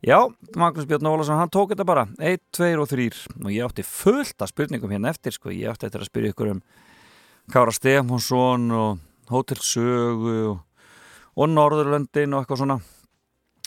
[0.05, 0.19] Já,
[0.57, 3.07] Magnús Björn Ólason, hann tók þetta bara 1, 2 og 3
[3.43, 6.51] og ég átti fullt af spurningum hérna eftir sko, ég átti eftir að spyrja ykkur
[6.51, 6.59] um
[7.49, 8.99] Kára Stefánsson og
[9.31, 10.59] Hótel Sögu og,
[11.33, 12.77] og Norðurlöndin og eitthvað svona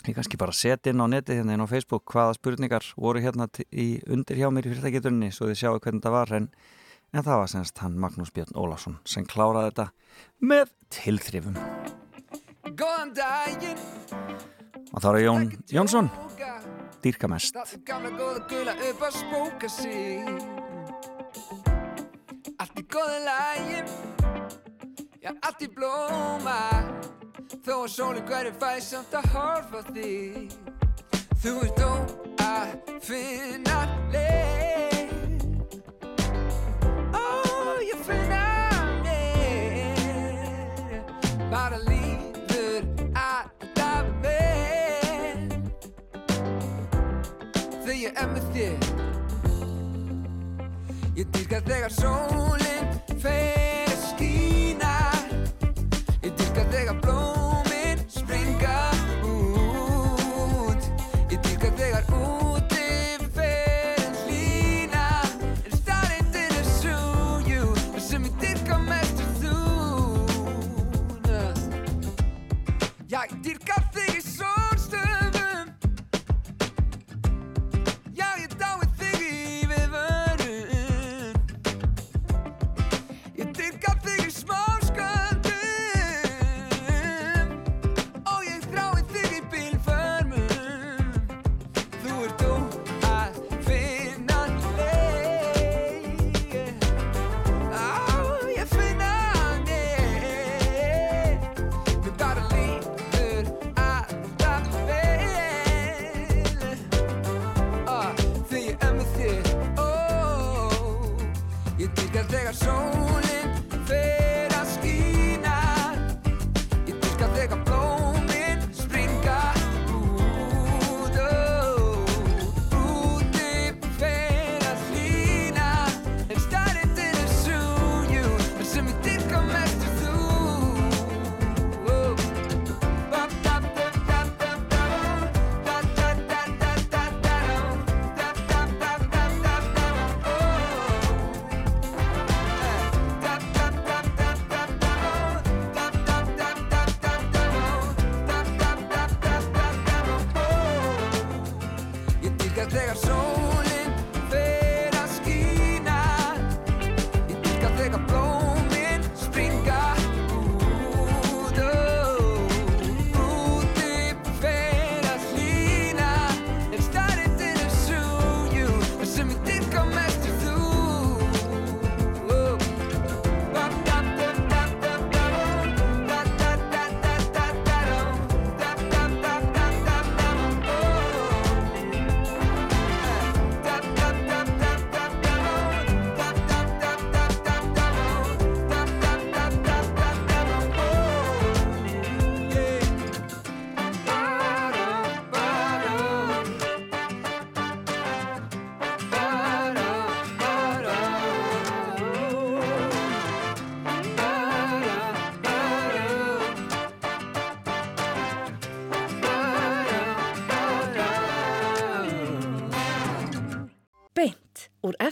[0.07, 3.45] ég kannski bara seti inn á neti hérna inn á Facebook hvaða spurningar voru hérna
[3.69, 6.47] í undir hjá mér í fyrirtækjutunni svo þið sjáu hvernig þetta var en,
[7.13, 9.87] en það var semst hann Magnús Björn Ólason sem kláraði þetta
[10.41, 11.59] með tilþrifum.
[12.71, 13.81] Góðan daginn.
[14.91, 16.09] Og þá er Jón Jónsson.
[17.01, 17.55] dýrka mest.
[22.61, 23.79] Allt í góða lægi
[25.21, 26.57] Já, allt í blóma
[27.61, 30.53] Þó að sólinn hverju fæði samt að horfa þig.
[31.43, 31.91] Þú ert þó
[32.41, 32.71] að
[33.05, 33.75] finna
[34.15, 35.43] leið.
[37.13, 37.21] Ó,
[37.85, 38.39] ég finna
[39.05, 40.01] leið
[41.51, 42.81] Bara líður
[43.13, 45.45] alltaf vel.
[47.77, 48.89] Þegar ég er með þér.
[51.13, 52.60] Ég dýrka þegar sólinn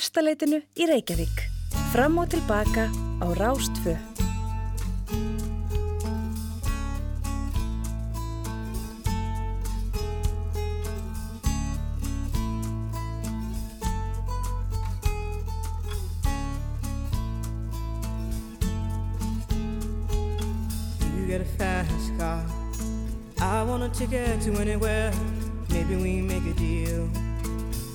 [0.10, 1.44] efstaleitinu í Reykjavík.
[1.94, 2.90] Fram og tilbaka
[3.22, 3.94] á Rástfö.
[24.00, 25.12] Ticket to anywhere.
[25.70, 27.29] Maybe we make a deal.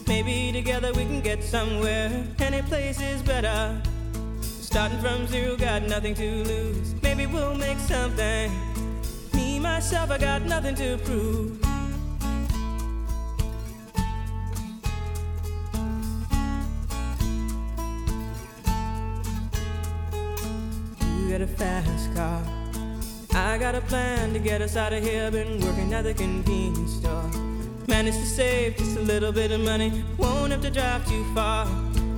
[0.07, 2.11] Maybe together we can get somewhere.
[2.39, 3.81] Any place is better.
[4.41, 6.95] Starting from zero, got nothing to lose.
[7.03, 8.53] Maybe we'll make something.
[9.33, 11.59] Me, myself, I got nothing to prove.
[21.01, 22.43] You got a fast car.
[23.33, 25.31] I got a plan to get us out of here.
[25.31, 27.44] Been working at the convenience store.
[27.87, 30.05] Managed to save just a little bit of money.
[30.17, 31.67] Won't have to drive too far.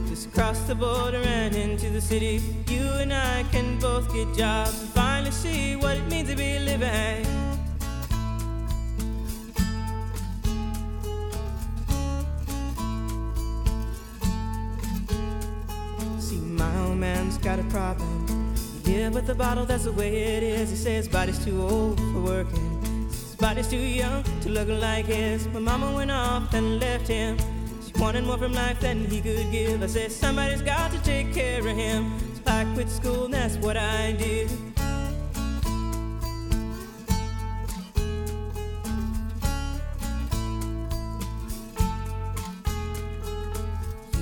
[0.08, 2.40] Just cross the border and into the city.
[2.68, 6.58] You and I can both get jobs and finally see what it means to be
[6.60, 7.26] living.
[16.20, 18.54] See, my old man's got a problem.
[18.84, 20.70] He live with a bottle, that's the way it is.
[20.70, 22.65] He says body's too old for working.
[23.46, 25.46] His body's too young to look like his.
[25.46, 27.38] My mama went off and left him.
[27.86, 29.84] She wanted more from life than he could give.
[29.84, 32.18] I said, somebody's got to take care of him.
[32.34, 34.50] So I quit school, and that's what I did.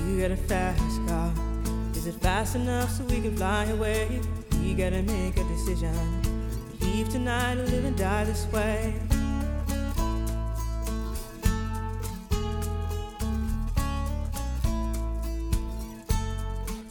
[0.05, 1.33] You got a fast car.
[1.95, 4.21] Is it fast enough so we can fly away?
[4.61, 5.95] We gotta make a decision.
[6.79, 8.93] Leave tonight or live and die this way.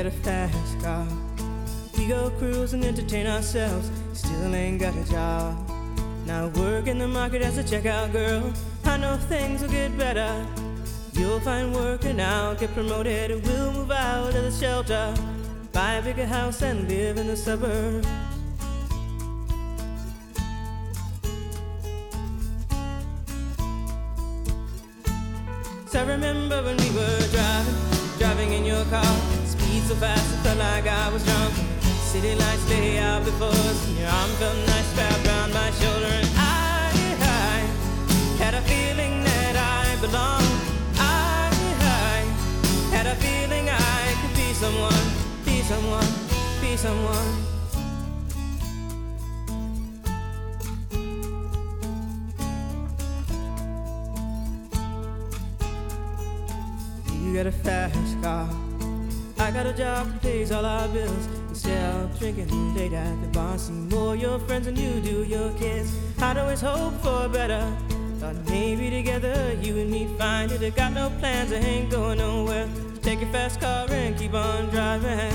[0.00, 1.06] Got a fast car.
[1.98, 3.90] We go cruise and entertain ourselves.
[4.14, 5.54] Still ain't got a job.
[6.24, 8.50] Now work in the market as a checkout girl.
[8.86, 10.46] I know things will get better.
[11.12, 13.30] You'll find work and I'll get promoted.
[13.30, 15.14] And we'll move out of the shelter.
[15.70, 18.08] Buy a bigger house and live in the suburbs.
[25.90, 29.39] So I remember when we were driving, driving in your car.
[29.90, 31.52] So fast, it felt like I was drunk.
[31.82, 36.06] City lights lay out before us, and your arm felt nice wrapped around my shoulder.
[36.06, 37.66] And I, I
[38.38, 40.46] had a feeling that I belonged.
[40.94, 41.50] I,
[41.82, 42.22] I
[42.94, 45.06] had a feeling I could be someone,
[45.44, 46.06] be someone,
[46.60, 47.46] be someone.
[57.24, 58.69] You got a fast car.
[59.40, 61.26] I got a job that pays all our bills.
[61.48, 65.50] Instead of drinking late at the bar, see more your friends than you do your
[65.54, 65.96] kids.
[66.20, 67.66] I'd always hope for better.
[68.18, 70.62] Thought maybe together you and me find it.
[70.62, 72.68] I got no plans, I ain't going nowhere.
[73.00, 75.32] Take your fast car and keep on driving.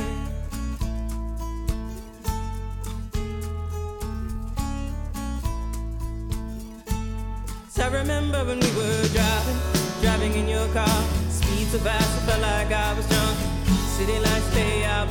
[7.70, 9.60] So I remember when we were driving,
[10.04, 11.04] driving in your car.
[11.30, 13.15] Speed so fast, I felt like I was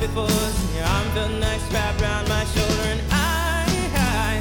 [0.07, 2.85] before and your arm felt nice wrapped around my shoulder.
[2.93, 3.65] And I,
[3.97, 4.33] I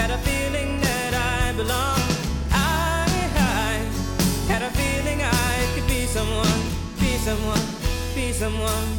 [0.00, 2.10] had a feeling that I belonged.
[2.50, 3.06] I,
[3.38, 3.72] I
[4.50, 6.60] had a feeling I could be someone,
[6.98, 7.66] be someone,
[8.14, 8.90] be someone.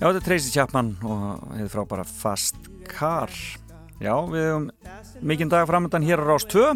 [0.00, 2.58] Já, þetta er Tracy Chapman og hefur frábæra Fast
[2.90, 3.30] Car.
[4.02, 4.64] Já, við hefum
[5.22, 6.74] mikinn dag framöndan hér á Rás 2.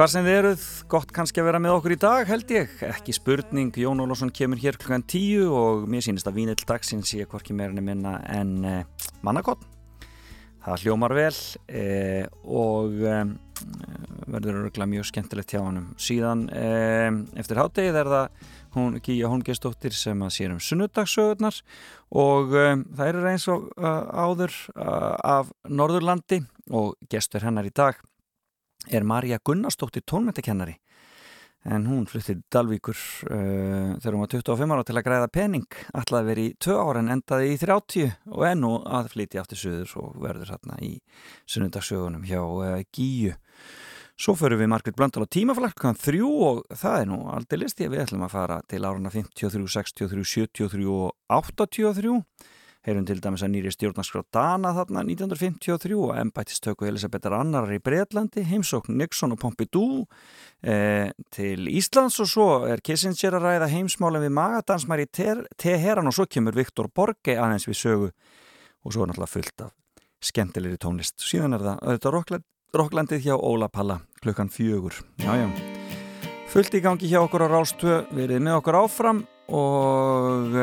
[0.00, 2.70] Hvað sem þið eruð, gott kannski að vera með okkur í dag held ég.
[2.86, 7.28] Ekki spurning, Jón Ólásson kemur hér klukkan 10 og mér sýnist að vínill dagsins ég
[7.28, 9.60] hvorki meirinni minna en eh, mannakott.
[10.64, 11.36] Það hljómar vel
[11.68, 13.34] eh, og eh,
[14.24, 16.64] verður örgulega mjög skemmtilegt hjá hann síðan e,
[17.42, 18.44] eftir háttegið er það
[18.78, 21.60] hún Gíja Holmgeistóttir sem að sér um sunnudagsögurnar
[22.16, 26.40] og um, það eru eins og uh, áður uh, af Norðurlandi
[26.72, 27.98] og gestur hennar í dag
[28.90, 30.76] er Marja Gunnarsdóttir tónmættikennari
[31.68, 35.66] en hún fluttið Dalvíkur uh, þegar hún var 25 ára til að græða pening.
[35.92, 39.60] Ætlaði verið í 2 ára en endaði í 30 og enn og að flytja aftur
[39.60, 40.94] söður og verður hérna í
[41.44, 43.36] sunnudagsögunum hjá uh, Gíju
[44.20, 48.02] Svo förum við Margrit Blöndal á tímaflakkan þrjú og það er nú aldrei listi við
[48.02, 52.18] ætlum að fara til áruna 53, 63, 73 og 83.
[52.86, 58.40] Heyrum til dæmis að nýri stjórnarskrá Dana þarna 1953 og embættistöku Elisabethar Annarar í Breitlandi,
[58.48, 60.06] heimsókn Nixon og Pompidou
[60.64, 66.24] eh, til Íslands og svo er Kissinger að ræða heimsmálinn við magadansmæri Teheran og svo
[66.24, 69.74] kemur Viktor Borge aðeins við sögu og svo er náttúrulega fullt af
[70.30, 71.20] skemmtilegri tónlist.
[71.20, 72.46] Síðan er það auðvitað
[72.80, 74.96] Rokklandið hjá Óla Palla klukkan fjögur.
[75.20, 75.50] Jájá.
[76.48, 79.20] Fullt í gangi hjá okkur á Rástvö, verið með okkur áfram
[79.52, 80.56] og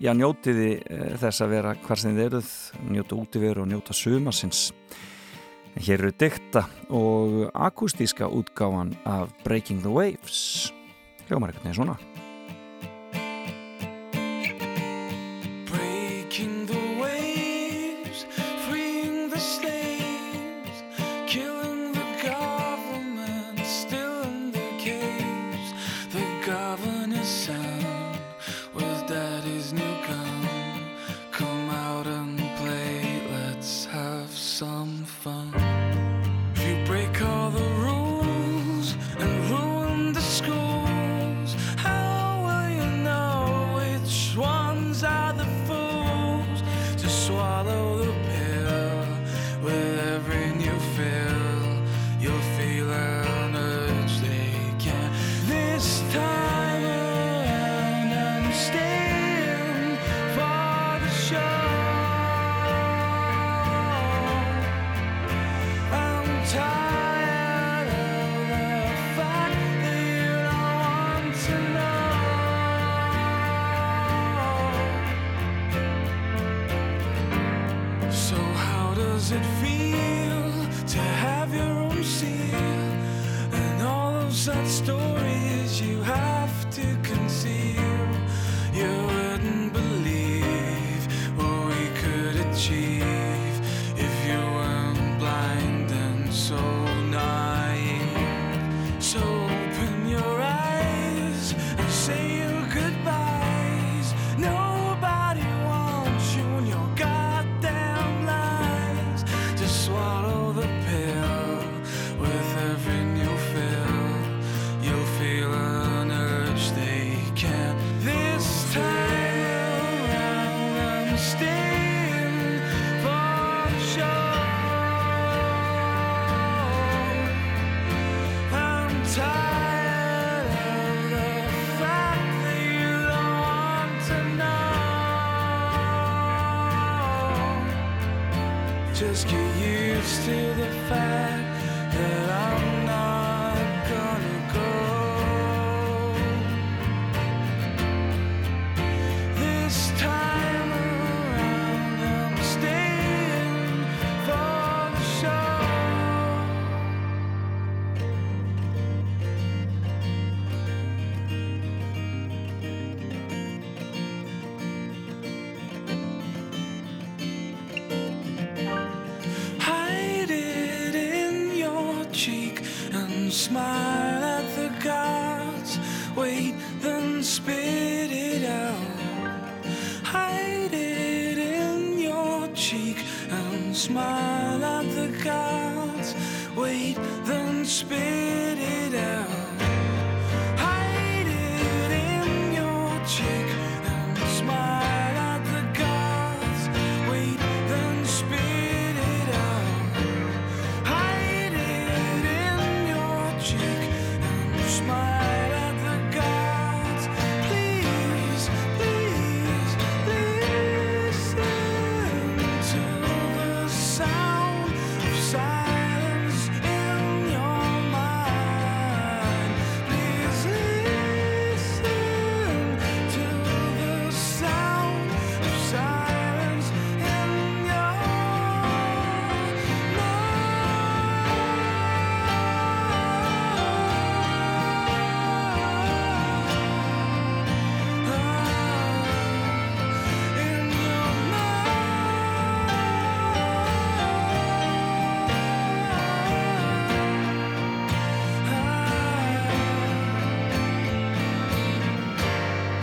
[0.00, 0.70] já, njótiði
[1.20, 2.52] þess að vera hvar sem þið eruð,
[2.90, 4.70] njóta útiveru og njóta sumarsins.
[5.80, 10.72] Hér eru dykta og akustíska útgáfan af Breaking the Waves.
[11.28, 11.98] Hljómar ekkert neði svona.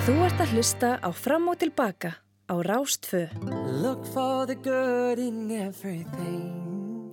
[0.07, 2.15] Þú ert að hlusta á Fram og Tilbaka
[2.47, 3.27] á Rástfö.
[3.83, 7.11] Look for the good in everything.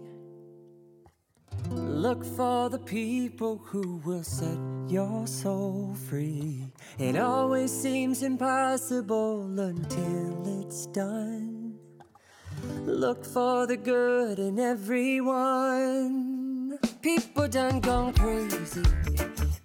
[1.75, 6.71] Look for the people who will set your soul free.
[6.97, 11.75] It always seems impossible until it's done.
[12.87, 15.99] Look for the good in everyone.
[17.03, 18.87] People done gone crazy.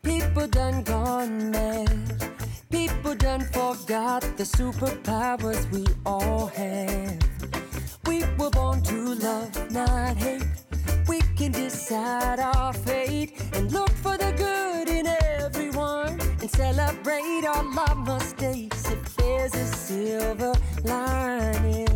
[0.02, 2.10] People done gone mad.
[2.70, 7.18] People done forgot the superpowers we all have.
[8.06, 10.44] We were born to love, not hate.
[11.08, 17.80] We can decide our fate and look for the good in everyone and celebrate all
[17.80, 21.88] our mistakes if there's a silver lining.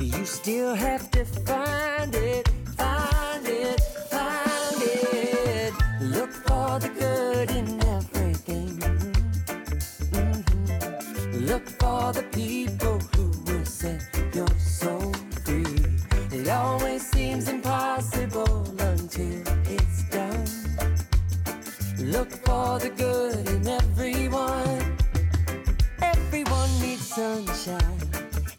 [0.00, 5.72] You still have to find it, find it, find it.
[6.02, 7.75] Look for the good in
[11.56, 14.02] Look for the people who will set
[14.34, 15.10] your soul
[15.42, 15.64] free.
[16.30, 20.44] It always seems impossible until it's done.
[21.98, 24.98] Look for the good in everyone.
[26.02, 28.00] Everyone needs sunshine.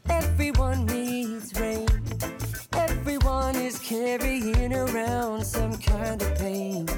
[0.10, 1.88] Everyone needs rain.
[2.74, 6.90] Everyone is carrying around some kind of pain.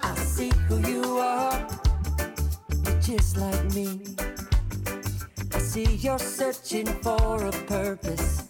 [0.00, 1.66] I see who you are.
[2.84, 3.98] You're just like me.
[5.74, 8.46] See you're searching for a purpose,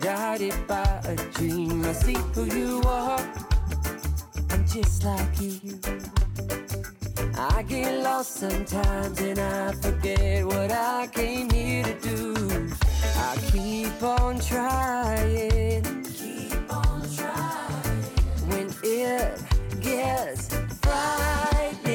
[0.00, 1.84] guided by a dream.
[1.84, 3.20] I see who you are.
[4.48, 5.78] I'm just like you.
[7.36, 12.34] I get lost sometimes and I forget what I came here to do.
[13.16, 15.82] I keep on trying.
[16.04, 18.02] Keep on trying.
[18.48, 19.38] When it
[19.78, 20.48] gets
[20.80, 21.92] frightening,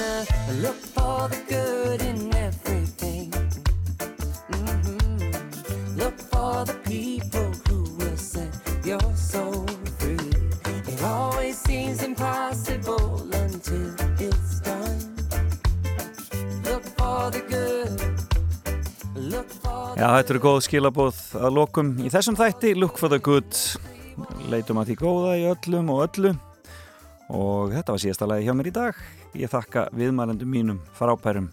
[0.00, 2.07] I look for the good
[19.98, 21.88] Já, þetta eru góð skilabóð að lokum.
[22.06, 23.50] Í þessum þætti Look for the good
[24.46, 26.30] Leitum að því góða í öllum og öllu.
[27.34, 29.00] Og þetta var síðasta lagi hjá mér í dag.
[29.34, 31.50] Ég þakka viðmælendum mínum frábærum.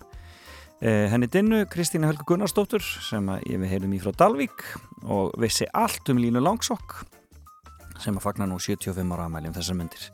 [0.77, 4.61] Eh, henni Dinnu, Kristína Helga Gunnarsdóttur sem ég við heyrum í frá Dalvík
[5.09, 6.99] og vissi allt um Línu Langsokk
[7.97, 10.05] sem að fagna nú 75 ára amæli um þessar myndir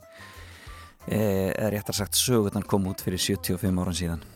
[1.04, 4.28] eh, eða réttar sagt sögurnan kom út fyrir 75 áran síðan.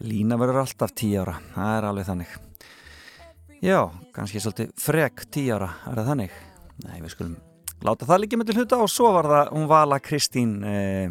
[0.00, 2.38] Lína verður alltaf 10 ára, það er alveg þannig
[3.58, 6.34] Já, kannski svolítið frek 10 ára, er það þannig?
[6.84, 7.32] Nei, við skulum
[7.82, 11.10] láta það líka með til hluta og svo var það hún Vala Kristín eh,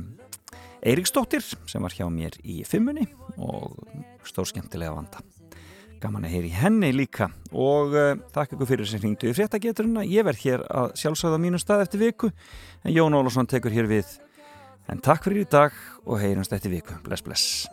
[0.79, 3.03] Eiríksdóttir sem var hjá mér í fimmunni
[3.35, 3.75] og
[4.27, 5.23] stór skemmtilega vanda.
[5.99, 10.27] Gaman að heyri henni líka og uh, þakka ykkur fyrir sem hringdu í fréttageturina ég
[10.27, 14.19] verð hér að sjálfsögða mínu stað eftir viku en Jón Ólafsson tekur hér við.
[14.87, 15.73] En takk fyrir í dag
[16.05, 17.01] og heyrumst eftir viku.
[17.03, 17.65] Bless bless